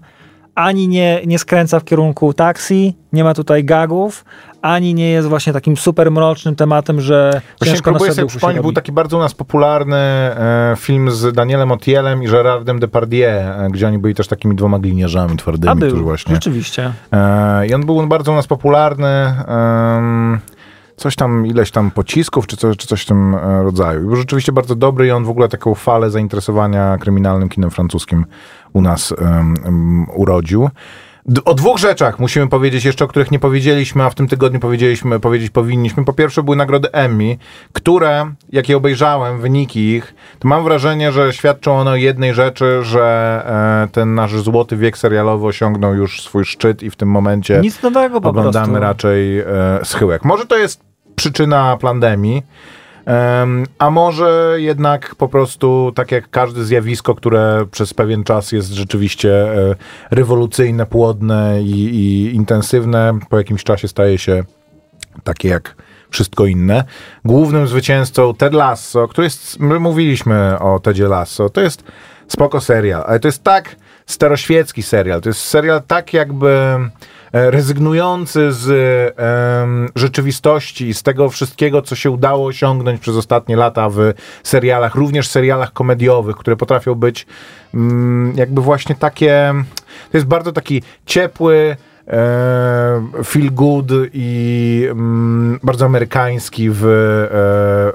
ani 0.55 0.89
nie, 0.89 1.23
nie 1.27 1.39
skręca 1.39 1.81
w 1.81 1.85
kierunku 1.85 2.35
taksi, 2.35 2.97
nie 3.13 3.25
ma 3.25 3.35
tutaj 3.35 3.65
gagów, 3.65 4.25
ani 4.63 4.95
nie 4.95 5.11
jest 5.11 5.29
właśnie 5.29 5.53
takim 5.53 5.77
super 5.77 6.11
mrocznym 6.11 6.57
tematem, 6.57 7.01
że 7.01 7.41
Właśnie 7.59 7.73
ciężko 7.73 7.91
na 7.91 7.95
próbuję 7.95 8.15
sobie 8.15 8.29
przypomnieć, 8.29 8.63
był 8.63 8.73
taki 8.73 8.93
bardzo 8.93 9.17
u 9.17 9.21
nas 9.21 9.35
popularny 9.35 9.97
e, 9.97 10.75
film 10.79 11.11
z 11.11 11.33
Danielem 11.33 11.73
Otielem 11.73 12.23
i 12.23 12.27
Gerardem 12.27 12.81
Depardieu, 12.81 13.29
e, 13.29 13.69
gdzie 13.71 13.89
oni 13.89 13.99
byli 13.99 14.15
też 14.15 14.29
takimi 14.29 14.57
dwoma 14.57 14.79
gliniarzami 14.79 15.37
twardymi, 15.37 15.73
A 15.73 15.75
był, 15.75 16.03
właśnie... 16.03 16.35
rzeczywiście. 16.35 16.93
E, 17.13 17.67
I 17.67 17.75
on 17.75 17.87
był 17.87 18.07
bardzo 18.07 18.33
u 18.33 18.35
nas 18.35 18.47
popularny. 18.47 19.35
coś 20.97 21.17
tam, 21.17 21.47
ileś 21.47 21.71
tam 21.71 21.91
pocisków, 21.91 22.47
czy, 22.47 22.57
co, 22.57 22.75
czy 22.75 22.87
coś 22.87 23.03
w 23.03 23.07
tym 23.07 23.35
e, 23.35 23.63
rodzaju. 23.63 24.03
I 24.03 24.07
był 24.07 24.17
rzeczywiście 24.17 24.53
bardzo 24.53 24.75
dobry 24.75 25.07
i 25.07 25.11
on 25.11 25.25
w 25.25 25.31
ogóle 25.31 25.49
taką 25.49 25.75
falę 25.75 26.11
zainteresowania 26.11 26.99
kryminalnym 26.99 27.49
kinem 27.49 27.71
francuskim 27.71 28.27
u 28.75 28.83
nas 28.83 29.15
urodził. 30.15 30.69
O 31.45 31.55
dwóch 31.55 31.79
rzeczach 31.79 32.19
musimy 32.19 32.49
powiedzieć 32.49 32.85
jeszcze, 32.85 33.05
o 33.05 33.09
których 33.09 33.31
nie 33.31 33.39
powiedzieliśmy, 33.39 34.03
a 34.03 34.11
w 34.11 34.15
tym 34.15 34.29
tygodniu 34.29 34.61
powiedzieliśmy, 34.61 35.21
powiedzieć 35.21 35.51
powinniśmy. 35.51 36.05
Po 36.05 36.13
pierwsze 36.13 36.43
były 36.43 36.57
nagrody 36.57 36.93
Emmy, 36.93 37.37
które, 37.73 38.33
jak 38.53 38.69
je 38.69 38.77
obejrzałem, 38.77 39.41
wyniki 39.41 39.81
ich, 39.81 40.15
to 40.39 40.49
mam 40.49 40.65
wrażenie, 40.65 41.13
że 41.13 41.33
świadczą 41.33 41.77
one 41.79 41.91
o 41.91 41.97
jednej 41.97 42.35
rzeczy, 42.35 42.79
że 42.83 43.43
e, 43.85 43.89
ten 43.93 44.15
nasz 44.15 44.41
złoty 44.41 44.77
wiek 44.77 44.99
serialowy 44.99 45.47
osiągnął 45.47 45.95
już 45.95 46.23
swój 46.23 46.45
szczyt 46.45 46.83
i 46.83 46.91
w 46.91 46.97
tym 46.97 47.09
momencie 47.11 47.61
Nic 47.61 47.83
nowego 47.83 48.21
po 48.21 48.29
oglądamy 48.29 48.67
prostu. 48.67 48.83
raczej 48.83 49.39
e, 49.39 49.45
schyłek. 49.85 50.25
Może 50.25 50.47
to 50.47 50.57
jest 50.57 50.81
przyczyna 51.17 51.77
pandemii, 51.81 52.37
em, 52.37 52.43
a 53.79 53.91
może 53.91 54.55
jednak 54.57 55.15
po 55.15 55.29
prostu 55.29 55.93
tak 55.95 56.13
jak 56.13 56.31
każde 56.31 56.65
zjawisko, 56.65 57.15
które 57.15 57.67
przez 57.71 57.95
pewien 57.95 58.25
czas 58.25 58.53
jest 58.53 58.73
rzeczywiście 58.73 59.31
e, 59.31 59.75
rewolucyjne, 60.11 60.87
płodne 60.87 61.63
i, 61.63 61.71
i 61.71 62.35
intensywne, 62.35 63.19
po 63.29 63.39
jakimś 63.39 63.65
czasie 63.65 63.89
staje 63.89 64.19
się 64.19 64.45
takie 65.25 65.49
jak 65.49 65.77
wszystko 66.11 66.47
inne. 66.47 66.85
Głównym 67.25 67.69
zwycięzcą 67.69 68.35
Ted 68.35 68.55
Lasso, 68.55 69.09
który 69.09 69.25
jest, 69.25 69.61
my 69.61 69.81
mówiliśmy 69.81 70.59
o 70.59 70.81
Tedzie 70.81 71.09
Lasso, 71.09 71.51
to 71.51 71.61
jest 71.61 71.85
spoko 72.29 72.61
serial, 72.61 73.05
ale 73.07 73.21
to 73.21 73.29
jest 73.29 73.43
tak 73.43 73.77
staroświecki 74.07 74.83
serial, 74.83 75.21
to 75.21 75.29
jest 75.29 75.41
serial 75.41 75.83
tak 75.87 76.13
jakby 76.13 76.79
rezygnujący 77.35 78.53
z 78.53 78.69
em, 79.17 79.89
rzeczywistości 79.95 80.89
i 80.89 80.95
z 80.95 81.03
tego 81.03 81.29
wszystkiego, 81.29 81.83
co 81.83 81.95
się 81.95 82.11
udało 82.11 82.47
osiągnąć 82.47 83.01
przez 83.01 83.17
ostatnie 83.17 83.57
lata 83.57 83.89
w 83.89 83.99
serialach, 84.43 84.95
również 84.95 85.29
serialach 85.29 85.73
komediowych, 85.73 86.37
które 86.37 86.57
potrafią 86.57 86.95
być 86.95 87.27
mm, 87.75 88.33
jakby 88.37 88.61
właśnie 88.61 88.95
takie, 88.95 89.55
to 90.11 90.19
jest 90.19 90.27
bardzo 90.27 90.53
taki 90.53 90.83
ciepły, 91.07 91.77
e, 92.09 93.03
feel 93.25 93.51
good 93.53 93.93
i 94.13 94.87
mm, 94.91 95.59
bardzo 95.63 95.87
amerykański 95.87 96.71
w 96.71 96.87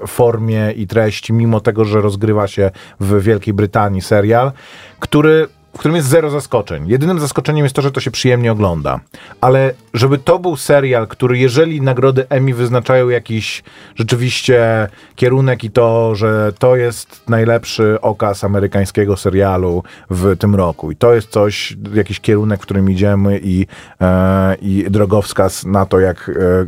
e, 0.02 0.08
formie 0.08 0.71
i 0.71 0.88
treści, 0.88 1.34
mimo 1.34 1.60
tego, 1.60 1.86
że 1.86 2.02
rozgrywa 2.02 2.47
się 2.47 2.71
w 2.99 3.21
Wielkiej 3.21 3.54
Brytanii 3.54 4.02
serial, 4.02 4.52
który 4.99 5.47
w 5.73 5.79
którym 5.79 5.95
jest 5.95 6.08
zero 6.08 6.29
zaskoczeń. 6.29 6.88
Jedynym 6.88 7.19
zaskoczeniem 7.19 7.65
jest 7.65 7.75
to, 7.75 7.82
że 7.82 7.91
to 7.91 7.99
się 7.99 8.12
przyjemnie 8.12 8.51
ogląda. 8.51 8.99
Ale 9.41 9.73
żeby 9.93 10.17
to 10.17 10.39
był 10.39 10.58
serial, 10.58 11.08
który 11.08 11.38
jeżeli 11.38 11.82
nagrody 11.82 12.25
Emmy 12.29 12.53
wyznaczają 12.53 13.10
jakiś 13.10 13.63
rzeczywiście 13.95 14.88
kierunek 15.15 15.63
i 15.63 15.71
to, 15.71 16.15
że 16.15 16.53
to 16.60 16.75
jest 16.75 17.29
najlepszy 17.29 18.01
okaz 18.01 18.43
amerykańskiego 18.43 19.17
serialu 19.17 19.84
w 20.10 20.38
tym 20.38 20.55
roku 20.55 20.91
i 20.91 20.95
to 20.95 21.13
jest 21.13 21.29
coś, 21.29 21.77
jakiś 21.93 22.19
kierunek, 22.19 22.60
w 22.60 22.63
którym 22.63 22.89
idziemy 22.89 23.39
i, 23.43 23.67
e, 24.01 24.55
i 24.62 24.86
drogowskaz 24.89 25.65
na 25.65 25.86
to, 25.86 25.99
jak, 25.99 26.29
e, 26.29 26.65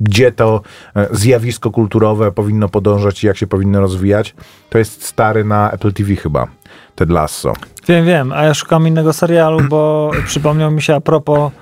gdzie 0.00 0.32
to 0.32 0.60
e, 0.96 1.08
zjawisko 1.10 1.70
kulturowe 1.70 2.32
powinno 2.32 2.68
podążać 2.68 3.24
i 3.24 3.26
jak 3.26 3.36
się 3.36 3.46
powinno 3.46 3.80
rozwijać, 3.80 4.34
to 4.70 4.78
jest 4.78 5.04
stary 5.06 5.44
na 5.44 5.70
Apple 5.70 5.92
TV 5.92 6.16
chyba. 6.16 6.46
Ted 6.94 7.10
Lasso. 7.10 7.52
Wiem, 7.88 8.06
wiem, 8.06 8.32
a 8.32 8.44
ja 8.44 8.54
szukam 8.54 8.88
innego 8.88 9.12
serialu, 9.12 9.60
bo 9.68 10.10
przypomniał 10.26 10.70
mi 10.70 10.82
się 10.82 10.94
a 10.94 11.00
propos, 11.00 11.52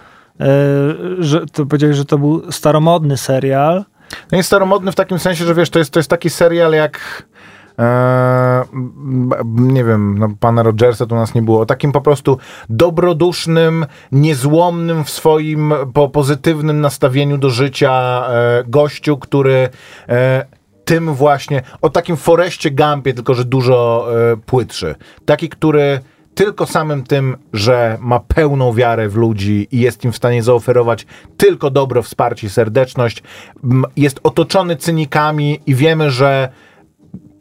e, 0.40 0.46
że 1.18 1.46
to 1.46 1.66
powiedziałeś, 1.66 1.96
że 1.96 2.04
to 2.04 2.18
był 2.18 2.52
staromodny 2.52 3.16
serial. 3.16 3.84
No 4.32 4.36
jest 4.36 4.46
staromodny 4.46 4.92
w 4.92 4.94
takim 4.94 5.18
sensie, 5.18 5.44
że 5.44 5.54
wiesz, 5.54 5.70
to 5.70 5.78
jest, 5.78 5.90
to 5.90 5.98
jest 5.98 6.10
taki 6.10 6.30
serial 6.30 6.72
jak 6.72 7.26
e, 7.78 7.82
m, 8.72 9.30
nie 9.56 9.84
wiem, 9.84 10.18
no, 10.18 10.28
pana 10.40 10.62
Rogersa 10.62 11.06
tu 11.06 11.14
nas 11.14 11.34
nie 11.34 11.42
było, 11.42 11.66
takim 11.66 11.92
po 11.92 12.00
prostu 12.00 12.38
dobrodusznym, 12.68 13.86
niezłomnym 14.12 15.04
w 15.04 15.10
swoim 15.10 15.74
po, 15.94 16.08
pozytywnym 16.08 16.80
nastawieniu 16.80 17.38
do 17.38 17.50
życia 17.50 18.24
e, 18.28 18.64
gościu, 18.66 19.18
który 19.18 19.68
e, 20.08 20.46
tym 20.84 21.14
właśnie, 21.14 21.62
o 21.82 21.90
takim 21.90 22.16
Foreście 22.16 22.70
Gumpie, 22.70 23.14
tylko 23.14 23.34
że 23.34 23.44
dużo 23.44 24.08
e, 24.32 24.36
płytszy. 24.36 24.94
Taki, 25.24 25.48
który 25.48 26.00
tylko 26.34 26.66
samym 26.66 27.04
tym, 27.04 27.36
że 27.52 27.98
ma 28.00 28.20
pełną 28.20 28.72
wiarę 28.72 29.08
w 29.08 29.16
ludzi 29.16 29.68
i 29.70 29.80
jest 29.80 30.04
im 30.04 30.12
w 30.12 30.16
stanie 30.16 30.42
zaoferować 30.42 31.06
tylko 31.36 31.70
dobro, 31.70 32.02
wsparcie 32.02 32.46
i 32.46 32.50
serdeczność, 32.50 33.22
jest 33.96 34.20
otoczony 34.22 34.76
cynikami 34.76 35.60
i 35.66 35.74
wiemy, 35.74 36.10
że 36.10 36.48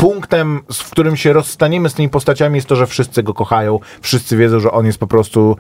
punktem, 0.01 0.59
w 0.73 0.91
którym 0.91 1.17
się 1.17 1.33
rozstaniemy 1.33 1.89
z 1.89 1.93
tymi 1.93 2.09
postaciami 2.09 2.55
jest 2.55 2.67
to, 2.67 2.75
że 2.75 2.87
wszyscy 2.87 3.23
go 3.23 3.33
kochają, 3.33 3.79
wszyscy 4.01 4.37
wiedzą, 4.37 4.59
że 4.59 4.71
on 4.71 4.85
jest 4.85 4.97
po 4.97 5.07
prostu 5.07 5.57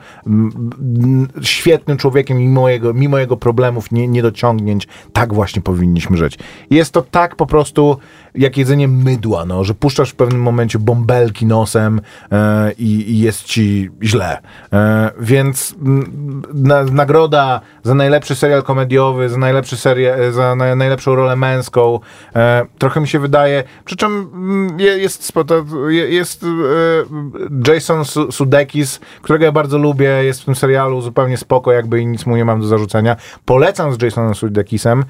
świetnym 1.41 1.97
człowiekiem 1.97 2.37
mimo 2.37 2.69
jego, 2.69 2.93
mimo 2.93 3.17
jego 3.17 3.37
problemów, 3.37 3.91
nie, 3.91 4.07
niedociągnięć. 4.07 4.87
Tak 5.13 5.33
właśnie 5.33 5.61
powinniśmy 5.61 6.17
żyć. 6.17 6.39
Jest 6.69 6.93
to 6.93 7.01
tak 7.01 7.35
po 7.35 7.45
prostu 7.45 7.97
jak 8.35 8.57
jedzenie 8.57 8.87
mydła, 8.87 9.45
no, 9.45 9.63
że 9.63 9.73
puszczasz 9.73 10.09
w 10.09 10.15
pewnym 10.15 10.41
momencie 10.41 10.79
bąbelki 10.79 11.45
nosem 11.45 12.01
e, 12.31 12.71
i, 12.71 13.11
i 13.11 13.19
jest 13.19 13.43
ci 13.43 13.89
źle. 14.03 14.41
E, 14.73 15.11
więc 15.19 15.75
mm, 15.81 16.41
na, 16.53 16.83
nagroda 16.83 17.61
za 17.83 17.93
najlepszy 17.95 18.35
serial 18.35 18.63
komediowy, 18.63 19.29
za, 19.29 19.37
najlepszy 19.37 19.77
serie, 19.77 20.15
e, 20.15 20.31
za 20.31 20.55
na, 20.55 20.75
najlepszą 20.75 21.15
rolę 21.15 21.35
męską, 21.35 21.99
e, 22.35 22.65
trochę 22.77 23.01
mi 23.01 23.07
się 23.07 23.19
wydaje, 23.19 23.63
przy 23.85 23.95
czym 23.95 24.31
je- 24.77 24.97
jest, 24.97 25.33
jest 26.09 26.43
e, 26.43 27.71
Jason 27.73 28.05
Su- 28.05 28.31
Sudeikis, 28.31 28.99
którego 29.21 29.45
ja 29.45 29.51
bardzo 29.51 29.77
lubię, 29.77 30.09
jest 30.09 30.41
w 30.41 30.45
tym 30.45 30.55
serialu 30.55 31.01
zupełnie 31.01 31.37
spoko, 31.37 31.71
jakby 31.71 32.01
i 32.01 32.05
nic 32.05 32.25
mu 32.25 32.35
nie 32.35 32.45
mam 32.45 32.61
do 32.61 32.67
zarzucenia. 32.67 33.15
Polecam 33.45 33.93
z 33.93 34.01
Jasonem 34.01 34.35
Sudeikisem 34.35 35.05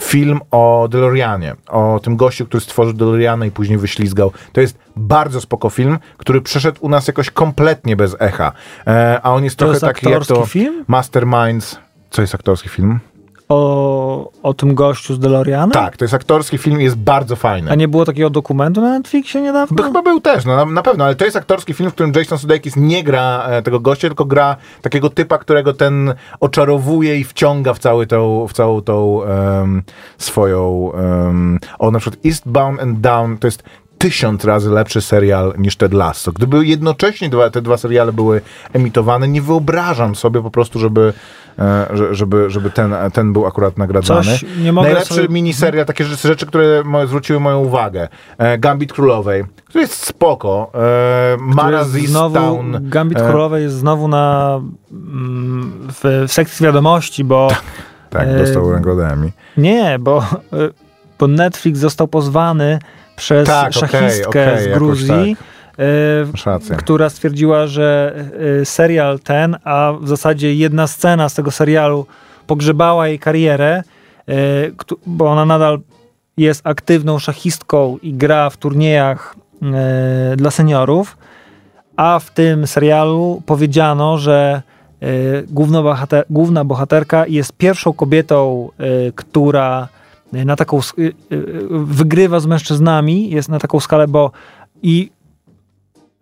film 0.00 0.40
o 0.50 0.88
DeLoreanie, 0.90 1.56
o 1.68 2.00
tym 2.02 2.16
gościu, 2.16 2.46
który 2.46 2.60
stworzył 2.66 2.94
DeLoreana 2.94 3.46
i 3.46 3.50
później 3.50 3.78
wyślizgał. 3.78 4.32
To 4.52 4.60
jest 4.60 4.78
bardzo 4.96 5.40
spoko 5.40 5.70
film, 5.70 5.98
który 6.16 6.40
przeszedł 6.40 6.78
u 6.80 6.88
nas 6.88 7.06
jakoś 7.06 7.30
kompletnie 7.30 7.96
bez 7.96 8.16
echa. 8.18 8.52
E, 8.86 9.20
a 9.22 9.30
on 9.30 9.44
jest 9.44 9.56
To 9.56 9.64
trochę 9.64 9.72
jest 9.72 9.84
taki 9.84 10.10
jak 10.10 10.26
to 10.26 10.46
film? 10.46 10.84
Masterminds. 10.88 11.78
Co 12.10 12.22
jest 12.22 12.34
aktorski 12.34 12.68
film? 12.68 13.00
O, 13.48 14.30
o 14.42 14.54
tym 14.54 14.74
gościu 14.74 15.14
z 15.14 15.18
DeLoreanem? 15.18 15.70
Tak, 15.70 15.96
to 15.96 16.04
jest 16.04 16.14
aktorski 16.14 16.58
film 16.58 16.80
i 16.80 16.84
jest 16.84 16.96
bardzo 16.96 17.36
fajny. 17.36 17.70
A 17.70 17.74
nie 17.74 17.88
było 17.88 18.04
takiego 18.04 18.30
dokumentu 18.30 18.80
na 18.80 18.90
Netflixie 18.90 19.40
niedawno? 19.40 19.76
By, 19.76 19.82
chyba 19.82 20.02
był 20.02 20.20
też, 20.20 20.44
no, 20.44 20.56
na, 20.56 20.64
na 20.64 20.82
pewno, 20.82 21.04
ale 21.04 21.14
to 21.14 21.24
jest 21.24 21.36
aktorski 21.36 21.74
film, 21.74 21.90
w 21.90 21.94
którym 21.94 22.12
Jason 22.16 22.38
Sudeikis 22.38 22.76
nie 22.76 23.04
gra 23.04 23.42
e, 23.48 23.62
tego 23.62 23.80
gościa, 23.80 24.08
tylko 24.08 24.24
gra 24.24 24.56
takiego 24.82 25.10
typa, 25.10 25.38
którego 25.38 25.74
ten 25.74 26.14
oczarowuje 26.40 27.16
i 27.18 27.24
wciąga 27.24 27.74
w, 27.74 27.78
cały 27.78 28.06
tą, 28.06 28.46
w 28.48 28.52
całą 28.52 28.80
tą 28.82 29.22
em, 29.24 29.82
swoją... 30.18 30.92
em, 30.92 31.58
o, 31.78 31.90
na 31.90 31.98
przykład 31.98 32.26
Eastbound 32.26 32.80
and 32.80 33.00
Down 33.00 33.38
to 33.38 33.46
jest 33.46 33.62
tysiąc 33.98 34.44
razy 34.44 34.70
lepszy 34.70 35.00
serial 35.00 35.54
niż 35.58 35.76
Ted 35.76 35.92
Lasso. 35.92 36.32
Gdyby 36.32 36.66
jednocześnie 36.66 37.28
dwa, 37.28 37.50
te 37.50 37.62
dwa 37.62 37.76
seriale 37.76 38.12
były 38.12 38.40
emitowane, 38.72 39.28
nie 39.28 39.42
wyobrażam 39.42 40.14
sobie 40.14 40.42
po 40.42 40.50
prostu, 40.50 40.78
żeby, 40.78 41.00
że- 41.00 41.45
żeby, 42.10 42.50
żeby 42.50 42.70
ten, 42.70 42.94
ten 43.12 43.32
był 43.32 43.46
akurat 43.46 43.78
nagradzany. 43.78 44.22
Coś 44.24 44.44
nie 44.62 44.72
mogę 44.72 44.88
Najlepszy 44.88 45.14
sobie- 45.14 45.28
miniserial, 45.28 45.86
takie 45.86 46.04
rzeczy, 46.04 46.28
rzeczy 46.28 46.46
które 46.46 46.82
zwróciły 47.06 47.40
moją 47.40 47.58
uwagę. 47.58 48.08
E, 48.38 48.58
Gambit 48.58 48.92
Królowej, 48.92 49.44
który 49.64 49.80
jest 49.82 50.06
spoko. 50.06 50.70
E, 50.74 51.36
Mara 51.40 51.80
Który 51.80 51.98
jest 52.00 52.08
z 52.08 52.10
znowu, 52.12 52.34
Town. 52.34 52.76
Gambit 52.80 53.18
e, 53.20 53.28
Królowej 53.28 53.62
jest 53.62 53.74
znowu 53.76 54.08
na 54.08 54.60
mm, 54.92 55.72
w, 55.92 56.24
w 56.28 56.32
sekcji 56.32 56.64
wiadomości, 56.66 57.24
bo 57.24 57.48
Tak, 58.10 58.28
e, 58.28 58.38
dostał 58.38 58.70
nagrodę 58.70 59.08
Emmy. 59.12 59.32
nie, 59.56 59.98
bo, 60.00 60.24
bo 61.18 61.26
Netflix 61.26 61.78
został 61.78 62.08
pozwany 62.08 62.78
przez 63.16 63.46
Tak, 63.48 63.72
szachistkę 63.72 64.28
okej, 64.28 64.58
z 64.62 64.66
jakoś 64.66 64.78
Gruzji, 64.78 65.36
y, 65.40 65.55
Rację. 66.46 66.76
która 66.76 67.08
stwierdziła, 67.10 67.66
że 67.66 68.14
y, 68.60 68.64
serial 68.64 69.18
ten, 69.20 69.56
a 69.64 69.92
w 70.00 70.08
zasadzie 70.08 70.54
jedna 70.54 70.86
scena 70.86 71.28
z 71.28 71.34
tego 71.34 71.50
serialu 71.50 72.06
pogrzebała 72.46 73.08
jej 73.08 73.18
karierę, 73.18 73.82
któ- 74.76 74.98
bo 75.06 75.30
ona 75.30 75.44
nadal 75.44 75.78
jest 76.36 76.66
aktywną 76.66 77.18
szachistką 77.18 77.98
i 78.02 78.14
gra 78.14 78.50
w 78.50 78.56
turniejach 78.56 79.36
dla 80.36 80.50
seniorów, 80.50 81.16
a 81.96 82.18
w 82.18 82.30
tym 82.30 82.66
serialu 82.66 83.42
powiedziano, 83.46 84.18
że 84.18 84.62
główna, 85.48 85.82
bohater, 85.82 86.24
główna 86.30 86.64
bohaterka 86.64 87.26
jest 87.26 87.52
pierwszą 87.52 87.92
kobietą, 87.92 88.68
która 89.14 89.88
na 90.32 90.56
taką 90.56 90.80
wygrywa 91.70 92.40
z 92.40 92.46
mężczyznami, 92.46 93.30
jest 93.30 93.48
na 93.48 93.58
taką 93.58 93.80
skalę, 93.80 94.08
bo 94.08 94.30
i 94.82 95.10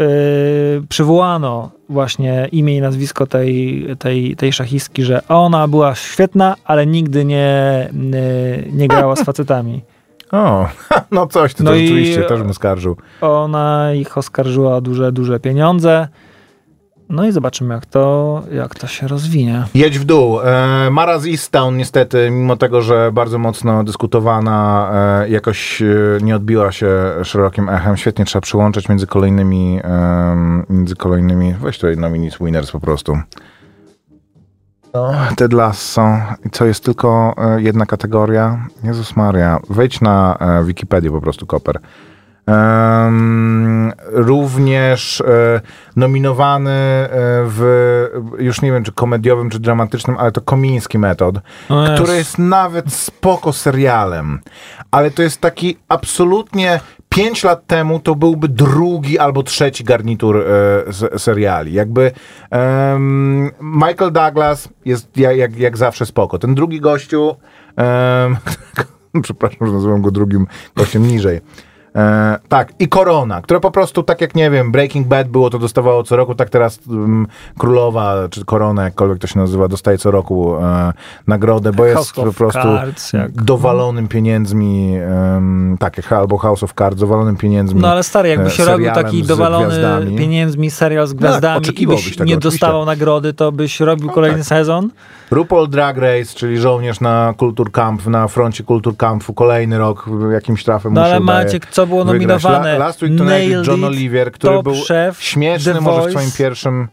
y, 0.00 0.82
przywołano 0.88 1.70
właśnie 1.88 2.48
imię 2.52 2.76
i 2.76 2.80
nazwisko 2.80 3.26
tej, 3.26 3.86
tej, 3.98 4.36
tej 4.36 4.52
szachistki, 4.52 5.02
że 5.02 5.28
ona 5.28 5.68
była 5.68 5.94
świetna, 5.94 6.56
ale 6.64 6.86
nigdy 6.86 7.24
nie, 7.24 7.88
y, 8.14 8.70
nie 8.72 8.88
grała 8.88 9.16
z 9.16 9.24
facetami. 9.30 9.82
O, 10.32 10.68
no 11.10 11.26
coś, 11.26 11.54
ty 11.54 11.64
No 11.64 11.70
to 11.70 11.76
rzeczywiście 11.76 12.22
też 12.22 12.42
bym 12.42 12.54
skarżył. 12.54 12.96
Ona 13.20 13.92
ich 13.94 14.18
oskarżyła 14.18 14.76
o 14.76 14.80
duże, 14.80 15.12
duże 15.12 15.40
pieniądze. 15.40 16.08
No 17.08 17.26
i 17.26 17.32
zobaczymy, 17.32 17.74
jak 17.74 17.86
to, 17.86 18.42
jak 18.52 18.74
to 18.74 18.86
się 18.86 19.08
rozwinie. 19.08 19.64
Jedź 19.74 19.98
w 19.98 20.04
dół. 20.04 20.40
E, 20.40 20.90
Mara 20.90 21.18
z 21.18 21.26
Easttown 21.26 21.76
niestety, 21.76 22.30
mimo 22.30 22.56
tego, 22.56 22.82
że 22.82 23.10
bardzo 23.12 23.38
mocno 23.38 23.84
dyskutowana, 23.84 24.90
e, 25.22 25.28
jakoś 25.28 25.82
e, 25.82 25.86
nie 26.22 26.36
odbiła 26.36 26.72
się 26.72 26.88
szerokim 27.22 27.68
echem. 27.68 27.96
Świetnie 27.96 28.24
trzeba 28.24 28.40
przyłączać 28.40 28.88
między 28.88 29.06
kolejnymi, 29.06 29.80
między 30.70 30.96
kolejnymi, 30.96 31.54
weź 31.60 31.78
to 31.78 31.86
nominees 31.96 32.38
winners 32.40 32.70
po 32.70 32.80
prostu. 32.80 33.18
No, 34.94 35.12
Ted 35.36 35.52
Lasso. 35.52 36.16
I 36.46 36.50
co, 36.50 36.64
jest 36.64 36.84
tylko 36.84 37.34
jedna 37.58 37.86
kategoria? 37.86 38.66
Jezus 38.84 39.16
Maria. 39.16 39.60
Wejdź 39.70 40.00
na 40.00 40.38
Wikipedię 40.64 41.10
po 41.10 41.20
prostu, 41.20 41.46
Koper. 41.46 41.80
Również 44.12 45.20
e, 45.20 45.60
nominowany 45.96 46.70
e, 46.70 47.08
w, 47.46 48.08
już 48.38 48.62
nie 48.62 48.72
wiem 48.72 48.84
czy 48.84 48.92
komediowym, 48.92 49.50
czy 49.50 49.58
dramatycznym, 49.60 50.16
ale 50.18 50.32
to 50.32 50.40
Komiński 50.40 50.98
Metod, 50.98 51.36
O 51.68 51.82
Jezu. 51.82 51.94
który 51.94 52.16
jest 52.16 52.38
nawet 52.38 52.92
spoko 52.92 53.52
serialem, 53.52 54.40
ale 54.90 55.10
to 55.10 55.22
jest 55.22 55.40
taki 55.40 55.78
absolutnie 55.88 56.80
5 57.08 57.44
lat 57.44 57.66
temu 57.66 58.00
to 58.00 58.14
byłby 58.14 58.48
drugi 58.48 59.18
albo 59.18 59.42
trzeci 59.42 59.84
garnitur 59.84 60.36
e, 60.36 61.18
seriali. 61.18 61.72
Jakby 61.72 62.12
em, 62.50 63.50
Michael 63.60 64.12
Douglas 64.12 64.68
jest 64.84 65.16
jak, 65.16 65.36
jak, 65.36 65.56
jak 65.56 65.76
zawsze 65.76 66.06
spoko. 66.06 66.38
Ten 66.38 66.54
drugi 66.54 66.80
gościu, 66.80 67.36
em, 67.76 68.36
przepraszam, 69.22 69.66
że 69.66 69.72
nazywam 69.72 70.02
go 70.02 70.10
drugim 70.10 70.46
gościem 70.76 71.08
niżej. 71.08 71.40
E, 71.96 72.38
tak, 72.48 72.72
i 72.78 72.88
Korona, 72.88 73.42
które 73.42 73.60
po 73.60 73.70
prostu, 73.70 74.02
tak 74.02 74.20
jak 74.20 74.34
nie 74.34 74.50
wiem, 74.50 74.72
Breaking 74.72 75.06
Bad 75.06 75.28
było, 75.28 75.50
to 75.50 75.58
dostawało 75.58 76.02
co 76.02 76.16
roku, 76.16 76.34
tak 76.34 76.50
teraz 76.50 76.80
um, 76.88 77.26
Królowa, 77.58 78.28
czy 78.30 78.44
Korona, 78.44 78.84
jakkolwiek 78.84 79.18
to 79.18 79.26
się 79.26 79.38
nazywa, 79.38 79.68
dostaje 79.68 79.98
co 79.98 80.10
roku 80.10 80.56
e, 80.56 80.92
nagrodę, 81.26 81.72
bo 81.72 81.84
jest 81.84 81.96
House 81.96 82.12
po 82.12 82.22
of 82.22 82.36
prostu 82.36 82.62
Cards, 82.62 83.12
jak- 83.12 83.32
dowalonym 83.32 84.08
pieniędzmi, 84.08 84.98
tak, 85.78 85.96
jak 85.96 86.12
albo 86.12 86.38
House 86.38 86.62
of 86.62 86.72
Cards, 86.78 87.00
dowalonym 87.00 87.36
pieniędzmi. 87.36 87.80
No 87.80 87.88
ale 87.88 88.02
stary, 88.02 88.28
jakby 88.28 88.46
e, 88.46 88.50
się 88.50 88.64
robił 88.64 88.90
taki 88.90 89.22
dowalony 89.22 89.66
gwiazdami. 89.66 90.06
Tak, 90.06 90.18
pieniędzmi 90.18 90.70
serial 90.70 91.06
z 91.06 91.12
gwiazdami 91.12 91.56
i 91.56 91.58
oczekiwałbyś 91.58 92.04
byś 92.04 92.18
nie 92.18 92.24
oczywiście. 92.24 92.34
No 92.34 92.40
dostawał 92.50 92.84
nagrody, 92.84 93.32
to 93.32 93.52
byś 93.52 93.80
robił 93.80 94.10
kolejny 94.10 94.38
tak. 94.38 94.46
sezon? 94.46 94.90
RuPaul 95.34 95.68
Drag 95.68 95.98
Race, 95.98 96.34
czyli 96.34 96.58
żołnierz 96.58 97.00
na 97.00 97.34
Kulturkamp, 97.36 98.06
na 98.06 98.28
froncie 98.28 98.64
Kulturkampu, 98.64 99.34
kolejny 99.34 99.78
rok 99.78 100.06
jakimś 100.32 100.64
trafem 100.64 100.94
No 100.94 101.02
ale 101.04 101.20
Maciek, 101.20 101.66
co 101.66 101.86
było 101.86 102.04
nominowane? 102.04 102.72
La, 102.72 102.78
Last 102.78 103.02
Week 103.02 103.18
Tonight 103.18 103.66
John 103.66 103.84
Oliver, 103.84 104.32
który 104.32 104.62
był 104.62 104.74
Chef, 104.88 105.22
śmieszny 105.22 105.72
The 105.74 105.80
może 105.80 106.00
w 106.00 106.02
Voice. 106.02 106.18
swoim 106.18 106.30
pierwszym 106.38 106.88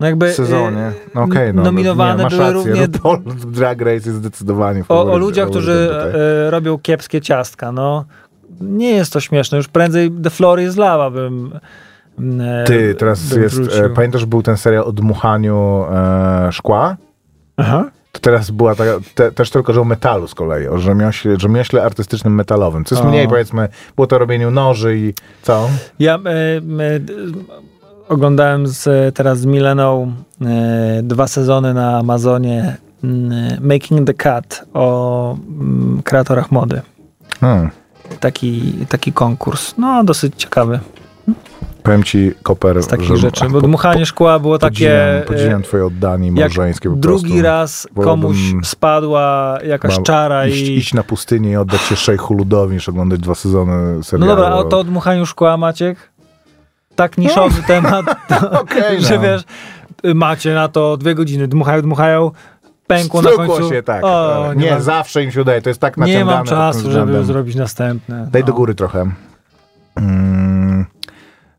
No 0.00 0.06
jakby 0.06 0.32
sezonie. 0.32 0.88
y, 0.88 0.92
No 1.14 1.22
okej, 1.22 1.54
no, 1.54 1.62
nominowane 1.62 2.22
nie, 2.24 2.28
były 2.30 2.40
rację. 2.40 2.52
równie 2.54 2.86
RuPaul 2.86 3.18
Drag 3.58 3.80
Race 3.80 3.92
jest 3.94 4.14
zdecydowanie 4.14 4.84
o, 4.88 5.12
o 5.12 5.18
ludziach, 5.18 5.48
którzy 5.50 5.88
tutaj. 5.92 6.20
e, 6.46 6.50
robią 6.50 6.78
kiepskie 6.78 7.20
ciastka, 7.20 7.72
no. 7.72 8.04
Nie 8.60 8.90
jest 8.90 9.12
to 9.12 9.20
śmieszne, 9.20 9.58
już 9.58 9.68
prędzej 9.68 10.10
The 10.22 10.30
Floor 10.30 10.60
is 10.60 10.76
Lava 10.76 11.10
bym 11.10 11.52
e, 12.40 12.64
Ty, 12.66 12.94
teraz 12.94 13.30
jest, 13.32 13.54
wrócił. 13.54 13.94
pamiętasz, 13.94 14.24
był 14.24 14.42
ten 14.42 14.56
serial 14.56 14.84
o 14.84 14.92
dmuchaniu 14.92 15.84
e, 15.92 16.48
szkła? 16.52 16.96
Aha. 17.56 17.90
To 18.12 18.20
teraz 18.20 18.50
była 18.50 18.74
taka, 18.74 18.92
te, 19.14 19.32
też 19.32 19.50
tylko, 19.50 19.72
że 19.72 19.80
o 19.80 19.84
metalu 19.84 20.28
z 20.28 20.34
kolei, 20.34 20.68
o 20.68 20.78
rzemiośle, 20.78 21.36
rzemiośle 21.40 21.82
artystycznym 21.84 22.34
metalowym. 22.34 22.84
Co 22.84 22.94
jest 22.94 23.06
O. 23.06 23.08
mniej, 23.08 23.28
powiedzmy, 23.28 23.68
było 23.96 24.06
to 24.06 24.18
robieniu 24.18 24.50
noży 24.50 24.98
i 24.98 25.14
co? 25.42 25.68
Ja 25.98 26.14
e, 26.14 26.18
e, 26.18 26.60
oglądałem 28.08 28.66
z, 28.66 29.14
teraz 29.14 29.40
z 29.40 29.46
Mileną 29.46 30.12
e, 30.42 31.02
dwa 31.02 31.28
sezony 31.28 31.74
na 31.74 31.98
Amazonie 31.98 32.76
mm, 33.04 33.68
Making 33.68 34.06
the 34.06 34.14
Cut 34.14 34.64
o 34.74 35.36
mm, 35.60 36.02
kreatorach 36.04 36.52
mody. 36.52 36.82
Hmm. 37.40 37.70
Taki, 38.20 38.72
taki 38.88 39.12
konkurs. 39.12 39.74
No, 39.78 40.04
dosyć 40.04 40.34
ciekawy 40.36 40.80
Powiem 41.82 42.02
ci, 42.02 42.32
Koper, 42.42 42.82
z 42.82 42.86
takich 42.86 43.06
że 43.08 43.16
rzeczy. 43.16 43.44
Bo 43.48 43.60
po- 43.60 43.66
dmuchanie 43.66 44.06
szkła 44.06 44.38
było 44.38 44.58
takie... 44.58 44.76
podziwiam, 44.76 45.22
podziwiam 45.26 45.60
e, 45.60 45.64
twoje 45.64 45.86
oddanie 45.86 46.32
małżeńskie 46.32 46.90
po 46.90 46.96
drugi 46.96 47.26
prostu. 47.28 47.42
raz 47.42 47.88
komuś 47.94 48.36
spadła 48.64 49.58
jakaś 49.66 49.94
Mam 49.94 50.04
czara 50.04 50.46
iść, 50.46 50.60
i... 50.68 50.76
iść 50.76 50.94
na 50.94 51.02
pustynię 51.02 51.50
i 51.50 51.56
oddać 51.56 51.80
się 51.80 51.96
szejchu 51.96 52.34
ludowi, 52.34 52.74
niż 52.74 52.88
oglądać 52.88 53.20
dwa 53.20 53.34
sezony 53.34 53.96
No 53.96 54.02
serialu. 54.02 54.30
dobra, 54.36 54.46
a 54.58 54.64
to 54.64 54.78
o 54.78 54.84
dmuchaniu 54.84 55.26
szkła, 55.26 55.56
Maciek? 55.56 55.98
Tak 56.94 57.18
niszowy 57.18 57.62
temat, 57.66 58.06
to, 58.28 58.60
Okej, 58.60 59.02
że 59.02 59.14
no. 59.16 59.20
wiesz, 59.22 59.42
macie 60.14 60.54
na 60.54 60.68
to 60.68 60.96
dwie 60.96 61.14
godziny, 61.14 61.48
dmuchają, 61.48 61.82
dmuchają, 61.82 62.30
pękło 62.86 63.22
na 63.22 63.28
Stukło 63.30 63.46
końcu. 63.56 63.70
się 63.70 63.82
tak. 63.82 64.04
O, 64.04 64.50
nie, 64.56 64.64
nie, 64.64 64.70
mam, 64.70 64.82
zawsze 64.82 65.24
im 65.24 65.30
się 65.30 65.40
udaje, 65.40 65.62
to 65.62 65.70
jest 65.70 65.80
tak 65.80 65.96
nie 65.96 66.00
naciągane. 66.00 66.24
mam 66.24 66.38
pod 66.38 66.48
tym 66.48 66.58
czasu, 66.58 66.90
żeby 66.90 67.24
zrobić 67.24 67.56
następne. 67.56 68.28
Daj 68.30 68.42
no. 68.42 68.46
do 68.46 68.52
góry 68.52 68.74
trochę. 68.74 69.10
Mm, 69.96 70.86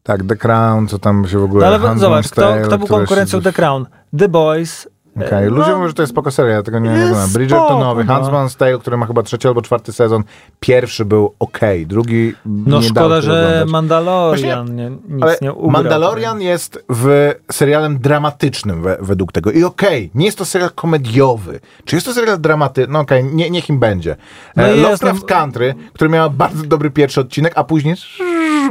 tak, 0.04 0.24
The 0.28 0.36
Crown, 0.36 0.88
co 0.88 0.99
tam 0.99 1.28
się 1.28 1.39
w 1.39 1.43
ogóle... 1.43 1.62
No 1.70 1.76
ale 1.76 1.80
Handmaid's 1.80 1.97
zobacz, 1.99 2.28
kto, 2.30 2.41
Tale, 2.41 2.62
kto 2.62 2.78
był 2.78 2.88
konkurencją 2.88 3.39
się- 3.39 3.43
The 3.43 3.54
Crown? 3.54 3.86
The 4.18 4.30
Boys. 4.30 4.88
Okej, 5.18 5.45
E, 5.47 5.49
Ludzie 5.49 5.70
no, 5.72 5.76
mówią, 5.76 5.88
że 5.88 5.93
to 5.93 6.01
jest 6.01 6.12
spoko 6.14 6.32
seria, 6.32 6.54
ja 6.56 6.64
tego 6.64 6.80
nie, 6.80 6.89
jest 6.89 7.04
oglądam. 7.12 7.30
Bridgertonowy, 7.34 8.04
no. 8.04 8.14
Huntsman's 8.14 8.58
Tale, 8.58 8.78
który 8.78 8.97
ma 8.97 9.06
chyba 9.06 9.24
trzeci 9.24 9.47
albo 9.47 9.62
czwarty 9.62 9.93
sezon. 9.93 10.24
Pierwszy 10.60 11.06
był 11.06 11.34
okej, 11.39 11.88
drugi 11.88 12.34
No 12.45 12.80
nie 12.80 12.89
szkoda, 12.89 13.22
że 13.22 13.32
oglądać. 13.47 13.70
Mandalorian 13.72 14.76
nie, 14.76 14.89
nic 14.89 15.24
Ale 15.24 15.38
nie 15.41 15.54
ugrał. 15.54 15.72
Mandalorian 15.72 16.41
jest 16.41 16.86
w 16.89 17.32
serialem 17.51 17.99
dramatycznym 17.99 18.82
we, 18.82 18.97
według 19.01 19.32
tego. 19.32 19.51
I 19.51 19.64
okej, 19.64 20.12
nie 20.16 20.26
jest 20.26 20.38
to 20.38 20.45
serial 20.45 20.72
komediowy. 20.76 21.60
Czy 21.86 21.95
jest 21.95 22.06
to 22.06 22.14
serial 22.14 22.41
dramatyczny? 22.41 22.93
No 22.93 22.99
okej, 22.99 23.24
nie, 23.24 23.49
niech 23.49 23.70
im 23.70 23.80
będzie. 23.80 24.16
No 24.56 24.64
E, 24.64 24.70
jest, 24.70 24.84
Lovecraft 24.84 25.22
no- 25.22 25.28
Country, 25.28 25.76
który 25.93 26.10
miał 26.10 26.32
bardzo 26.32 26.64
dobry 26.64 26.91
pierwszy 26.91 27.22
odcinek, 27.22 27.54
a 27.56 27.64
później 27.64 27.95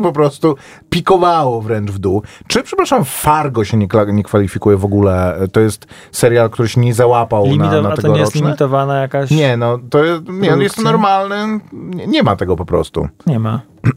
po 0.02 0.12
prostu 0.12 0.56
pikowało 0.90 1.60
wręcz 1.60 1.90
w 1.90 1.98
dół. 1.98 2.22
Czy, 2.46 2.62
przepraszam, 2.62 3.04
Fargo 3.04 3.64
się 3.64 3.76
nie, 3.76 3.88
nie 4.12 4.22
kwalifikuje 4.22 4.76
w 4.76 4.84
ogóle? 4.84 5.38
To 5.52 5.60
jest 5.60 5.86
serial, 6.12 6.50
który 6.50 6.68
się 6.68 6.80
nie 6.80 6.94
załapał 6.94 7.46
na, 7.46 7.52
Limito- 7.52 7.82
na 7.82 7.92
a 7.92 7.96
to 7.96 8.08
nie 8.08 8.18
jest 8.18 8.32
tegoroczne? 8.32 8.40
limitowana 8.40 9.00
jakaś... 9.00 9.30
Nie, 9.30 9.56
no 9.56 9.78
to 9.90 10.04
jest, 10.04 10.28
nie, 10.28 10.48
jest 10.48 10.56
Produkcja? 10.56 10.84
normalne. 10.84 11.58
Nie, 11.72 12.06
nie 12.06 12.22
ma 12.22 12.36
tego 12.36 12.56
po 12.56 12.64
prostu. 12.64 13.08
Nie 13.26 13.38
ma. 13.38 13.60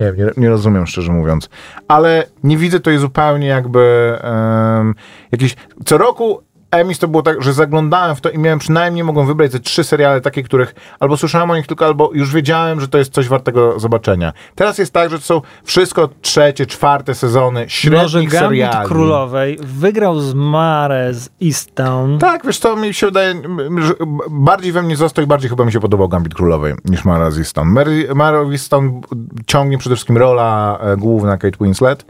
Nie, 0.00 0.24
nie, 0.24 0.30
nie 0.36 0.48
rozumiem, 0.48 0.86
szczerze 0.86 1.12
mówiąc. 1.12 1.48
Ale 1.88 2.26
nie 2.42 2.56
widzę 2.56 2.76
tutaj 2.78 2.98
zupełnie 2.98 3.46
jakby 3.46 4.12
um, 4.24 4.94
jakiś... 5.32 5.56
Co 5.84 5.98
roku 5.98 6.42
Emmys 6.72 6.98
to 6.98 7.08
było 7.08 7.22
tak, 7.22 7.42
że 7.42 7.52
zaglądałem 7.52 8.16
w 8.16 8.20
to 8.20 8.30
i 8.30 8.38
miałem 8.38 8.58
przynajmniej, 8.58 9.04
mogłem 9.04 9.26
wybrać 9.26 9.52
ze 9.52 9.60
trzy 9.60 9.84
seriale 9.84 10.20
takie, 10.20 10.42
których 10.42 10.74
albo 11.00 11.16
słyszałem 11.16 11.50
o 11.50 11.56
nich 11.56 11.66
tylko, 11.66 11.86
albo 11.86 12.10
już 12.14 12.34
wiedziałem, 12.34 12.80
że 12.80 12.88
to 12.88 12.98
jest 12.98 13.12
coś 13.12 13.28
wartego 13.28 13.80
zobaczenia. 13.80 14.32
Teraz 14.54 14.78
jest 14.78 14.92
tak, 14.92 15.10
że 15.10 15.18
to 15.18 15.24
są 15.24 15.40
wszystko 15.64 16.08
trzecie, 16.22 16.66
czwarte 16.66 17.14
sezony 17.14 17.60
Może 17.60 17.68
średnich 17.70 18.30
Gambit 18.30 18.38
seriali. 18.38 18.88
Królowej 18.88 19.58
wygrał 19.62 20.20
z 20.20 20.34
Mare 20.34 21.14
z 21.14 21.30
Easttown. 21.42 22.18
Tak, 22.18 22.46
wiesz 22.46 22.58
co, 22.58 22.76
mi 22.76 22.94
się 22.94 23.06
wydaje, 23.06 23.34
że 23.78 23.94
bardziej 24.30 24.72
we 24.72 24.82
mnie 24.82 24.96
został 24.96 25.24
i 25.24 25.28
bardziej 25.28 25.50
chyba 25.50 25.64
mi 25.64 25.72
się 25.72 25.80
podobał 25.80 26.08
Gambit 26.08 26.34
Królowej 26.34 26.74
niż 26.84 27.04
Mara 27.04 27.30
z 27.30 27.38
Easton. 27.38 27.68
Mary- 27.68 28.14
Mara 28.14 28.44
z 28.44 28.50
Easton 28.52 29.00
ciągnie 29.46 29.78
przede 29.78 29.94
wszystkim 29.96 30.16
rola 30.16 30.78
e, 30.80 30.96
główna 30.96 31.36
Kate 31.36 31.58
Winslet 31.60 32.06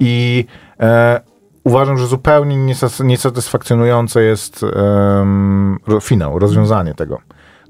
i 0.00 0.44
e, 0.80 1.20
uważam, 1.64 1.98
że 1.98 2.06
zupełnie 2.06 2.56
niesatysfakcjonujące 3.04 4.22
jest 4.22 4.64
ro- 5.86 6.00
finał, 6.00 6.38
rozwiązanie 6.38 6.94
tego. 6.94 7.18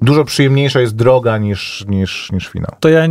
Dużo 0.02 0.24
przyjemniejsza 0.24 0.80
jest 0.80 0.96
droga 0.96 1.38
niż, 1.38 1.84
niż, 1.88 2.32
niż 2.32 2.48
finał. 2.48 2.70
To 2.80 2.88
ja, 2.88 3.02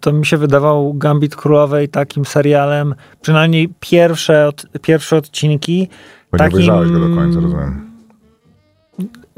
to 0.00 0.12
mi 0.12 0.26
się 0.26 0.36
wydawał 0.36 0.94
Gambit 0.94 1.36
Królowej 1.36 1.88
takim 1.88 2.24
serialem, 2.24 2.94
przynajmniej 3.22 3.68
pierwsze, 3.80 4.48
od, 4.48 4.66
pierwsze 4.82 5.16
odcinki. 5.16 5.88
Bo 6.32 6.38
Takim- 6.38 6.58
nie 6.58 6.64
obejrzałeś 6.72 6.90
go 6.90 7.08
do 7.08 7.14
końca, 7.16 7.40
rozumiem. 7.40 7.90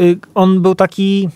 Y, 0.01 0.19
On 0.35 0.63
był 0.63 0.75
taki 0.75 1.29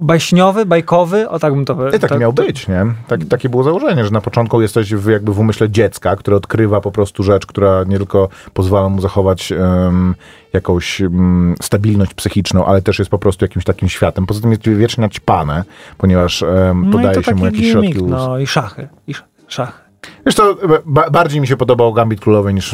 baśniowy, 0.00 0.66
bajkowy, 0.66 1.28
o 1.28 1.38
tak 1.38 1.54
bym 1.54 1.64
to 1.64 1.88
I 1.96 1.98
tak, 1.98 2.18
miał 2.18 2.32
być, 2.32 2.68
nie? 2.68 2.86
Tak, 3.08 3.20
takie 3.24 3.48
było 3.48 3.62
założenie, 3.62 4.04
że 4.04 4.10
na 4.10 4.20
początku 4.20 4.62
jesteś 4.62 4.94
w, 4.94 5.08
jakby 5.08 5.32
w 5.32 5.38
umyśle 5.38 5.70
dziecka, 5.70 6.16
które 6.16 6.36
odkrywa 6.36 6.80
po 6.80 6.92
prostu 6.92 7.22
rzecz, 7.22 7.46
która 7.46 7.84
nie 7.84 7.96
tylko 7.96 8.28
pozwala 8.54 8.88
mu 8.88 9.00
zachować 9.00 9.52
em, 9.52 10.14
jakąś 10.52 11.00
em, 11.00 11.54
stabilność 11.62 12.14
psychiczną, 12.14 12.66
ale 12.66 12.82
też 12.82 12.98
jest 12.98 13.10
po 13.10 13.18
prostu 13.18 13.44
jakimś 13.44 13.64
takim 13.64 13.88
światem. 13.88 14.26
Poza 14.26 14.40
tym 14.40 14.50
jest 14.50 14.68
wiecznie 14.68 15.02
naćpane, 15.02 15.64
ponieważ 15.98 16.42
em, 16.42 16.82
No 16.86 16.92
podaje 16.92 17.14
to 17.14 17.22
się 17.22 17.34
mu 17.34 17.44
jakieś 17.44 17.60
gimmick, 17.60 17.94
środki. 17.94 18.10
No 18.10 18.38
i 18.38 18.46
szachy, 18.46 18.88
i 19.06 19.10
sz- 19.10 19.28
szachy. 19.48 19.88
Wiesz 20.28 20.34
to 20.34 20.56
ba 20.86 21.10
bardziej 21.10 21.40
mi 21.40 21.46
się 21.46 21.56
podobał 21.56 21.92
Gambit 21.92 22.20
Królowej 22.20 22.54
niż 22.54 22.72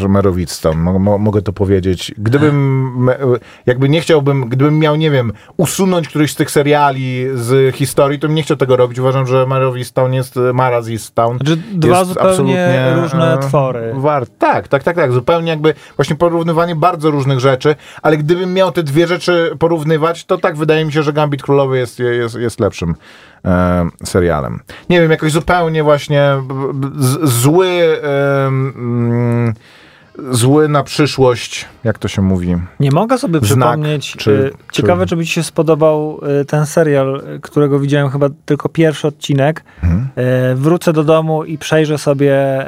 mo 0.75 1.19
mogę 1.19 1.43
to 1.43 1.53
powiedzieć. 1.53 2.15
Gdybym, 2.19 3.11
jakby 3.67 3.89
nie 3.89 4.01
chciałbym, 4.01 4.49
gdybym 4.49 4.79
miał, 4.79 4.97
nie 4.97 5.11
wiem, 5.11 5.33
usunąć 5.57 6.09
któryś 6.09 6.33
z 6.33 6.35
tych 6.35 6.51
seriali 6.51 7.27
z 7.35 7.75
historii, 7.75 8.19
to 8.19 8.27
bym 8.27 8.35
nie 8.35 8.43
chciał 8.43 8.57
tego 8.57 8.77
robić. 8.77 8.99
Uważam, 8.99 9.27
że 9.27 9.47
Merowicton 9.47 10.15
jest, 10.15 10.35
Mara 10.55 10.83
z 10.83 10.89
Easttown 10.89 11.37
Znaczy 11.37 11.57
dwa 11.73 11.99
jest 11.99 12.09
zupełnie 12.09 12.31
absolutnie, 12.31 12.93
różne 13.03 13.35
e, 13.35 13.39
twory. 13.39 13.93
War 13.97 14.27
tak, 14.39 14.69
tak, 14.69 14.83
tak, 14.83 14.97
tak. 14.97 15.13
Zupełnie 15.13 15.51
jakby 15.51 15.75
właśnie 15.97 16.17
porównywanie 16.17 16.77
bardzo 16.77 17.11
różnych 17.11 17.41
rzeczy, 17.41 17.77
ale 18.03 18.17
gdybym 18.17 18.55
miał 18.55 18.73
te 18.73 18.83
dwie 18.83 19.07
rzeczy 19.07 19.57
porównywać, 19.59 20.25
to 20.25 20.39
tak 20.39 20.57
wydaje 20.57 20.85
mi 20.85 20.93
się, 20.93 21.03
że 21.03 21.13
Gambit 21.13 21.43
Królowy 21.43 21.79
jest, 21.79 21.99
jest, 21.99 22.35
jest 22.35 22.61
lepszym 22.61 22.95
e, 23.45 23.89
serialem. 24.05 24.61
Nie 24.91 25.01
wiem, 25.01 25.11
jakoś 25.11 25.33
zupełnie 25.33 25.83
właśnie 25.83 26.35
b- 26.75 26.91
z, 26.97 27.44
zły 27.45 27.69
mm, 28.03 29.55
zły 30.31 30.69
na 30.69 30.83
przyszłość, 30.83 31.65
jak 31.85 31.99
to 31.99 32.09
się 32.09 32.23
mówi. 32.23 32.57
Nie 32.81 32.91
mogę 32.91 33.19
sobie 33.19 33.39
Znak, 33.39 33.49
przypomnieć. 33.49 34.13
czy- 34.19 34.31
y, 34.33 34.51
czy- 34.73 34.83
Ciekawe, 34.83 35.07
czy 35.07 35.17
by 35.17 35.25
ci 35.27 35.33
się 35.33 35.43
spodobał 35.43 36.21
y, 36.41 36.45
ten 36.45 36.67
serial, 36.67 37.23
y, 37.37 37.41
którego 37.41 37.79
widziałem 37.79 38.11
chyba 38.11 38.29
tylko 38.45 38.69
pierwszy 38.69 39.07
odcinek. 39.09 39.65
Y, 39.85 40.55
Wrócę 40.55 40.93
do 40.93 41.05
domu 41.05 41.45
i 41.45 41.59
przejrzę 41.59 41.99
sobie 41.99 42.67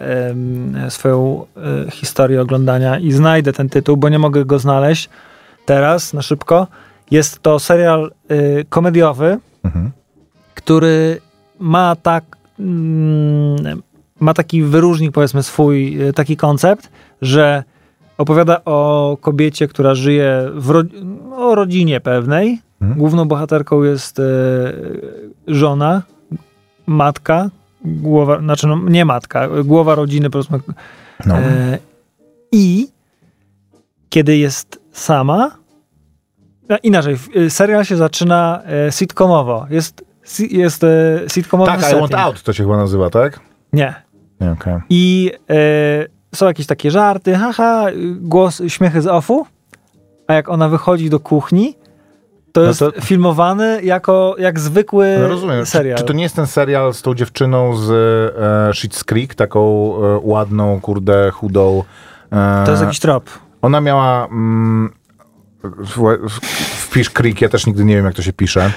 swoją 0.89 1.47
historię 1.93 2.41
oglądania 2.43 2.99
i 2.99 3.13
znajdę 3.13 3.53
ten 3.53 3.69
tytuł, 3.69 3.97
bo 3.97 4.09
nie 4.09 4.19
mogę 4.19 4.45
go 4.45 4.59
znaleźć 4.59 5.09
teraz 5.67 6.13
na 6.15 6.23
szybko. 6.23 6.67
Jest 7.11 7.43
to 7.43 7.59
serial 7.59 8.11
komediowy, 8.69 9.39
Mhm. 9.65 9.91
który 10.55 11.21
ma 11.61 11.97
tak 11.97 12.25
mm, 12.61 13.83
ma 14.21 14.35
taki 14.35 14.63
wyróżnik, 14.63 15.13
powiedzmy 15.13 15.43
swój, 15.43 16.03
y, 16.09 16.13
taki 16.13 16.37
koncept, 16.37 16.91
że 17.23 17.65
opowiada 18.19 18.65
o 18.65 19.17
kobiecie, 19.21 19.69
która 19.69 19.95
żyje 19.95 20.51
w 20.55 20.71
ro, 20.71 20.83
o 21.37 21.55
rodzinie 21.55 22.01
pewnej. 22.01 22.59
Mhm. 22.81 22.99
Główną 22.99 23.29
bohaterką 23.29 23.83
jest 23.83 24.19
e, 24.19 24.23
żona, 25.47 26.03
matka, 26.87 27.51
głowa, 27.85 28.39
znaczy 28.41 28.67
no, 28.67 28.79
nie 28.89 29.05
matka, 29.05 29.49
głowa 29.65 29.95
rodziny, 29.95 30.31
powiedzmy. 30.31 30.61
No. 31.27 31.39
E, 31.39 31.79
I 32.53 32.89
kiedy 34.09 34.37
jest 34.37 34.81
sama, 34.93 35.51
inaczej, 36.83 37.17
serial 37.49 37.85
się 37.85 37.97
zaczyna 37.97 38.63
e, 38.67 38.93
sitcomowo. 38.93 39.67
Jest, 39.71 40.05
si- 40.25 40.57
jest 40.57 40.85
e, 40.85 41.21
sitcomowy 41.29 41.71
tak, 41.71 41.81
I 41.81 41.83
setting. 41.83 42.01
Want 42.01 42.15
Out 42.15 42.43
to 42.43 42.53
się 42.53 42.63
chyba 42.63 42.77
nazywa, 42.77 43.11
tak? 43.11 43.41
Nie. 43.73 43.95
Okej. 44.41 44.75
I 44.91 45.33
e, 45.51 45.57
są 46.37 46.47
jakieś 46.47 46.67
takie 46.67 46.91
żarty, 46.91 47.35
haha, 47.35 47.87
głos, 48.21 48.63
śmiechy 48.69 49.03
z 49.03 49.07
offu, 49.07 49.47
a 50.27 50.35
jak 50.35 50.49
ona 50.49 50.69
wychodzi 50.69 51.11
do 51.11 51.21
kuchni, 51.21 51.75
to 52.53 52.61
No 52.61 52.67
jest 52.67 52.79
to- 52.81 52.93
filmowany 53.01 53.83
jako 53.83 54.35
jak 54.39 54.61
zwykły 54.61 55.17
No 55.21 55.29
rozumiem. 55.29 55.65
Czy, 55.65 55.71
serial. 55.71 55.99
czy 55.99 56.05
to 56.05 56.13
nie 56.13 56.23
jest 56.23 56.37
ten 56.37 56.47
serial 56.47 56.95
z 56.95 57.03
tą 57.03 57.15
dziewczyną 57.15 57.77
z 57.77 57.91
e, 57.91 58.71
Schitt's 58.71 59.05
Creek, 59.05 59.35
taką 59.35 59.93
e, 59.97 60.19
ładną, 60.23 60.81
kurde, 60.81 61.31
chudą? 61.31 61.83
E, 62.33 62.63
To 62.65 62.71
jest 62.71 62.83
jakiś 62.83 63.01
trop. 63.01 63.31
Ona 63.63 63.81
miała... 63.81 64.25
Mm, 64.27 64.91
wpisz 66.79 67.11
Creek, 67.11 67.41
ja 67.41 67.49
też 67.49 67.67
nigdy 67.67 67.85
nie 67.85 67.97
wiem, 67.97 68.05
jak 68.05 68.15
to 68.15 68.23
się 68.23 68.33
pisze. 68.33 68.71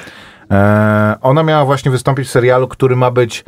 E, 0.51 1.15
ona 1.21 1.43
miała 1.43 1.65
właśnie 1.65 1.91
wystąpić 1.91 2.27
w 2.27 2.31
serialu, 2.31 2.67
który 2.67 2.95
ma 2.95 3.11
być... 3.11 3.45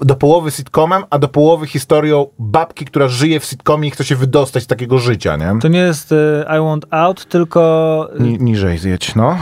Do 0.00 0.14
połowy 0.14 0.50
sitcomem, 0.50 1.02
a 1.10 1.18
do 1.18 1.28
połowy 1.28 1.66
historią 1.66 2.26
babki, 2.38 2.84
która 2.84 3.08
żyje 3.08 3.40
w 3.40 3.44
sitcomie 3.44 3.88
i 3.88 3.90
chce 3.90 4.04
się 4.04 4.16
wydostać 4.16 4.62
z 4.62 4.66
takiego 4.66 4.98
życia, 4.98 5.36
nie? 5.36 5.60
To 5.60 5.68
nie 5.68 5.78
jest 5.78 6.12
y, 6.12 6.44
I 6.56 6.60
Want 6.64 6.86
Out, 6.90 7.24
tylko 7.28 8.08
y, 8.20 8.22
Ni- 8.22 8.38
niżej 8.38 8.78
zjedź, 8.78 9.14
no. 9.14 9.38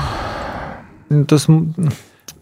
to 1.28 1.34
jest... 1.34 1.46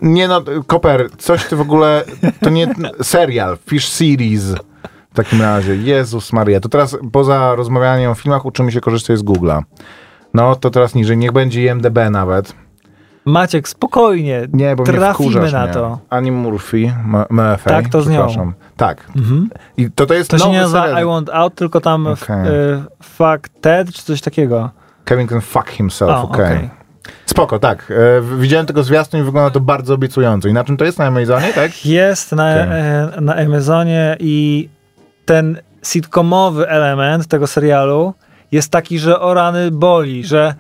Nie 0.03 0.29
no, 0.29 0.43
Koper, 0.67 1.11
coś 1.19 1.45
ty 1.45 1.57
w 1.57 1.61
ogóle, 1.61 2.05
to 2.41 2.51
nie 2.51 2.75
serial, 3.03 3.59
Fish 3.67 3.89
Series 3.89 4.45
w 5.13 5.15
takim 5.15 5.43
razie. 5.43 5.77
Jezus 5.77 6.33
Maria, 6.33 6.61
to 6.61 6.69
teraz 6.69 6.97
poza 7.13 7.55
rozmawianiem 7.55 8.11
o 8.11 8.15
filmach 8.15 8.47
uczymy 8.47 8.73
się 8.73 8.81
korzystać 8.81 9.19
z 9.19 9.25
Google'a. 9.25 9.63
No 10.35 10.57
to 10.57 10.71
teraz 10.71 10.95
niżej, 10.95 11.17
niech 11.17 11.33
będzie 11.33 11.65
IMDB 11.65 11.99
nawet. 12.11 12.55
Maciek, 13.27 13.69
spokojnie, 13.69 14.47
Nie, 14.53 14.77
bo 14.77 14.83
mnie 14.83 14.93
trafimy 14.93 15.31
wkurzasz 15.31 15.53
na 15.53 15.65
mnie. 15.65 15.73
to. 15.73 15.99
Ani 16.11 16.31
Murphy, 16.33 16.77
M- 17.05 17.25
Murphy, 17.31 17.71
Tak, 17.71 17.89
to 17.89 18.03
z 18.03 18.09
nią. 18.09 18.53
Tak. 18.77 19.07
I 19.77 19.91
to, 19.91 20.07
to 20.07 20.15
jest 20.15 20.31
To 20.31 20.39
się 20.39 20.51
nie 20.51 20.61
nazywa. 20.61 21.01
I 21.01 21.05
Want 21.05 21.31
Out, 21.31 21.55
tylko 21.55 21.81
tam 21.81 22.07
f- 22.07 22.23
Okej. 22.23 22.37
y, 22.47 22.83
Fuck 23.03 23.49
Ted, 23.61 23.93
czy 23.93 24.03
coś 24.03 24.21
takiego. 24.21 24.71
Kevin 25.05 25.29
can 25.29 25.41
fuck 25.41 25.71
himself, 25.71 26.11
okej. 26.25 26.45
okej. 26.47 26.71
Spoko, 27.27 27.59
tak. 27.59 27.91
E, 27.91 28.23
widziałem 28.39 28.67
tego 28.67 28.83
zwiastun 28.83 29.21
i 29.21 29.23
wygląda 29.23 29.51
to 29.51 29.61
bardzo 29.61 29.95
obiecująco. 29.95 30.49
I 30.49 30.53
na 30.53 30.65
czym 30.65 30.77
to 30.77 30.85
jest? 30.85 30.99
Na 30.99 31.05
Amazonie, 31.05 31.53
tak? 31.55 31.87
Jest 31.87 32.33
na, 32.33 32.49
e, 32.51 33.13
na 33.21 33.37
Amazonie 33.37 34.17
i 34.21 34.69
ten 35.25 35.59
sitcomowy 35.83 36.69
element 36.69 37.27
tego 37.27 37.47
serialu 37.47 38.15
jest 38.53 38.73
taki, 38.73 38.99
że 38.99 39.21
o 39.21 39.35
rany 39.35 39.71
boli, 39.71 40.25
że 40.25 40.55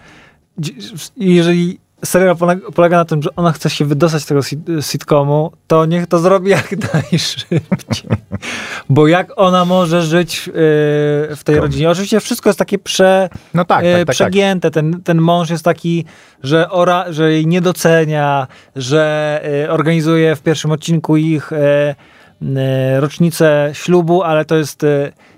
jeżeli 1.17 1.81
serial 2.07 2.37
polega, 2.75 2.97
na 2.97 3.05
tym, 3.05 3.23
że 3.23 3.31
ona 3.37 3.53
chce 3.53 3.71
się 3.71 3.85
wydostać 3.85 4.23
z 4.23 4.27
tego 4.27 4.41
sit- 4.41 4.83
sitcomu, 4.91 5.53
to 5.67 5.87
niech 5.87 6.07
to 6.07 6.19
zrobi 6.19 6.51
jak 6.51 6.75
najszybciej. 6.95 7.61
Bo 8.89 9.07
jak 9.07 9.33
ona 9.37 9.65
może 9.65 10.03
żyć 10.03 10.49
e, 10.49 10.53
w 11.37 11.41
tej 11.45 11.57
rodzinie? 11.57 11.91
Oczywiście 11.91 12.21
wszystko 12.21 12.49
jest 12.49 12.59
takie 12.59 12.79
prze, 12.79 13.29
No 13.55 13.65
tak, 13.65 13.85
e, 13.85 13.89
tak, 13.89 13.99
tak, 13.99 14.07
tak. 14.07 14.15
przegięte. 14.15 14.71
Ten, 14.71 15.03
ten 15.03 15.21
mąż 15.21 15.51
jest 15.51 15.65
taki, 15.65 16.05
że, 16.43 16.71
ora, 16.71 17.13
że 17.13 17.33
jej 17.33 17.47
nie 17.47 17.61
docenia, 17.61 18.47
że 18.77 19.41
e, 19.65 19.71
organizuje 19.71 20.37
w 20.37 20.43
pierwszym 20.43 20.73
odcinku 20.73 21.17
ich 21.17 21.51
rocznicę 22.99 23.71
ślubu, 23.73 24.23
ale 24.23 24.45
to 24.45 24.57
jest 24.57 24.87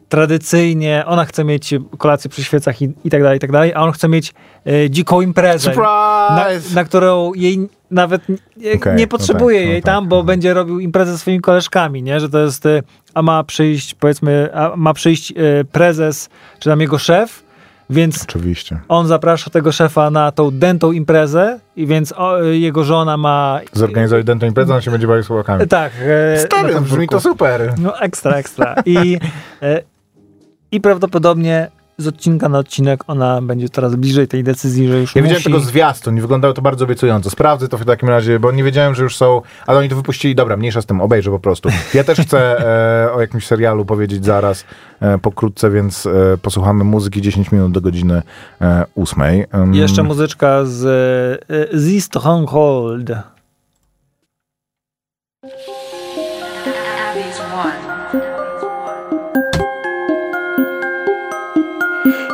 tradycyjnie, 0.09 1.04
ona 1.06 1.24
chce 1.24 1.44
mieć 1.44 1.74
kolację 1.98 2.30
przy 2.30 2.44
świecach 2.44 2.82
i, 2.82 2.92
i 3.04 3.11
tak 3.11 3.22
dalej, 3.22 3.36
i 3.36 3.40
tak 3.40 3.52
dalej, 3.52 3.72
a 3.74 3.80
on 3.80 3.92
chce 3.92 4.09
mieć 4.09 4.34
e, 4.66 4.90
dziką 4.90 5.20
imprezę, 5.20 5.70
na, 5.70 5.74
Surprise! 5.74 6.74
na 6.74 6.84
którą 6.84 7.34
jej 7.34 7.68
nawet 7.90 8.22
nie, 8.28 8.72
Okej, 8.72 8.96
nie 8.96 9.04
no 9.04 9.09
potrzebuje 9.09 9.59
tak, 9.59 9.66
no 9.66 9.72
jej 9.72 9.82
tak, 9.82 9.94
tam, 9.94 10.09
bo 10.09 10.16
no. 10.16 10.22
będzie 10.22 10.54
robił 10.54 10.80
imprezę 10.80 11.12
ze 11.12 11.18
swoimi 11.18 11.40
koleżkami, 11.40 12.02
nie? 12.02 12.20
Że 12.20 12.28
to 12.28 12.38
jest, 12.38 12.66
e, 12.66 12.82
a 13.14 13.22
ma 13.22 13.44
przyjść, 13.44 13.94
powiedzmy, 13.94 14.48
a 14.54 14.76
ma 14.76 14.94
przyjść 14.94 15.32
e, 15.32 15.34
prezes, 15.64 16.28
czy 16.59 16.70
tam 16.70 16.80
jego 16.80 16.98
szef, 16.98 17.42
więc 17.90 18.22
Oczywiście. 18.22 18.80
on 18.88 19.06
zaprasza 19.06 19.50
tego 19.50 19.72
szefa 19.72 20.11
na 20.11 20.32
tą 20.32 20.50
dentą 20.50 20.92
imprezę 20.92 21.61
i 21.76 21.86
więc 21.86 22.12
o, 22.16 22.42
jego 22.42 22.84
żona 22.84 23.16
ma... 23.16 23.61
Zorganizować 23.72 24.24
dentą 24.24 24.46
imprezę, 24.46 24.74
on 24.74 24.80
się 24.80 24.90
będzie 24.90 25.06
bawił 25.06 25.22
słowakami. 25.22 25.68
Tak. 25.68 25.92
e, 26.34 26.38
Stary, 26.38 26.74
no, 26.74 26.80
brzmi 26.80 27.09
to 27.09 27.20
super. 27.20 27.74
No 27.78 28.00
ekstra, 28.00 28.36
ekstra. 28.36 28.74
I, 28.86 29.18
e, 29.62 29.82
I 30.73 30.81
prawdopodobnie 30.81 31.71
z 31.99 32.07
odcinka 32.07 32.49
na 32.49 32.59
odcinek 32.59 33.05
ona 33.07 33.43
będzie 33.43 33.69
coraz 33.69 33.95
bliżej 33.95 34.29
tej 34.29 34.45
decyzji, 34.45 34.89
że 34.89 34.99
już 34.99 35.16
Ja 35.16 35.23
musi... 35.23 35.35
widziałem 35.35 35.43
tego 35.43 35.71
zwiastun 35.71 36.19
i 36.19 36.21
wyglądało 36.21 36.55
to 36.55 36.62
bardzo 36.62 36.85
obiecująco. 36.85 37.31
Sprawdzę 37.31 37.69
to 37.69 37.79
w 37.79 37.85
takim 37.85 38.09
razie, 38.09 38.41
bo 38.41 38.53
nie 38.53 38.64
wiedziałem, 38.64 38.95
że 38.95 39.03
już 39.03 39.16
są, 39.16 39.43
ale 39.66 39.79
oni 39.79 39.89
to 39.89 39.97
wypuścili. 39.97 40.35
Dobra, 40.35 40.57
mniejsza 40.57 40.83
z 40.83 40.87
tym, 40.87 41.01
obejrzę 41.01 41.31
po 41.31 41.41
prostu. 41.41 41.69
Ja 41.95 42.05
też 42.05 42.19
chcę 42.19 42.39
e, 43.07 43.12
o 43.12 43.21
jakimś 43.21 43.47
serialu 43.47 43.85
powiedzieć 43.85 44.25
zaraz 44.25 44.64
e, 45.01 45.19
pokrótce, 45.19 45.71
więc 45.71 46.07
e, 46.07 46.39
posłuchamy 46.43 46.85
muzyki 46.85 47.23
10 47.23 47.53
minut 47.53 47.73
do 47.73 47.81
godziny 47.81 48.23
e, 48.61 48.85
8. 48.97 49.23
Um, 49.53 49.75
Jeszcze 49.75 50.03
muzyczka 50.03 50.64
z 50.64 50.85
e, 51.49 51.66
The 51.79 52.01
Stronghold. 52.01 53.11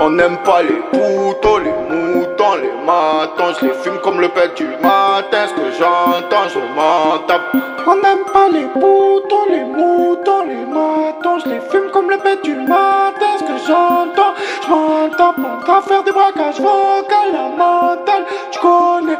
On 0.00 0.10
n'aime 0.10 0.36
pas 0.38 0.62
les 0.62 0.80
poutons, 0.90 1.58
les 1.58 1.72
moutons, 1.72 2.56
les 2.56 2.72
matons. 2.84 3.54
Je 3.60 3.66
les 3.66 3.74
fume 3.74 3.98
comme 4.02 4.20
le 4.20 4.28
pet 4.28 4.54
du 4.56 4.66
matin. 4.66 5.46
Ce 5.48 5.54
que 5.54 5.70
j'entends, 5.78 6.48
je 6.48 6.58
m'en 6.58 7.18
tape. 7.26 7.42
On 7.86 7.94
n'aime 7.96 8.24
pas 8.32 8.48
les 8.52 8.64
poutons, 8.64 9.46
les 9.48 9.64
moutons, 9.64 10.44
les 10.46 10.66
matons. 10.66 11.38
Je 11.44 11.48
les 11.48 11.60
fume 11.60 11.90
comme 11.92 12.10
le 12.10 12.18
pet 12.18 12.42
du 12.42 12.54
matin. 12.54 13.38
Ce 13.38 13.44
que 13.44 13.56
j'entends, 13.66 14.34
je 14.64 14.68
m'en 14.68 15.08
tape. 15.10 15.36
On 15.38 15.72
va 15.72 15.80
faire 15.82 16.02
des 16.02 16.12
braquages 16.12 16.60
vocaux, 16.60 17.32
la 17.32 17.48
mentale. 17.48 18.24
Tu 18.50 18.58
connais. 18.58 19.18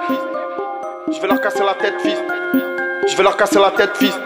Je 1.13 1.21
vais 1.21 1.29
leur 1.29 1.41
casser 1.41 1.63
la 1.65 1.75
tête, 1.75 2.01
fils. 2.01 2.19
Je 3.07 3.17
vais 3.17 3.23
leur 3.23 3.37
casser 3.37 3.61
la 3.61 3.71
tête, 3.71 3.97
fils. 3.97 4.19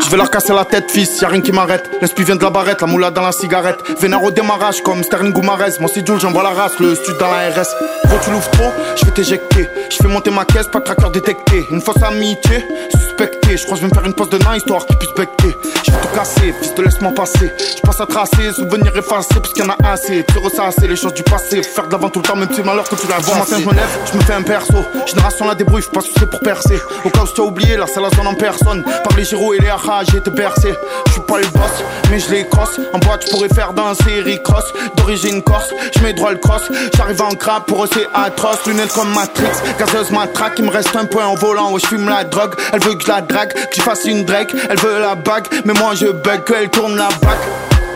Je 0.00 0.08
vais 0.10 0.16
leur 0.16 0.30
casser 0.30 0.52
la 0.52 0.64
tête, 0.64 0.90
fils, 0.90 1.20
y'a 1.20 1.28
rien 1.28 1.40
qui 1.40 1.52
m'arrête. 1.52 1.90
L'esprit 2.00 2.24
vient 2.24 2.36
de 2.36 2.42
la 2.42 2.50
barrette, 2.50 2.80
la 2.80 2.86
moula 2.86 3.10
dans 3.10 3.22
la 3.22 3.32
cigarette. 3.32 3.78
Vénère 4.00 4.22
au 4.22 4.30
démarrage 4.30 4.82
comme 4.82 5.02
Sterling 5.02 5.36
ou 5.36 5.42
Marez. 5.42 5.72
Mon 5.80 5.88
c'est 5.88 6.06
Jules, 6.06 6.20
j'envoie 6.20 6.42
la 6.42 6.50
race, 6.50 6.78
le 6.80 6.94
stud 6.94 7.16
dans 7.18 7.30
la 7.30 7.50
RS. 7.50 7.68
Gros, 8.06 8.18
tu 8.24 8.30
l'ouvres 8.30 8.50
trop, 8.50 8.70
je 8.96 9.04
vais 9.04 9.12
t'éjecter. 9.12 9.68
Je 9.90 9.96
fais 9.96 10.08
monter 10.08 10.30
ma 10.30 10.44
caisse, 10.44 10.66
pas 10.68 10.80
de 10.80 10.84
tracker 10.84 11.10
détecté. 11.12 11.66
Une 11.70 11.80
fausse 11.80 12.02
amitié, 12.02 12.64
suspecté. 12.90 13.56
Je 13.56 13.64
crois 13.64 13.76
que 13.76 13.82
je 13.82 13.86
vais 13.86 13.90
me 13.90 13.94
faire 13.94 14.06
une 14.06 14.14
pause 14.14 14.30
de 14.30 14.38
nain 14.38 14.56
histoire 14.56 14.86
qu'ils 14.86 14.98
puissent 14.98 15.14
becter. 15.14 15.56
Je 15.84 15.90
vais 15.90 16.00
tout 16.00 16.08
casser, 16.14 16.54
fils 16.60 16.74
de 16.74 16.82
laisse-moi 16.82 17.12
passer. 17.12 17.52
Je 17.76 17.80
passe 17.82 18.00
à 18.00 18.06
tracer, 18.06 18.52
souvenirs 18.52 18.96
effacés, 18.96 19.34
parce 19.34 19.52
qu'il 19.52 19.64
y 19.64 19.66
en 19.66 19.70
a 19.70 19.92
assez. 19.92 20.24
Tu 20.24 20.38
ressasser 20.38 20.88
les 20.88 20.96
choses 20.96 21.14
du 21.14 21.22
passé. 21.22 21.62
Faire 21.62 21.86
de 21.86 21.92
l'avant 21.92 22.08
tout 22.08 22.20
le 22.20 22.26
temps, 22.26 22.36
même 22.36 22.48
si 22.52 22.62
malheur 22.62 22.88
que 22.88 22.94
tu 22.96 23.06
l'as 23.08 23.20
Bon 23.20 23.34
matin, 23.36 23.56
je 23.60 23.66
me 23.66 23.74
lève, 23.74 23.98
je 24.10 24.18
me 24.18 24.22
fais 24.22 24.34
un 24.34 24.42
perso. 24.42 24.84
Génération 25.06 25.46
la 25.46 25.54
débrouille, 25.54 25.82
pas 25.92 26.00
soucier 26.00 26.26
pour 26.26 26.40
percer. 26.40 26.80
Au 27.04 27.10
cas 27.10 27.20
où 27.20 27.28
tu 27.32 27.40
as 27.40 27.44
oublié, 27.44 27.76
là 27.76 27.86
c'est 27.92 28.00
la 28.00 28.10
zone 28.10 28.26
en 28.26 28.34
personne. 28.34 28.82
Par 28.82 29.16
les 29.16 29.24
gyros 29.24 29.54
et 29.54 29.58
les 29.58 29.70
j'ai 30.10 30.18
été 30.18 30.30
bercé. 30.30 30.72
Je 31.06 31.12
suis 31.12 31.20
pas 31.22 31.38
le 31.38 31.46
boss, 31.48 31.84
mais 32.10 32.18
je 32.18 32.30
les 32.30 32.48
crosse. 32.48 32.78
En 32.92 32.98
boîte, 32.98 33.24
je 33.26 33.30
pourrais 33.30 33.48
faire 33.48 33.72
danser 33.72 34.20
Rick 34.24 34.46
Ross. 34.46 34.64
D'origine 34.96 35.42
corse, 35.42 35.70
je 35.94 36.02
mets 36.02 36.12
droit 36.12 36.32
le 36.32 36.38
cross. 36.38 36.62
J'arrive 36.96 37.22
en 37.22 37.30
crabe, 37.30 37.64
pour 37.66 37.84
eux 37.84 37.88
c'est 37.92 38.06
atroce. 38.14 38.66
Lunettes 38.66 38.92
comme 38.92 39.12
Matrix, 39.12 39.46
gazeuse 39.78 40.10
matraque. 40.10 40.54
Il 40.58 40.64
me 40.64 40.70
reste 40.70 40.94
un 40.96 41.04
point 41.04 41.26
en 41.26 41.34
volant, 41.34 41.72
où 41.72 41.78
je 41.78 41.86
fume 41.86 42.08
la 42.08 42.24
drogue. 42.24 42.54
Elle 42.72 42.80
veut 42.80 42.94
que 42.94 43.02
je 43.02 43.08
la 43.08 43.20
drague, 43.20 43.52
que 43.52 43.76
je 43.76 43.82
fasse 43.82 44.04
une 44.04 44.24
Drake. 44.24 44.54
Elle 44.70 44.78
veut 44.78 45.00
la 45.00 45.14
bague, 45.14 45.46
mais 45.64 45.74
moi 45.74 45.94
je 45.94 46.06
bug, 46.06 46.44
qu'elle 46.44 46.70
tourne 46.70 46.96
la 46.96 47.08
bague. 47.08 47.38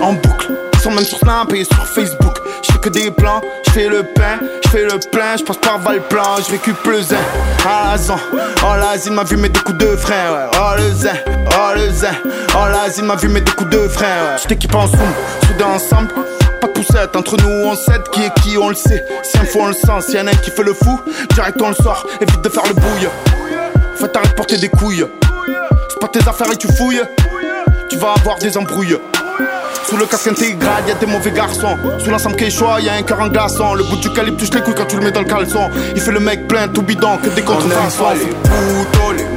En 0.00 0.12
boucle, 0.12 0.52
ils 0.74 0.80
sont 0.80 0.90
même 0.90 1.04
sur 1.04 1.18
Snap 1.18 1.52
et 1.54 1.64
sur 1.64 1.86
Facebook. 1.86 2.38
Je 2.62 2.76
que 2.78 2.88
des 2.90 3.10
plans, 3.10 3.40
je 3.74 3.80
le 3.80 4.02
pain, 4.02 4.38
je 4.66 4.70
fais 4.70 4.84
le 4.84 4.98
plein, 5.10 5.36
je 5.36 5.44
passe 5.44 5.58
par 5.58 5.78
Valplan, 5.78 6.36
je 6.44 6.52
récup 6.52 6.84
le 6.86 7.02
zin. 7.02 7.16
Ah 7.66 7.90
la 7.92 7.98
zan, 7.98 8.18
oh 8.34 8.76
la 8.78 8.96
zine 8.98 9.14
m'a 9.14 9.24
vu 9.24 9.36
mettre 9.36 9.54
des 9.54 9.60
coups 9.60 9.78
de 9.78 9.96
frein, 9.96 10.32
ouais. 10.32 10.46
Oh 10.54 10.76
le 10.76 10.92
zin, 10.92 11.14
oh 11.28 11.74
le 11.74 11.90
zin, 11.90 12.12
oh 12.54 12.68
la 12.70 12.90
zine 12.90 13.06
m'a 13.06 13.16
vu 13.16 13.28
mettre 13.28 13.52
des 13.52 13.56
coups 13.56 13.70
de 13.70 13.88
frein, 13.88 14.06
ouais. 14.06 14.38
Je 14.42 14.48
t'équipe 14.48 14.74
en 14.74 14.86
zoom, 14.86 14.98
soudés 15.46 15.64
ensemble. 15.64 16.08
Pas 16.60 16.68
de 16.68 16.72
poussette, 16.72 17.14
entre 17.16 17.36
nous 17.36 17.48
on 17.48 17.76
sait 17.76 18.00
qui 18.12 18.22
est 18.22 18.34
qui, 18.40 18.58
on 18.58 18.70
le 18.70 18.74
sait. 18.74 19.04
Si 19.22 19.38
un 19.38 19.44
fois 19.44 19.62
on 19.64 19.68
le 19.68 19.74
sent, 19.74 20.06
s'il 20.06 20.14
y 20.14 20.18
a 20.18 20.22
un 20.22 20.34
qui 20.34 20.50
fait 20.50 20.62
le 20.62 20.74
fou, 20.74 21.00
direct 21.34 21.60
on 21.60 21.68
le 21.68 21.74
sort, 21.74 22.06
évite 22.20 22.40
de 22.40 22.48
faire 22.48 22.64
le 22.66 22.74
bouille. 22.74 23.08
Faut 23.96 24.06
t'arrêter 24.06 24.30
de 24.30 24.36
porter 24.36 24.56
des 24.56 24.68
couilles. 24.68 25.04
C'est 25.88 26.00
pas 26.00 26.08
tes 26.08 26.26
affaires 26.28 26.50
et 26.52 26.56
tu 26.56 26.68
fouilles. 26.72 27.02
Tu 27.88 27.96
vas 27.98 28.14
avoir 28.14 28.38
des 28.38 28.56
embrouilles. 28.56 28.96
Sous 29.88 29.96
le 29.96 30.06
casque 30.06 30.28
intégral, 30.28 30.84
y'a 30.88 30.94
des 30.94 31.06
mauvais 31.06 31.30
garçons. 31.30 31.76
Sous 31.98 32.10
l'ensemble 32.10 32.36
quechua, 32.36 32.80
y'a 32.80 32.94
un 32.94 33.02
cœur 33.02 33.20
en 33.20 33.28
glaçon. 33.28 33.74
Le 33.74 33.84
bout 33.84 33.96
du 33.96 34.10
calibre 34.10 34.36
touche 34.36 34.50
les 34.52 34.60
couilles 34.60 34.74
quand 34.74 34.86
tu 34.86 34.96
le 34.96 35.02
mets 35.02 35.12
dans 35.12 35.20
le 35.20 35.26
caleçon. 35.26 35.70
Il 35.94 36.00
fait 36.00 36.12
le 36.12 36.20
mec 36.20 36.48
plein, 36.48 36.68
tout 36.68 36.82
bidon, 36.82 37.18
que 37.18 37.28
des 37.28 37.42
contrefaçons. 37.42 38.04
les 38.10 39.16
les 39.16 39.35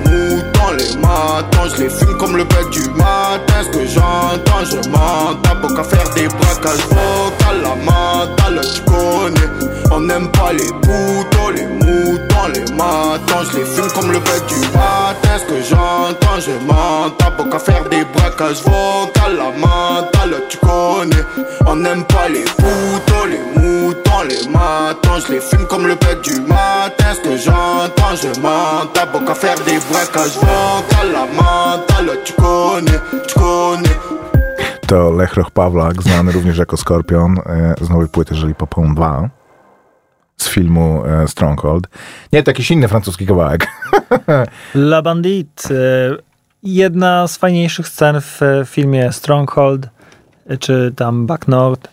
matons. 0.97 1.69
Je 1.75 1.83
les 1.83 1.89
fume 1.89 2.17
comme 2.17 2.37
le 2.37 2.43
bec 2.43 2.69
du 2.71 2.89
matin. 2.91 3.63
Ce 3.63 3.69
que 3.77 3.85
j'entends, 3.85 4.65
je 4.65 4.89
m'en 4.89 5.35
tape. 5.41 5.63
Au 5.63 5.73
qu'à 5.73 5.83
faire 5.83 6.09
des 6.15 6.27
braquages 6.27 6.85
vocaux, 6.89 7.55
la 7.63 7.75
mentale, 7.75 8.61
tu 8.73 8.81
connais. 8.81 9.49
On 9.91 10.01
n'aime 10.01 10.29
pas 10.31 10.53
les 10.53 10.67
poutons, 10.81 11.49
les 11.49 11.67
moutons, 11.67 12.47
les 12.53 12.73
matons. 12.73 13.45
Je 13.51 13.57
les 13.57 13.65
fume 13.65 13.91
comme 13.93 14.11
le 14.11 14.19
bec 14.19 14.45
du 14.47 14.59
matin. 14.77 15.37
Ce 15.39 15.45
que 15.45 15.61
j'entends, 15.69 16.39
je 16.39 16.51
m'en 16.65 17.09
tape. 17.11 17.39
Au 17.39 17.45
qu'à 17.45 17.59
faire 17.59 17.83
des 17.89 18.03
braquages 18.13 18.61
vocaux, 18.63 19.31
la 19.37 19.51
mentale, 19.57 20.43
tu 20.49 20.57
connais. 20.57 21.25
On 21.65 21.75
n'aime 21.75 22.03
pas 22.05 22.27
les 22.29 22.43
poutons, 22.43 23.25
les 23.25 23.61
moutons, 23.61 24.08
les 24.23 24.47
matons. 24.49 25.19
Je 25.27 25.33
les 25.33 25.41
fume 25.41 25.65
comme 25.67 25.87
le 25.87 25.95
bec 25.95 26.21
du 26.21 26.41
matin. 26.41 27.13
Ce 27.15 27.21
que 27.21 27.37
j'entends, 27.37 28.15
je 28.15 28.39
m'en 28.41 28.85
tape. 28.93 29.15
Au 29.15 29.19
qu'à 29.19 29.35
faire 29.35 29.59
des 29.65 29.79
braquages 29.89 30.37
vocaux, 30.37 31.07
la 31.13 31.25
mentale, 31.37 32.17
tu 32.25 32.33
connais, 32.33 32.99
tu 33.27 33.39
connais. 33.39 33.99
To 34.87 35.11
Lechroch 35.11 35.51
Pawlak, 35.51 36.03
znany 36.03 36.31
również 36.31 36.57
jako 36.57 36.77
Skorpion, 36.77 37.35
e, 37.45 37.75
z 37.81 37.89
nowej 37.89 38.07
płyty 38.07 38.33
Jeżeli 38.33 38.55
Popą 38.55 38.95
2 38.95 39.29
z 40.37 40.49
filmu 40.49 41.03
e, 41.05 41.27
Stronghold. 41.27 41.87
Nie, 42.33 42.43
to 42.43 42.51
jakiś 42.51 42.71
inny 42.71 42.87
francuski 42.87 43.25
kawałek. 43.25 43.67
La 44.75 45.01
Bandit. 45.01 45.67
e, 45.71 46.17
jedna 46.63 47.27
z 47.27 47.37
fajniejszych 47.37 47.87
scen 47.87 48.21
w 48.21 48.41
filmie 48.65 49.11
Stronghold, 49.11 49.89
czy 50.59 50.93
tam 50.95 51.25
Back 51.27 51.47
North, 51.47 51.89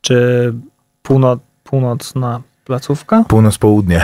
czy 0.00 0.52
północ, 1.02 1.40
północna 1.72 2.40
placówka. 2.64 3.24
Północ-południe. 3.28 4.02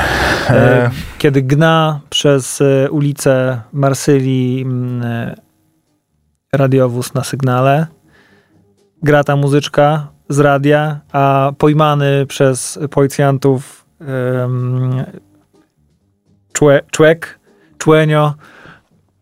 E, 0.51 0.91
Kiedy 1.19 1.43
gna 1.43 2.01
przez 2.11 2.61
e, 2.61 2.91
ulicę 2.91 3.61
Marsylii 3.73 4.63
mm, 4.63 5.03
e, 5.03 5.35
radiowóz 6.53 7.15
na 7.15 7.25
sygnale, 7.25 7.87
gra 9.03 9.25
ta 9.25 9.37
muzyczka 9.37 10.09
z 10.29 10.39
radia, 10.39 11.01
a 11.13 11.53
pojmany 11.59 12.27
przez 12.27 12.79
policjantów 12.91 13.85
człe, 16.53 16.81
człek, 16.91 17.39
człenio 17.79 18.35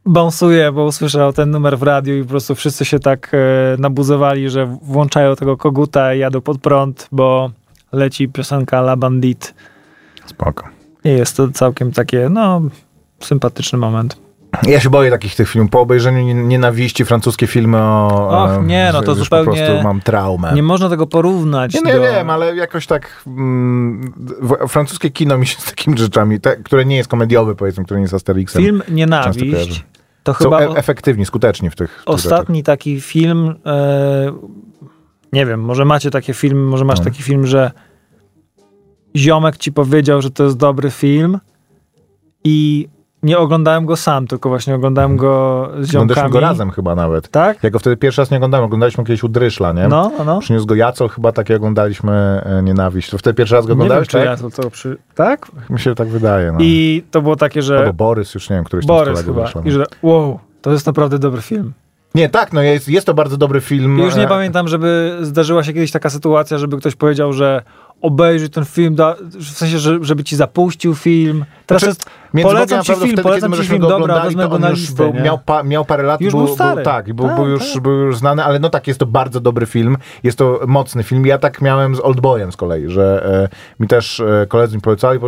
bąsuje, 0.05 0.73
bo 0.73 0.85
usłyszał 0.85 1.33
ten 1.33 1.51
numer 1.51 1.79
w 1.79 1.83
radiu 1.83 2.17
i 2.17 2.23
po 2.23 2.29
prostu 2.29 2.55
wszyscy 2.55 2.85
się 2.85 2.99
tak 2.99 3.33
e, 3.35 3.39
nabuzowali, 3.79 4.51
że 4.51 4.67
włączają 4.83 5.37
tego 5.37 5.57
koguta 5.57 6.15
i 6.15 6.19
jadą 6.19 6.41
pod 6.41 6.59
prąd, 6.59 7.09
bo 7.13 7.51
leci 7.97 8.29
piosenka 8.29 8.79
La 8.79 8.97
Bandit. 8.97 9.55
Spoko. 10.27 10.69
I 11.05 11.09
jest 11.09 11.37
to 11.37 11.49
całkiem 11.49 11.93
takie, 11.93 12.29
no, 12.29 12.63
sympatyczny 13.21 13.79
moment. 13.79 14.17
Ja 14.63 14.81
się 14.81 14.91
boję 14.91 15.11
takich 15.11 15.35
tych 15.35 15.49
filmów. 15.49 15.71
Po 15.71 15.81
obejrzeniu 15.81 16.21
nie- 16.21 16.35
nienawiści, 16.35 17.05
francuskie 17.05 17.47
filmy 17.47 17.79
o... 17.79 18.45
Och, 18.45 18.67
nie, 18.67 18.91
no 18.93 19.03
to 19.03 19.15
zupełnie- 19.15 19.51
po 19.51 19.57
prostu 19.57 19.83
mam 19.83 20.01
traumę. 20.01 20.53
Nie 20.55 20.63
można 20.63 20.89
tego 20.89 21.07
porównać 21.07 21.75
Nie, 21.75 21.81
nie 21.81 21.93
do... 21.95 22.03
wiem, 22.03 22.31
ale 22.31 22.57
jakoś 22.57 22.87
tak 22.87 23.25
mm, 23.27 24.13
francuskie 24.69 25.11
kino 25.11 25.39
mi 25.39 25.47
się 25.47 25.61
z 25.61 25.65
takimi 25.65 25.99
rzeczami, 25.99 26.41
te, 26.41 26.57
które 26.57 26.85
nie 26.85 26.97
jest 26.97 27.09
komediowe, 27.09 27.55
powiedzmy, 27.55 27.85
które 27.85 28.01
nie 28.01 28.05
jest 28.05 28.15
Asterixem, 28.15 28.63
Film 28.63 28.83
Nienawiść 28.89 29.85
to 30.27 30.35
są 30.35 30.39
chyba 30.39 30.61
e- 30.61 30.77
efektywni, 30.77 31.27
skuteczni 31.27 31.71
w 31.71 31.77
tych, 31.77 31.91
w 31.91 31.97
tych 31.97 32.15
ostatni 32.15 32.63
taki 32.63 33.01
film, 33.01 33.55
e, 33.67 34.33
nie 35.33 35.47
wiem, 35.47 35.61
może 35.61 35.85
macie 35.85 36.11
takie 36.11 36.35
filmy, 36.35 36.61
może 36.61 36.85
masz 36.85 36.99
No. 36.99 37.05
taki 37.05 37.23
film, 37.23 37.47
że 37.47 37.71
ziomek 39.17 39.57
ci 39.57 39.73
powiedział, 39.73 40.23
że 40.23 40.31
to 40.31 40.45
jest 40.45 40.57
dobry 40.57 40.91
film 40.91 41.39
i 42.45 42.89
nie 43.23 43.39
oglądałem 43.39 43.87
go 43.87 43.97
sam, 43.97 44.27
tylko 44.27 44.49
właśnie 44.49 44.75
oglądałem 44.75 45.17
go 45.17 45.65
z 45.73 45.75
rzeczach. 45.77 45.87
ziomkami. 45.93 46.03
Oglądaliśmy 46.03 46.31
go 46.31 46.41
razem 46.41 46.71
chyba 46.71 46.95
nawet. 46.95 47.29
Tak? 47.29 47.63
Ja 47.63 47.71
go 47.71 47.79
wtedy 47.79 47.97
pierwszy 47.97 48.21
raz 48.21 48.31
nie 48.31 48.37
oglądałem, 48.37 48.65
oglądaliśmy 48.67 49.05
kiedyś 49.05 49.23
u 49.25 49.29
Dryszla, 49.29 49.73
nie? 49.73 49.89
No, 49.89 50.13
no, 50.19 50.25
no. 50.25 50.41
Przyniósł 50.41 50.67
go 50.67 50.75
Jacol, 50.75 51.09
chyba 51.09 51.33
takie 51.33 51.57
oglądaliśmy 51.57 52.13
e, 52.45 52.63
Nienawiść. 52.63 53.11
To 53.11 53.19
wtedy 53.19 53.35
pierwszy 53.35 53.55
raz 53.55 53.67
go 53.67 53.73
Nie 53.75 53.77
wiem, 53.77 53.83
oglądałeś, 53.83 54.09
tak? 54.09 54.25
ja 54.25 54.51
to, 54.63 54.71
przy... 54.71 54.99
Tak? 55.15 55.47
Mi 55.71 55.81
się 55.81 55.95
tak 55.95 56.09
wydaje, 56.09 56.53
no. 56.53 56.59
I 56.61 57.05
to 57.11 57.23
było 57.23 57.37
takie, 57.37 57.63
że... 57.63 57.79
Albo 57.79 57.93
Borys, 57.93 58.35
już 58.35 58.51
nie 58.51 58.57
wiem, 58.57 58.65
któryś 58.65 58.85
z 58.85 58.89
chyba. 59.25 59.43
wyszło, 59.43 59.63
I 59.65 59.71
że 59.71 59.85
wow, 60.03 60.39
to 60.63 60.73
jest 60.73 60.87
naprawdę 60.87 61.19
dobry 61.19 61.43
film. 61.43 61.73
Nie, 62.17 62.29
tak, 62.29 62.53
no 62.53 62.63
jest, 62.63 62.89
jest 62.89 63.07
to 63.07 63.15
bardzo 63.15 63.37
dobry 63.37 63.61
film. 63.61 63.99
Już 63.99 64.17
nie 64.17 64.25
e, 64.25 64.29
pamiętam, 64.29 64.69
żeby 64.69 65.19
zdarzyła 65.23 65.65
się 65.65 65.73
kiedyś 65.73 65.91
taka 65.91 66.11
sytuacja, 66.11 66.59
żeby 66.59 66.77
ktoś 66.77 66.95
powiedział, 66.95 67.33
że 67.33 67.63
obejrzyj 68.03 68.51
ten 68.51 68.65
film, 68.65 68.95
da, 68.95 69.15
w 69.23 69.45
sensie, 69.45 69.79
że, 69.79 69.99
żeby 70.01 70.25
ci 70.25 70.37
zapuścił 70.37 70.95
film. 70.95 71.45
Teraz 71.67 71.83
Znaczy, 71.83 71.99
jest, 72.35 72.45
polecam 72.47 72.83
ci 72.83 72.93
film, 72.95 73.07
wtedy, 73.07 73.23
polecam 73.23 73.53
ci 73.53 73.63
film, 73.65 73.81
dobra, 73.81 74.21
wezmę 74.21 74.49
go 74.49 74.59
na 74.59 74.71
listę, 74.71 75.13
był, 75.13 75.23
miał, 75.23 75.39
pa, 75.39 75.63
miał 75.63 75.85
parę 75.85 76.03
lat, 76.03 76.21
Już 76.21 76.33
był, 76.35 76.45
był 76.45 76.55
stary. 76.55 76.83
tak, 76.83 77.09
i 77.09 77.15
był, 77.15 77.27
Tak, 77.27 77.37
był, 77.37 77.49
już, 77.49 77.73
tak. 77.73 77.83
był 77.83 77.93
już 77.93 78.17
znany, 78.17 78.45
ale 78.45 78.59
no 78.59 78.71
tak, 78.71 78.87
jest 78.87 79.01
to 79.01 79.07
bardzo 79.07 79.41
dobry 79.41 79.67
film. 79.67 79.97
Jest 80.23 80.39
to 80.39 80.61
mocny 80.67 81.03
film. 81.03 81.27
Ja 81.27 81.39
tak 81.39 81.61
miałem 81.63 81.97
z 81.97 82.01
Oldboyem 82.01 82.53
z 82.53 82.57
kolei, 82.57 82.89
że 82.89 83.27
e, 83.45 83.83
mi 83.83 83.89
też 83.89 84.21
e, 84.21 84.47
koledzy 84.49 84.77
mi 84.77 84.83
polecali, 84.83 85.19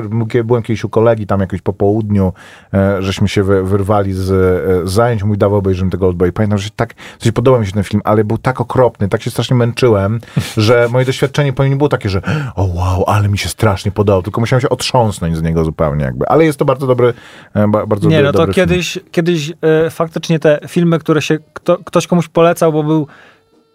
byłem- 0.45 0.63
kiedyś 0.63 0.85
u 0.85 0.89
kolegi 0.89 1.27
tam 1.27 1.41
jakoś 1.41 1.61
po 1.61 1.73
południu, 1.73 2.33
e, 2.75 3.03
żeśmy 3.03 3.29
się 3.29 3.43
wy, 3.43 3.63
wyrwali 3.63 4.13
z, 4.13 4.31
e, 4.31 4.89
zajęć, 4.89 5.23
mój 5.23 5.39
dawał 5.39 5.59
obejrzymy 5.59 5.91
tego 5.91 6.07
Oldboya. 6.07 6.33
Pamiętam, 6.33 6.59
że 6.59 6.71
tak, 6.77 6.95
w 7.19 7.23
sensie 7.23 7.33
podobał 7.33 7.61
mi 7.61 7.67
się 7.67 7.73
ten 7.73 7.85
film, 7.85 8.03
ale 8.05 8.25
był 8.25 8.39
tak 8.39 8.61
okropny, 8.61 9.09
tak 9.09 9.23
się 9.23 9.31
strasznie 9.31 9.57
męczyłem, 9.57 10.21
że 10.57 10.89
moje 10.91 11.07
doświadczenie 11.07 11.53
po 11.53 11.65
nim 11.65 11.79
było 11.79 11.89
takie, 11.89 12.09
że 12.09 12.23
o 12.59 12.65
wow, 12.65 13.05
ale 13.07 13.29
mi 13.29 13.39
się 13.39 13.49
strasznie 13.49 13.93
podobał, 13.93 14.23
tylko 14.23 14.41
musiałem 14.41 14.61
się 14.61 14.69
otrząsnąć 14.69 15.37
z 15.37 15.43
niego 15.43 15.65
zupełnie 15.65 16.05
jakby. 16.05 16.29
Ale 16.29 16.45
jest 16.45 16.59
to 16.59 16.65
bardzo 16.65 16.87
dobry, 16.87 17.15
e, 17.55 17.69
ba, 17.69 17.87
bardzo 17.87 18.09
Nie, 18.09 18.23
no 18.23 18.33
to 18.33 18.39
dobry 18.39 18.55
film. 18.55 18.69
kiedyś, 18.69 18.99
kiedyś 19.11 19.51
e, 19.51 19.91
faktycznie 19.91 20.39
te 20.39 20.59
filmy, 20.69 20.99
które 20.99 21.23
się 21.23 21.39
kto, 21.53 21.79
ktoś 21.85 22.07
komuś 22.07 22.29
polecał, 22.29 22.73
bo 22.73 22.83
był 22.83 23.07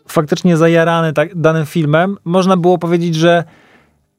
faktycznie 0.07 0.57
zajarany 0.57 1.13
tak, 1.13 1.36
danym 1.36 1.65
filmem, 1.65 2.17
można 2.25 2.57
było 2.57 2.77
powiedzieć, 2.77 3.15
że 3.15 3.43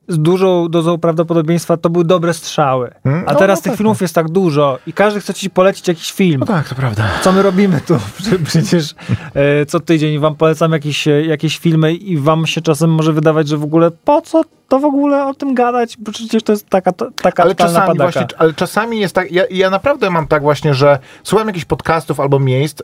z 0.08 0.18
dużą 0.18 0.68
dozą 0.68 0.98
prawdopodobieństwa 0.98 1.76
to 1.76 1.90
były 1.90 2.04
dobre 2.04 2.34
strzały. 2.34 2.90
Hmm? 3.04 3.24
A 3.28 3.32
No, 3.32 3.38
teraz 3.38 3.58
no 3.58 3.62
tych 3.62 3.72
tak, 3.72 3.78
filmów 3.78 4.00
jest 4.02 4.14
tak 4.14 4.28
dużo 4.28 4.78
i 4.86 4.92
każdy 4.92 5.20
chce 5.20 5.34
ci 5.34 5.50
polecić 5.50 5.88
jakiś 5.88 6.12
film. 6.12 6.40
No 6.40 6.46
tak, 6.46 6.68
to 6.68 6.74
prawda. 6.74 7.04
Co 7.22 7.32
my 7.32 7.42
robimy 7.42 7.80
tu? 7.80 7.94
Prze- 8.18 8.38
Przecież 8.44 8.94
e, 9.34 9.66
co 9.66 9.80
tydzień 9.80 10.18
wam 10.18 10.34
polecam 10.36 10.72
jakieś, 10.72 11.08
e, 11.08 11.22
jakieś 11.24 11.58
filmy 11.58 11.94
i 11.94 12.16
wam 12.18 12.46
się 12.46 12.60
czasem 12.60 12.90
może 12.90 13.12
wydawać, 13.12 13.48
że 13.48 13.56
w 13.56 13.64
ogóle 13.64 13.90
po 14.04 14.20
co 14.20 14.42
to 14.68 14.78
w 14.80 14.84
ogóle 14.84 15.26
o 15.26 15.34
tym 15.34 15.54
gadać? 15.54 15.96
Bo 15.98 16.12
przecież 16.12 16.42
to 16.42 16.52
jest 16.52 16.68
taka, 16.68 16.92
to- 16.92 17.10
taka 17.22 17.42
Ale 17.42 17.54
czasami 17.54 17.86
padaka. 17.86 18.02
właśnie, 18.12 18.26
ale 18.38 18.52
czasami 18.54 19.00
jest 19.00 19.14
tak, 19.14 19.32
ja, 19.32 19.42
ja 19.50 19.70
naprawdę 19.70 20.10
mam 20.10 20.26
tak 20.26 20.42
właśnie, 20.42 20.74
że 20.74 20.98
słucham 21.22 21.46
jakichś 21.48 21.64
podcastów 21.64 22.20
albo 22.20 22.38
miejsc, 22.38 22.82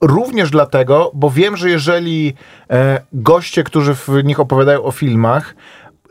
również 0.00 0.50
dlatego, 0.50 1.10
bo 1.14 1.30
wiem, 1.30 1.56
że 1.56 1.70
jeżeli 1.70 2.34
e, 2.70 3.00
goście, 3.12 3.64
którzy 3.64 3.94
w 3.94 4.08
nich 4.24 4.40
opowiadają 4.40 4.82
o 4.82 4.90
filmach, 4.90 5.54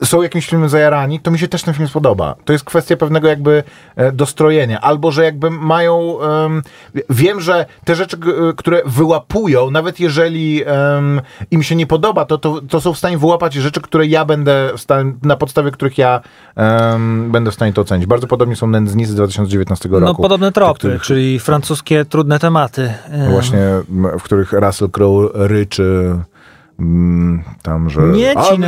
są 0.03 0.21
jakimś 0.21 0.47
filmem 0.47 0.69
zajarani, 0.69 1.19
to 1.19 1.31
mi 1.31 1.39
się 1.39 1.47
też 1.47 1.63
ten 1.63 1.73
film 1.73 1.87
spodoba. 1.87 2.35
To 2.45 2.53
jest 2.53 2.65
kwestia 2.65 2.97
pewnego 2.97 3.27
jakby 3.27 3.63
e, 3.95 4.11
dostrojenia. 4.11 4.81
Albo, 4.81 5.11
że 5.11 5.23
jakby 5.23 5.49
mają... 5.51 6.21
em, 6.21 6.61
wiem, 7.09 7.41
że 7.41 7.65
te 7.85 7.95
rzeczy, 7.95 8.17
g- 8.17 8.33
które 8.57 8.81
wyłapują, 8.85 9.71
nawet 9.71 9.99
jeżeli 9.99 10.63
em, 10.65 11.21
im 11.51 11.63
się 11.63 11.75
nie 11.75 11.87
podoba, 11.87 12.25
to, 12.25 12.37
to, 12.37 12.61
to 12.69 12.81
są 12.81 12.93
w 12.93 12.97
stanie 12.97 13.17
wyłapać 13.17 13.53
rzeczy, 13.53 13.81
które 13.81 14.05
ja 14.07 14.25
będę 14.25 14.69
w 14.77 14.81
stanie, 14.81 15.13
na 15.23 15.35
podstawie 15.35 15.71
których 15.71 15.97
ja 15.97 16.21
em, 16.55 17.31
będę 17.31 17.51
w 17.51 17.53
stanie 17.53 17.73
to 17.73 17.81
ocenić. 17.81 18.05
Bardzo 18.05 18.27
podobnie 18.27 18.55
są 18.55 18.67
Nędznicy 18.67 19.11
z 19.11 19.15
2019 19.15 19.89
roku. 19.89 20.05
No 20.05 20.15
podobne 20.15 20.51
tropy, 20.51 20.79
których- 20.79 21.01
czyli 21.01 21.39
francuskie 21.39 22.05
trudne 22.05 22.39
tematy. 22.39 22.93
E, 23.11 23.29
Właśnie, 23.31 23.59
w 24.19 24.23
których 24.23 24.53
Russell 24.53 24.89
Crowe 24.89 25.27
ryczy 25.33 26.15
mm, 26.81 27.43
tam, 27.61 27.89
że... 27.89 28.01
Nie 28.01 28.33
ci. 28.33 28.61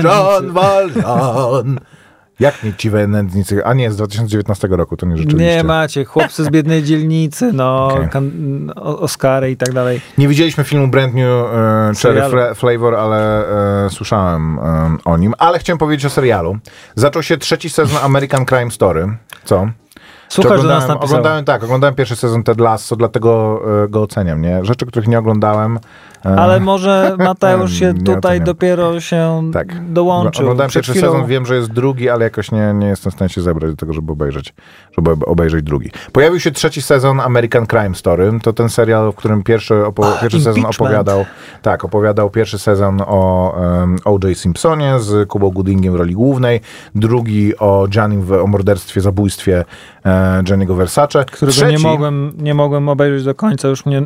Jak 2.40 2.64
nie 2.64 2.74
ci 2.74 2.90
nędznicy? 3.08 3.66
A 3.66 3.74
nie, 3.74 3.92
z 3.92 3.96
2019 3.96 4.68
roku, 4.68 4.98
to 4.98 5.06
nie 5.06 5.18
rzeczywiście. 5.18 5.56
Nie 5.56 5.64
macie, 5.64 6.06
chłopcy 6.06 6.44
z 6.44 6.50
biednej 6.50 6.84
dzielnicy, 6.84 7.54
no, 7.54 7.88
Okej. 7.88 8.10
kan- 8.10 8.72
o- 8.76 9.00
Oscary 9.00 9.52
i 9.52 9.58
tak 9.58 9.74
dalej. 9.74 10.02
Nie 10.18 10.28
widzieliśmy 10.28 10.64
filmu 10.64 10.88
Brand 10.88 11.14
New 11.14 11.26
e, 11.26 11.92
Cherry. 12.02 12.22
Fla- 12.22 12.56
Flavor, 12.56 12.96
ale 12.96 13.48
e, 13.86 13.90
słyszałem 13.90 14.60
e, 14.60 14.98
o 15.06 15.18
nim. 15.18 15.34
Ale 15.38 15.60
chciałem 15.60 15.78
powiedzieć 15.78 16.06
o 16.06 16.10
serialu. 16.10 16.58
Zaczął 16.96 17.24
się 17.24 17.38
trzeci 17.38 17.70
sezon 17.70 17.98
American 18.04 18.46
Crime 18.46 18.72
Story. 18.72 19.18
Co? 19.46 19.68
Czy 20.28 20.42
Słuchaj, 20.42 20.62
że 20.62 20.68
nas 20.68 20.88
napisał. 20.88 21.06
oglądałem, 21.06 21.46
tak, 21.46 21.64
oglądałem 21.64 21.96
pierwszy 21.96 22.16
sezon 22.16 22.44
Ted 22.44 22.60
Lasso, 22.60 22.96
dlatego 22.96 23.62
e, 23.84 23.88
go 23.88 24.02
oceniam, 24.02 24.42
nie? 24.42 24.66
Rzeczy, 24.66 24.86
których 24.86 25.08
nie 25.08 25.20
oglądałem. 25.20 25.80
E, 26.26 26.30
Ale 26.36 26.60
może 26.60 27.16
Mateusz 27.20 27.74
się 27.74 27.94
tutaj 27.94 28.42
dopiero 28.42 29.00
się 29.00 29.50
Tak. 29.54 29.94
dołączył. 29.94 30.44
Oglądałem 30.46 30.70
Przed 30.70 30.86
pierwszy 30.86 30.92
chwilą- 31.02 31.12
sezon, 31.14 31.26
wiem, 31.28 31.46
że 31.46 31.56
jest 31.56 31.72
drugi, 31.72 32.10
ale 32.10 32.24
jakoś 32.24 32.52
nie, 32.52 32.74
nie 32.74 32.88
jestem 32.88 33.12
w 33.12 33.16
stanie 33.16 33.30
się 33.30 33.42
zebrać 33.42 33.72
do 33.72 33.78
tego, 33.78 33.94
żeby 33.94 34.12
obejrzeć, 34.12 34.54
żeby 34.98 35.12
ob- 35.12 35.24
obejrzeć 35.28 35.64
drugi. 35.66 35.92
Pojawił 36.12 36.40
się 36.40 36.52
trzeci 36.52 36.82
sezon 36.82 37.20
American 37.20 37.66
Crime 37.68 37.96
Story. 37.96 38.32
To 38.44 38.54
ten 38.54 38.70
serial, 38.70 39.12
w 39.12 39.16
którym 39.16 39.44
pierwszy, 39.44 39.74
opo- 39.74 40.22
pierwszy 40.22 40.42
sezon 40.42 40.66
opowiadał, 40.66 41.26
tak, 41.62 41.86
opowiadał 41.86 42.30
pierwszy 42.30 42.60
sezon 42.60 43.02
o 43.08 43.54
um, 43.80 43.98
O.J. 44.06 44.38
Simpsonie 44.38 45.00
z 45.00 45.30
Kubą 45.30 45.50
Goodingiem 45.50 45.94
w 45.94 45.96
roli 45.96 46.14
głównej, 46.14 46.62
drugi 46.96 47.58
o 47.58 47.88
Giannim, 47.90 48.22
w- 48.22 48.32
o 48.32 48.48
morderstwie, 48.48 49.02
zabójstwie 49.02 49.66
e, 50.06 50.42
Gianniego 50.44 50.76
Versace. 50.76 51.26
Którego 51.26 51.52
Trzeci, 51.52 51.72
nie 51.84 51.90
mogłem, 51.90 52.32
nie 52.38 52.54
mogłem 52.54 52.90
obejrzeć 52.90 53.24
do 53.24 53.36
końca, 53.36 53.68
już 53.68 53.86
mnie 53.86 54.02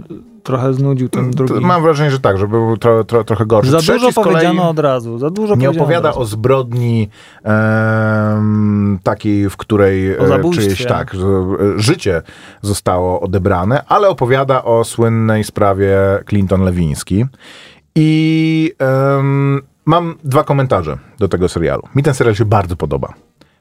trochę 0.47 0.73
znudził 0.73 1.09
ten 1.09 1.31
drugi. 1.31 1.53
to 1.53 1.61
Mam 1.61 1.81
wrażenie, 1.81 2.11
że 2.11 2.19
tak, 2.19 2.37
że 2.37 2.47
był 2.47 2.77
tro, 2.77 3.03
tro, 3.03 3.23
trochę 3.23 3.45
gorszy. 3.45 3.71
Za 3.71 3.77
Trzeci 3.77 3.99
dużo 3.99 4.23
powiedziano 4.23 4.69
od 4.69 4.79
razu, 4.79 5.17
za 5.17 5.29
dużo 5.29 5.55
nie 5.55 5.69
opowiada 5.69 6.13
o 6.13 6.25
zbrodni 6.25 7.09
em, 7.43 8.99
takiej, 9.03 9.49
w 9.49 9.57
której 9.57 10.19
O 10.19 10.35
e, 10.35 10.51
czyjeś 10.53 10.85
tak, 10.85 11.13
że, 11.13 11.27
e, 11.27 11.79
życie 11.79 12.21
zostało 12.61 13.21
odebrane, 13.21 13.83
ale 13.87 14.09
opowiada 14.09 14.63
o 14.63 14.83
słynnej 14.83 15.43
sprawie 15.43 15.97
Clinton-Lewiński. 16.25 17.25
I 17.95 18.71
em, 18.79 19.61
mam 19.85 20.15
dwa 20.23 20.43
komentarze 20.43 20.97
do 21.19 21.27
tego 21.27 21.49
serialu. 21.49 21.81
Mi 21.95 22.03
ten 22.03 22.13
serial 22.13 22.35
się 22.35 22.45
bardzo 22.45 22.75
podoba, 22.75 23.13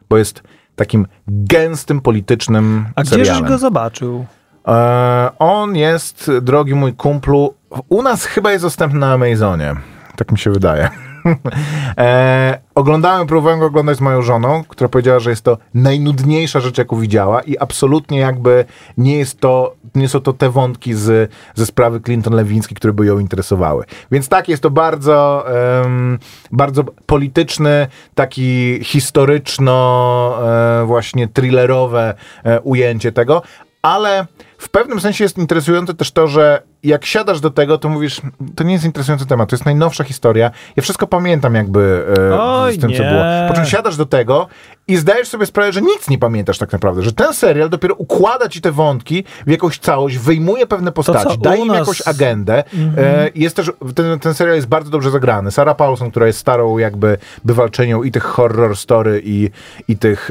bo 0.08 0.18
jest 0.18 0.42
takim 0.76 1.06
gęstym, 1.28 2.00
politycznym 2.00 2.86
A 2.94 3.04
serialem. 3.04 3.44
go 3.44 3.58
zobaczył? 3.58 4.26
E, 4.66 5.30
on 5.38 5.76
jest, 5.76 6.30
drogi 6.42 6.74
mój 6.74 6.94
kumplu, 6.94 7.54
u 7.88 8.02
nas 8.02 8.24
chyba 8.24 8.52
jest 8.52 8.64
dostępny 8.64 8.98
na 8.98 9.12
Amazonie. 9.12 9.74
Tak 10.16 10.32
mi 10.32 10.38
się 10.38 10.50
wydaje. 10.50 10.88
e, 11.98 12.58
oglądałem, 12.74 13.26
próbowałem 13.26 13.60
go 13.60 13.66
oglądać 13.66 13.96
z 13.96 14.00
moją 14.00 14.22
żoną, 14.22 14.64
która 14.68 14.88
powiedziała, 14.88 15.18
że 15.18 15.30
jest 15.30 15.44
to 15.44 15.58
najnudniejsza 15.74 16.60
rzecz, 16.60 16.78
jaką 16.78 17.00
widziała 17.00 17.40
i 17.40 17.58
absolutnie 17.58 18.18
jakby 18.18 18.64
nie 18.96 19.18
jest 19.18 19.40
to, 19.40 19.74
nie 19.94 20.08
są 20.08 20.20
to 20.20 20.32
te 20.32 20.50
wątki 20.50 20.94
z, 20.94 21.32
ze 21.54 21.66
sprawy 21.66 22.00
Clinton-Lewińskiej, 22.00 22.74
które 22.74 22.92
by 22.92 23.06
ją 23.06 23.18
interesowały. 23.18 23.84
Więc 24.10 24.28
tak, 24.28 24.48
jest 24.48 24.62
to 24.62 24.70
bardzo, 24.70 25.46
em, 25.84 26.18
bardzo 26.52 26.84
polityczny, 26.84 27.86
taki 28.14 28.78
historyczno 28.82 30.38
e, 30.42 30.84
właśnie 30.86 31.28
thrillerowe 31.28 32.14
e, 32.44 32.60
ujęcie 32.60 33.12
tego, 33.12 33.42
ale 33.82 34.26
w 34.58 34.68
pewnym 34.68 35.00
sensie 35.00 35.24
jest 35.24 35.38
interesujące 35.38 35.94
też 35.94 36.12
to, 36.12 36.28
że 36.28 36.62
jak 36.82 37.04
siadasz 37.04 37.40
do 37.40 37.50
tego, 37.50 37.78
to 37.78 37.88
mówisz, 37.88 38.20
to 38.56 38.64
nie 38.64 38.72
jest 38.72 38.84
interesujący 38.84 39.26
temat, 39.26 39.48
to 39.48 39.56
jest 39.56 39.64
najnowsza 39.64 40.04
historia. 40.04 40.50
Ja 40.76 40.82
wszystko 40.82 41.06
pamiętam 41.06 41.54
jakby 41.54 42.06
e, 42.30 42.40
Oj, 42.40 42.74
z 42.74 42.80
tym, 42.80 42.92
co 42.92 43.02
nie. 43.02 43.08
było. 43.10 43.22
Po 43.48 43.54
czym 43.54 43.64
siadasz 43.64 43.96
do 43.96 44.06
tego 44.06 44.48
i 44.88 44.96
zdajesz 44.96 45.28
sobie 45.28 45.46
sprawę, 45.46 45.72
że 45.72 45.82
nic 45.82 46.08
nie 46.10 46.18
pamiętasz 46.18 46.58
tak 46.58 46.72
naprawdę, 46.72 47.02
że 47.02 47.12
ten 47.12 47.34
serial 47.34 47.68
dopiero 47.70 47.94
układa 47.94 48.48
ci 48.48 48.60
te 48.60 48.72
wątki 48.72 49.24
w 49.46 49.50
jakąś 49.50 49.78
całość, 49.78 50.18
wyjmuje 50.18 50.66
pewne 50.66 50.92
postaci, 50.92 51.38
daje 51.38 51.60
im 51.62 51.68
nas- 51.68 51.78
jakąś 51.78 52.08
agendę. 52.08 52.64
E, 52.98 53.30
jest 53.34 53.56
też, 53.56 53.72
ten, 53.94 54.18
ten 54.18 54.34
serial 54.34 54.56
jest 54.56 54.68
bardzo 54.68 54.90
dobrze 54.90 55.10
zagrany. 55.10 55.50
Sarah 55.50 55.76
Paulson, 55.76 56.10
która 56.10 56.26
jest 56.26 56.38
starą 56.38 56.78
jakby 56.78 57.18
bywalczynią 57.44 58.02
i 58.02 58.12
tych 58.12 58.22
horror 58.22 58.76
story 58.76 59.22
i, 59.24 59.50
i 59.88 59.96
tych 59.98 60.30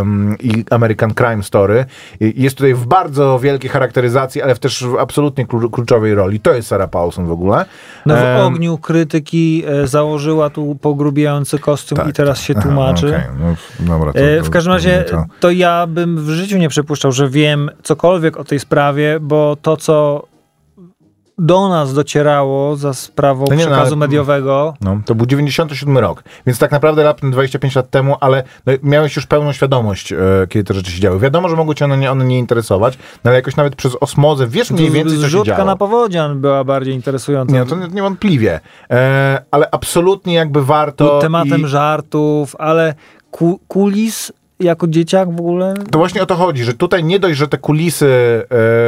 em, 0.00 0.36
i 0.40 0.64
American 0.70 1.14
Crime 1.14 1.42
Story. 1.42 1.84
Jest 2.20 2.56
tutaj 2.56 2.74
w 2.74 2.86
bardzo 2.86 3.38
wielkiej 3.38 3.70
charakteryzacji, 3.70 4.42
ale 4.42 4.54
w 4.54 4.58
też 4.58 4.84
w 4.84 4.96
absolutnie 4.98 5.46
klu- 5.46 5.70
kluczowej 5.70 6.14
roli. 6.14 6.40
To 6.40 6.52
jest 6.54 6.68
Sarah 6.68 6.90
Paulson 6.90 7.26
w 7.26 7.32
ogóle. 7.32 7.64
No 8.06 8.14
w 8.14 8.18
Em, 8.18 8.40
ogniu 8.46 8.78
krytyki 8.78 9.64
e, 9.66 9.86
założyła 9.86 10.50
tu 10.50 10.76
pogrubiający 10.80 11.58
kostium 11.58 11.98
i 12.10 12.12
teraz 12.12 12.40
się 12.40 12.54
Aha, 12.56 12.62
tłumaczy. 12.68 13.08
okej, 13.08 13.20
no, 13.86 13.93
E, 14.14 14.42
W 14.42 14.50
każdym 14.50 14.72
razie 14.72 15.04
to. 15.40 15.50
ja 15.50 15.86
bym 15.86 16.16
w 16.24 16.30
życiu 16.30 16.58
nie 16.58 16.68
przypuszczał, 16.68 17.12
że 17.12 17.28
wiem 17.28 17.70
cokolwiek 17.82 18.36
o 18.36 18.44
tej 18.44 18.60
sprawie, 18.60 19.18
bo 19.20 19.56
to, 19.62 19.76
co 19.76 20.22
do 21.38 21.68
nas 21.68 21.94
docierało 21.94 22.76
za 22.76 22.94
sprawą 22.94 23.44
No 23.48 23.54
nie, 23.54 23.64
no, 23.64 23.70
przekazu 23.70 23.86
ale- 23.86 23.96
mediowego, 23.96 24.74
No, 24.80 25.00
to 25.06 25.14
był 25.14 25.26
97 25.26 25.98
rok, 25.98 26.22
więc 26.46 26.58
tak 26.58 26.70
naprawdę 26.70 27.02
raptem 27.02 27.30
25 27.30 27.74
lat 27.76 27.90
temu, 27.90 28.16
ale 28.20 28.42
no, 28.66 28.72
miałeś 28.82 29.16
już 29.16 29.26
pełną 29.26 29.52
świadomość, 29.52 30.12
e, 30.12 30.16
kiedy 30.48 30.64
te 30.64 30.74
rzeczy 30.74 30.90
się 30.90 31.00
działy. 31.00 31.18
Wiadomo, 31.18 31.48
że 31.48 31.56
mogły 31.56 31.74
cię 31.74 31.84
one 31.84 31.98
nie, 31.98 32.10
one 32.12 32.24
nie 32.24 32.38
interesować, 32.38 32.98
no, 33.24 33.28
ale 33.28 33.34
jakoś 33.34 33.56
nawet 33.56 33.76
przez 33.76 33.96
osmozę 34.00 34.46
wiesz 34.46 34.70
mniej 34.70 34.90
więcej, 34.90 35.18
co 35.18 35.28
się 35.28 35.42
działo. 35.44 35.64
na 35.64 35.76
powodzian 35.76 36.40
była 36.40 36.64
bardziej 36.64 36.94
interesująca. 36.94 37.52
Nie, 37.54 37.60
no 37.60 37.66
to 37.66 37.76
nie- 37.76 37.88
niewątpliwie. 37.88 38.60
E, 38.90 39.42
ale 39.50 39.68
absolutnie 39.70 40.34
jakby 40.34 40.64
warto... 40.64 41.10
Był 41.10 41.20
tematem 41.20 41.60
i- 41.60 41.66
żartów, 41.66 42.56
ale 42.58 42.94
ku, 43.34 43.60
kulis 43.68 44.32
jako 44.60 44.86
dzieciak 44.88 45.36
w 45.36 45.40
ogóle 45.40 45.74
To 45.90 45.98
właśnie 45.98 46.22
o 46.22 46.26
to 46.26 46.34
chodzi, 46.34 46.64
że 46.64 46.74
tutaj 46.74 47.04
nie 47.04 47.18
dość, 47.18 47.38
że 47.38 47.48
te 47.48 47.58
kulisy 47.58 48.06
e, 48.06 48.46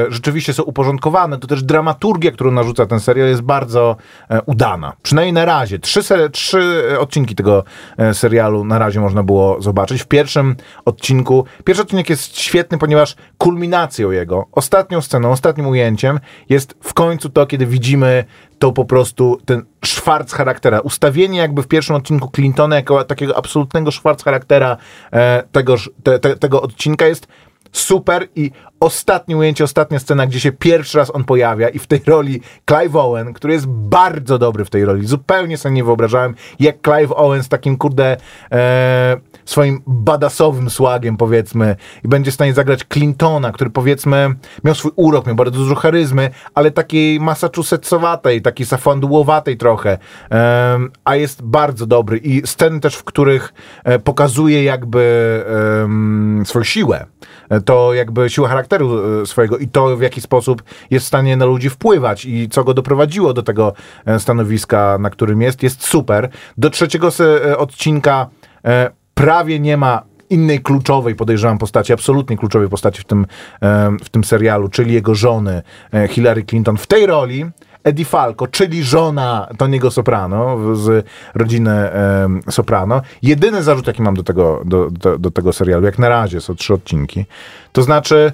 rzeczywiście 0.08 0.52
są 0.52 0.62
uporządkowane, 0.62 1.38
to 1.38 1.46
też 1.46 1.62
dramaturgia, 1.62 2.30
którą 2.30 2.50
narzuca 2.50 2.86
ten 2.86 3.00
serial 3.00 3.28
jest 3.28 3.42
bardzo 3.42 3.96
e, 4.30 4.42
udana. 4.42 4.92
Przynajmniej 5.02 5.32
na 5.32 5.44
razie. 5.44 5.78
Trzy, 5.78 6.02
se, 6.02 6.30
trzy 6.30 6.82
e, 6.92 7.00
odcinki 7.00 7.34
tego 7.34 7.64
e, 7.98 8.14
serialu 8.14 8.64
na 8.64 8.78
razie 8.78 9.00
można 9.00 9.22
było 9.22 9.62
zobaczyć. 9.62 10.02
W 10.02 10.06
pierwszym 10.06 10.56
odcinku, 10.84 11.44
pierwszy 11.64 11.82
odcinek 11.82 12.10
jest 12.10 12.38
świetny, 12.38 12.78
ponieważ 12.78 13.16
kulminacją 13.38 14.10
jego, 14.10 14.46
ostatnią 14.52 15.00
sceną, 15.00 15.30
ostatnim 15.30 15.66
ujęciem 15.66 16.20
jest 16.48 16.74
w 16.80 16.94
końcu 16.94 17.28
to, 17.28 17.46
kiedy 17.46 17.66
widzimy 17.66 18.24
to 18.58 18.72
po 18.72 18.84
prostu 18.84 19.38
ten 19.44 19.64
szwarc 19.84 20.32
charaktera. 20.32 20.80
Ustawienie 20.80 21.38
jakby 21.38 21.62
w 21.62 21.68
pierwszym 21.68 21.96
odcinku 21.96 22.30
Clintona 22.34 22.76
jako 22.76 23.04
takiego 23.04 23.36
absolutnego 23.36 23.90
szwarc 23.90 24.24
charaktera 24.24 24.76
e, 25.12 25.42
tegoż, 25.52 25.90
te, 26.02 26.18
te, 26.18 26.36
tego 26.36 26.62
odcinka 26.62 27.06
jest 27.06 27.26
super 27.72 28.28
i 28.36 28.50
ostatnie 28.80 29.36
ujęcie, 29.36 29.64
ostatnia 29.64 29.98
scena, 29.98 30.26
gdzie 30.26 30.40
się 30.40 30.52
pierwszy 30.52 30.98
raz 30.98 31.14
on 31.14 31.24
pojawia 31.24 31.68
i 31.68 31.78
w 31.78 31.86
tej 31.86 32.00
roli 32.06 32.40
Clive 32.70 32.96
Owen, 32.96 33.32
który 33.32 33.52
jest 33.52 33.66
bardzo 33.66 34.38
dobry 34.38 34.64
w 34.64 34.70
tej 34.70 34.84
roli. 34.84 35.06
Zupełnie 35.06 35.58
sobie 35.58 35.74
nie 35.74 35.84
wyobrażałem, 35.84 36.34
jak 36.60 36.76
Clive 36.82 37.12
Owen 37.12 37.42
z 37.42 37.48
takim 37.48 37.76
kurde 37.76 38.16
e, 38.52 39.16
swoim 39.44 39.82
badasowym 39.86 40.70
słagiem 40.70 41.16
powiedzmy 41.16 41.76
i 42.04 42.08
będzie 42.08 42.30
w 42.30 42.34
stanie 42.34 42.54
zagrać 42.54 42.84
Clintona, 42.92 43.52
który 43.52 43.70
powiedzmy 43.70 44.34
miał 44.64 44.74
swój 44.74 44.90
urok, 44.96 45.26
miał 45.26 45.36
bardzo 45.36 45.58
dużo 45.58 45.74
charyzmy, 45.74 46.30
ale 46.54 46.70
takiej 46.70 47.20
massachusettsowatej, 47.20 48.42
takiej 48.42 48.66
safandułowatej 48.66 49.56
trochę, 49.56 49.98
em, 50.30 50.90
a 51.04 51.16
jest 51.16 51.42
bardzo 51.42 51.86
dobry 51.86 52.18
i 52.18 52.46
sceny 52.46 52.80
też, 52.80 52.94
w 52.96 53.04
których 53.04 53.54
e, 53.84 53.98
pokazuje 53.98 54.64
jakby 54.64 55.06
swoją 56.44 56.64
siłę, 56.64 57.06
E, 57.06 57.06
to 57.64 57.94
jakby 57.94 58.30
siłę 58.30 58.48
charakteru 58.48 59.20
e, 59.22 59.26
swojego 59.26 59.58
i 59.58 59.68
to 59.68 59.96
w 59.96 60.02
jaki 60.02 60.20
sposób 60.20 60.62
jest 60.90 61.04
w 61.04 61.08
stanie 61.08 61.36
na 61.36 61.44
ludzi 61.44 61.70
wpływać 61.70 62.24
i 62.24 62.48
co 62.48 62.64
go 62.64 62.74
doprowadziło 62.74 63.32
do 63.32 63.42
tego 63.42 63.72
e, 64.06 64.20
stanowiska, 64.20 64.98
na 65.00 65.10
którym 65.10 65.42
jest, 65.42 65.62
jest 65.62 65.86
super. 65.86 66.28
Do 66.58 66.70
trzeciego 66.70 67.08
e, 67.20 67.58
odcinka 67.58 68.26
prawie 69.14 69.60
nie 69.60 69.76
ma 69.76 70.02
innej 70.30 70.60
kluczowej, 70.60 71.14
podejrzewam, 71.14 71.58
postaci, 71.58 71.92
absolutnie 71.92 72.36
kluczowej 72.36 72.68
postaci 72.68 73.02
w 73.02 73.04
tym, 73.04 73.26
w 74.04 74.08
tym 74.08 74.24
serialu, 74.24 74.68
czyli 74.68 74.94
jego 74.94 75.14
żony 75.14 75.62
Hillary 76.08 76.44
Clinton. 76.44 76.76
W 76.76 76.86
tej 76.86 77.06
roli 77.06 77.46
Eddie 77.86 78.04
Falco, 78.04 78.46
czyli 78.46 78.84
żona 78.84 79.48
Tony'ego 79.58 79.90
Soprano 79.90 80.58
z 80.74 81.06
rodziny 81.34 81.90
em, 81.90 82.40
Soprano. 82.50 83.02
Jedyny 83.22 83.62
zarzut, 83.62 83.86
jaki 83.86 84.02
mam 84.02 84.14
do 84.14 84.22
tego, 84.22 84.62
do, 84.64 84.90
do, 84.90 85.18
do 85.18 85.30
tego 85.30 85.52
serialu, 85.52 85.86
jak 85.86 85.98
na 85.98 86.08
razie, 86.08 86.40
są 86.40 86.54
trzy 86.54 86.74
odcinki, 86.74 87.24
to 87.72 87.82
znaczy 87.82 88.32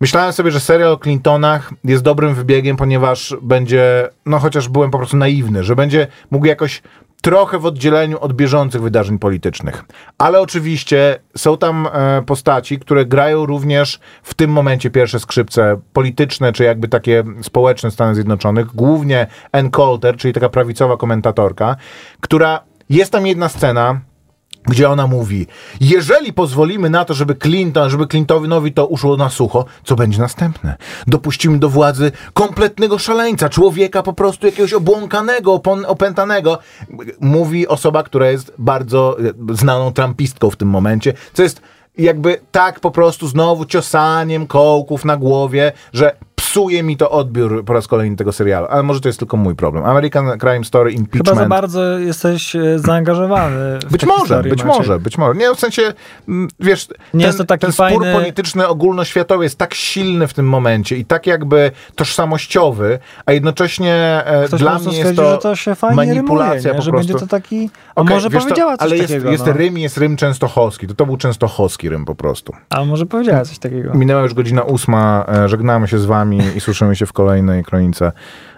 Myślałem 0.00 0.32
sobie, 0.32 0.50
że 0.50 0.60
serial 0.60 0.92
o 0.92 0.98
Clintonach 0.98 1.72
jest 1.84 2.02
dobrym 2.02 2.34
wybiegiem, 2.34 2.76
ponieważ 2.76 3.36
będzie, 3.42 4.08
no 4.26 4.38
chociaż 4.38 4.68
byłem 4.68 4.90
po 4.90 4.98
prostu 4.98 5.16
naiwny, 5.16 5.64
że 5.64 5.76
będzie 5.76 6.06
mógł 6.30 6.46
jakoś 6.46 6.82
trochę 7.24 7.58
w 7.58 7.66
oddzieleniu 7.66 8.18
od 8.20 8.32
bieżących 8.32 8.82
wydarzeń 8.82 9.18
politycznych. 9.18 9.84
Ale 10.18 10.40
oczywiście 10.40 11.18
są 11.36 11.58
tam 11.58 11.88
e, 11.92 12.22
postaci, 12.26 12.78
które 12.78 13.06
grają 13.06 13.46
również 13.46 14.00
w 14.22 14.34
tym 14.34 14.50
momencie 14.50 14.90
pierwsze 14.90 15.20
skrzypce 15.20 15.80
polityczne, 15.92 16.52
czy 16.52 16.64
jakby 16.64 16.88
takie 16.88 17.24
społeczne 17.42 17.90
Stanów 17.90 18.14
Zjednoczonych. 18.14 18.66
Głównie 18.66 19.26
Ann 19.52 19.70
Coulter, 19.70 20.16
czyli 20.16 20.34
taka 20.34 20.48
prawicowa 20.48 20.96
komentatorka, 20.96 21.76
która 22.20 22.60
jest 22.90 23.12
tam 23.12 23.26
jedna 23.26 23.48
scena, 23.48 24.00
gdzie 24.66 24.90
ona 24.90 25.06
mówi, 25.06 25.46
jeżeli 25.80 26.32
pozwolimy 26.32 26.90
na 26.90 27.04
to, 27.04 27.14
żeby 27.14 27.34
Clinton, 27.34 27.90
żeby 27.90 28.06
Clintonowi 28.06 28.72
to 28.72 28.86
uszło 28.86 29.16
na 29.16 29.30
sucho, 29.30 29.64
co 29.84 29.96
będzie 29.96 30.18
następne? 30.18 30.76
Dopuścimy 31.06 31.58
do 31.58 31.68
władzy 31.68 32.12
kompletnego 32.32 32.98
szaleńca, 32.98 33.48
człowieka 33.48 34.02
po 34.02 34.12
prostu 34.12 34.46
jakiegoś 34.46 34.72
obłąkanego, 34.72 35.62
opętanego. 35.86 36.58
Mówi 37.20 37.68
osoba, 37.68 38.02
która 38.02 38.30
jest 38.30 38.52
bardzo 38.58 39.16
e, 39.50 39.54
znaną 39.56 39.92
trumpistką 39.92 40.50
w 40.50 40.56
tym 40.56 40.68
momencie, 40.68 41.14
co 41.32 41.42
jest 41.42 41.60
jakby 41.98 42.40
tak 42.52 42.80
po 42.80 42.90
prostu 42.90 43.28
znowu 43.28 43.64
ciosaniem 43.64 44.46
kołków 44.46 45.04
na 45.04 45.16
głowie, 45.16 45.72
że 45.92 46.16
psuje 46.54 46.82
mi 46.82 46.96
to 46.96 47.10
odbiór 47.10 47.64
po 47.64 47.72
raz 47.72 47.86
kolejny 47.86 48.16
tego 48.16 48.32
serialu. 48.32 48.66
Ale 48.70 48.82
może 48.82 49.00
to 49.00 49.08
jest 49.08 49.18
tylko 49.18 49.36
mój 49.36 49.54
problem. 49.54 49.84
American 49.84 50.38
Crime 50.38 50.64
Story, 50.64 50.92
Impeachment. 50.92 51.28
chyba 51.28 51.42
za 51.42 51.48
bardzo 51.48 51.98
jesteś 51.98 52.56
e, 52.56 52.78
zaangażowany 52.78 53.78
w 53.86 53.92
Być 53.92 54.04
może, 54.06 54.20
historię, 54.20 54.50
być 54.50 54.64
Maciek. 54.64 54.78
może, 54.78 54.98
być 54.98 55.18
może. 55.18 55.38
Nie, 55.38 55.54
w 55.54 55.60
sensie, 55.60 55.82
wiesz, 56.60 56.88
Nie 56.88 56.94
ten, 57.10 57.20
jest 57.20 57.38
to 57.38 57.44
taki 57.44 57.60
ten 57.60 57.72
spór 57.72 57.86
fajny- 57.86 58.12
polityczny 58.12 58.68
ogólnoświatowy 58.68 59.44
jest 59.44 59.58
tak 59.58 59.74
silny 59.74 60.26
w 60.26 60.34
tym 60.34 60.48
momencie 60.48 60.96
i 60.96 61.04
tak 61.04 61.26
jakby 61.26 61.70
tożsamościowy, 61.94 62.98
a 63.26 63.32
jednocześnie 63.32 64.22
e, 64.24 64.46
Ktoś 64.46 64.60
dla 64.60 64.78
mnie 64.78 64.98
jest 64.98 65.16
to, 65.16 65.30
że 65.30 65.38
to 65.38 65.56
się 65.56 65.74
fajnie 65.74 65.96
manipulacja 65.96 66.54
rymuje, 66.56 66.74
nie? 66.74 66.82
że 66.82 66.92
będzie 66.92 67.14
to 67.14 67.26
taki... 67.26 67.70
A 67.94 68.00
Okej, 68.00 68.14
może 68.14 68.30
powiedziała 68.30 68.76
coś 68.76 68.86
ale 68.86 68.96
jest, 68.96 69.08
takiego. 69.08 69.30
jest 69.30 69.46
no. 69.46 69.52
rym, 69.52 69.78
jest 69.78 69.98
rym 69.98 70.16
częstochowski. 70.16 70.86
To 70.86 70.94
to 70.94 71.06
był 71.06 71.16
częstochowski 71.16 71.88
rym 71.88 72.04
po 72.04 72.14
prostu. 72.14 72.52
A 72.70 72.84
może 72.84 73.06
powiedziała 73.06 73.44
coś 73.44 73.58
takiego. 73.58 73.94
Minęła 73.94 74.22
już 74.22 74.34
godzina 74.34 74.62
ósma, 74.62 75.26
e, 75.44 75.48
żegnamy 75.48 75.88
się 75.88 75.98
z 75.98 76.04
wami 76.04 76.43
i 76.56 76.60
słyszymy 76.60 76.96
się 76.96 77.06
w 77.06 77.12
kolejnej 77.12 77.64
kronice 77.64 78.12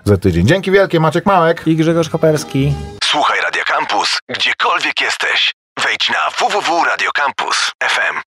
za 0.04 0.16
tydzień. 0.16 0.46
Dzięki 0.46 0.70
wielkie, 0.70 1.00
Maciek 1.00 1.26
Małek. 1.26 1.62
I 1.66 1.76
Grzegorz 1.76 2.08
Koperski. 2.08 2.74
Słuchaj 3.04 3.40
Radio 3.40 3.62
Campus, 3.64 4.18
gdziekolwiek 4.28 5.00
jesteś. 5.00 5.54
Wejdź 5.84 6.10
na 6.10 6.30
www.radiocampus.fm. 6.38 8.20